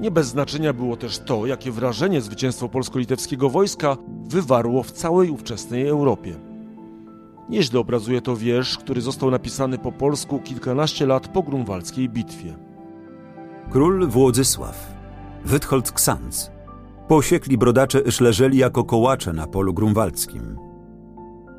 Nie 0.00 0.10
bez 0.10 0.26
znaczenia 0.26 0.72
było 0.72 0.96
też 0.96 1.18
to, 1.18 1.46
jakie 1.46 1.72
wrażenie 1.72 2.20
zwycięstwo 2.20 2.68
polsko-litewskiego 2.68 3.50
wojska 3.50 3.96
wywarło 4.28 4.82
w 4.82 4.92
całej 4.92 5.30
ówczesnej 5.30 5.88
Europie. 5.88 6.47
Nieźle 7.48 7.80
obrazuje 7.80 8.20
to 8.20 8.36
wiersz, 8.36 8.78
który 8.78 9.00
został 9.00 9.30
napisany 9.30 9.78
po 9.78 9.92
polsku 9.92 10.38
kilkanaście 10.38 11.06
lat 11.06 11.28
po 11.28 11.42
grunwaldzkiej 11.42 12.08
bitwie. 12.08 12.56
Król 13.70 14.08
Włodzysław, 14.08 14.94
Withold 15.44 15.92
Ksans, 15.92 16.50
posiekli 17.08 17.58
brodacze 17.58 18.10
szleżeli 18.10 18.58
jako 18.58 18.84
kołacze 18.84 19.32
na 19.32 19.46
polu 19.46 19.74
grunwaldzkim. 19.74 20.58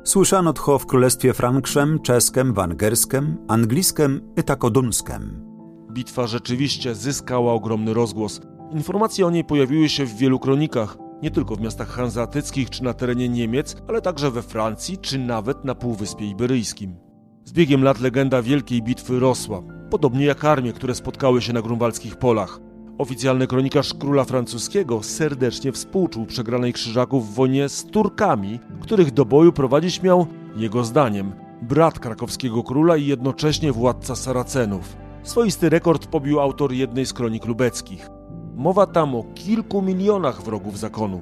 Słyszano 0.04 0.52
tcho 0.52 0.78
w 0.78 0.86
królestwie 0.86 1.34
Frankszem, 1.34 1.98
czeskem, 1.98 2.54
wangerskem, 2.54 3.36
angliskiem 3.48 4.20
i 4.36 4.42
takodunskem. 4.42 5.44
Bitwa 5.92 6.26
rzeczywiście 6.26 6.94
zyskała 6.94 7.52
ogromny 7.52 7.94
rozgłos. 7.94 8.40
Informacje 8.70 9.26
o 9.26 9.30
niej 9.30 9.44
pojawiły 9.44 9.88
się 9.88 10.04
w 10.04 10.16
wielu 10.16 10.38
kronikach, 10.38 10.98
nie 11.22 11.30
tylko 11.30 11.56
w 11.56 11.60
miastach 11.60 11.88
hanzeatyckich 11.88 12.70
czy 12.70 12.84
na 12.84 12.94
terenie 12.94 13.28
Niemiec, 13.28 13.76
ale 13.88 14.02
także 14.02 14.30
we 14.30 14.42
Francji 14.42 14.98
czy 14.98 15.18
nawet 15.18 15.64
na 15.64 15.74
Półwyspie 15.74 16.26
Iberyjskim. 16.26 16.96
Z 17.44 17.52
biegiem 17.52 17.84
lat 17.84 18.00
legenda 18.00 18.42
Wielkiej 18.42 18.82
Bitwy 18.82 19.20
rosła, 19.20 19.62
podobnie 19.90 20.24
jak 20.24 20.44
armie, 20.44 20.72
które 20.72 20.94
spotkały 20.94 21.42
się 21.42 21.52
na 21.52 21.62
grunwaldzkich 21.62 22.16
polach. 22.16 22.60
Oficjalny 22.98 23.46
kronikarz 23.46 23.94
króla 23.94 24.24
francuskiego 24.24 25.02
serdecznie 25.02 25.72
współczuł 25.72 26.26
przegranej 26.26 26.72
krzyżaków 26.72 27.30
w 27.30 27.34
wojnie 27.34 27.68
z 27.68 27.84
Turkami, 27.84 28.60
których 28.80 29.10
do 29.10 29.24
boju 29.24 29.52
prowadzić 29.52 30.02
miał, 30.02 30.26
jego 30.56 30.84
zdaniem, 30.84 31.32
brat 31.62 31.98
krakowskiego 31.98 32.62
króla 32.62 32.96
i 32.96 33.06
jednocześnie 33.06 33.72
władca 33.72 34.16
Saracenów. 34.16 34.96
Swoisty 35.22 35.68
rekord 35.68 36.06
pobił 36.06 36.40
autor 36.40 36.72
jednej 36.72 37.06
z 37.06 37.12
kronik 37.12 37.46
lubeckich. 37.46 38.19
Mowa 38.60 38.86
tam 38.86 39.14
o 39.14 39.24
kilku 39.34 39.82
milionach 39.82 40.42
wrogów 40.42 40.78
zakonu. 40.78 41.20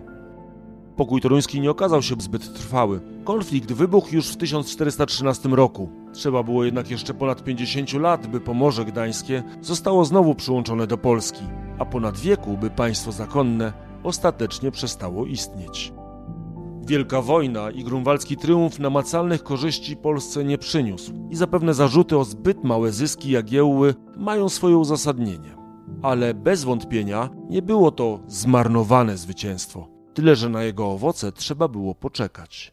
Pokój 0.96 1.20
toruński 1.20 1.60
nie 1.60 1.70
okazał 1.70 2.02
się 2.02 2.14
zbyt 2.18 2.52
trwały. 2.54 3.00
Konflikt 3.24 3.72
wybuchł 3.72 4.14
już 4.14 4.28
w 4.28 4.36
1413 4.36 5.48
roku. 5.48 5.88
Trzeba 6.12 6.42
było 6.42 6.64
jednak 6.64 6.90
jeszcze 6.90 7.14
ponad 7.14 7.44
50 7.44 7.92
lat, 7.92 8.26
by 8.26 8.40
Pomorze 8.40 8.84
Gdańskie 8.84 9.42
zostało 9.60 10.04
znowu 10.04 10.34
przyłączone 10.34 10.86
do 10.86 10.98
Polski, 10.98 11.42
a 11.78 11.84
ponad 11.84 12.18
wieku, 12.18 12.56
by 12.56 12.70
państwo 12.70 13.12
zakonne 13.12 13.72
ostatecznie 14.02 14.70
przestało 14.70 15.26
istnieć. 15.26 15.92
Wielka 16.86 17.22
wojna 17.22 17.70
i 17.70 17.84
grunwaldzki 17.84 18.36
triumf 18.36 18.78
namacalnych 18.78 19.42
korzyści 19.42 19.96
Polsce 19.96 20.44
nie 20.44 20.58
przyniósł 20.58 21.12
i 21.30 21.36
zapewne 21.36 21.74
zarzuty 21.74 22.18
o 22.18 22.24
zbyt 22.24 22.64
małe 22.64 22.92
zyski 22.92 23.30
Jagiełły 23.30 23.94
mają 24.16 24.48
swoje 24.48 24.76
uzasadnienie 24.76 25.57
ale 26.02 26.34
bez 26.34 26.64
wątpienia 26.64 27.28
nie 27.50 27.62
było 27.62 27.90
to 27.90 28.20
zmarnowane 28.26 29.16
zwycięstwo, 29.16 29.88
tyle 30.14 30.36
że 30.36 30.48
na 30.48 30.62
jego 30.62 30.90
owoce 30.90 31.32
trzeba 31.32 31.68
było 31.68 31.94
poczekać. 31.94 32.72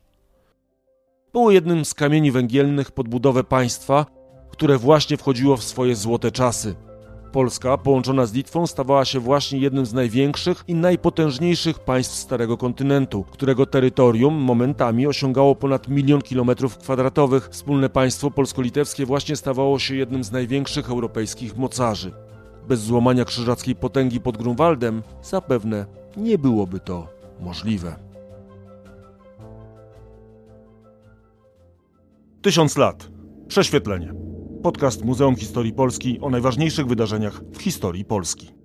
Było 1.33 1.51
jednym 1.51 1.85
z 1.85 1.93
kamieni 1.93 2.31
węgielnych 2.31 2.91
pod 2.91 3.07
budowę 3.07 3.43
państwa, 3.43 4.05
które 4.49 4.77
właśnie 4.77 5.17
wchodziło 5.17 5.57
w 5.57 5.63
swoje 5.63 5.95
złote 5.95 6.31
czasy. 6.31 6.75
Polska, 7.31 7.77
połączona 7.77 8.25
z 8.25 8.33
Litwą, 8.33 8.67
stawała 8.67 9.05
się 9.05 9.19
właśnie 9.19 9.59
jednym 9.59 9.85
z 9.85 9.93
największych 9.93 10.63
i 10.67 10.75
najpotężniejszych 10.75 11.79
państw 11.79 12.15
Starego 12.15 12.57
Kontynentu, 12.57 13.23
którego 13.23 13.65
terytorium 13.65 14.33
momentami 14.33 15.07
osiągało 15.07 15.55
ponad 15.55 15.87
milion 15.87 16.21
kilometrów 16.21 16.77
kwadratowych. 16.77 17.49
Wspólne 17.51 17.89
państwo 17.89 18.31
polsko-litewskie 18.31 19.05
właśnie 19.05 19.35
stawało 19.35 19.79
się 19.79 19.95
jednym 19.95 20.23
z 20.23 20.31
największych 20.31 20.89
europejskich 20.89 21.57
mocarzy. 21.57 22.11
Bez 22.67 22.79
złamania 22.79 23.25
krzyżackiej 23.25 23.75
potęgi 23.75 24.19
pod 24.19 24.37
Grunwaldem 24.37 25.03
zapewne 25.23 25.85
nie 26.17 26.37
byłoby 26.37 26.79
to 26.79 27.07
możliwe. 27.39 27.95
Tysiąc 32.41 32.77
lat. 32.77 33.09
Prześwietlenie. 33.47 34.13
Podcast 34.63 35.05
Muzeum 35.05 35.35
Historii 35.35 35.73
Polski 35.73 36.19
o 36.19 36.29
najważniejszych 36.29 36.87
wydarzeniach 36.87 37.41
w 37.53 37.61
historii 37.61 38.05
Polski. 38.05 38.64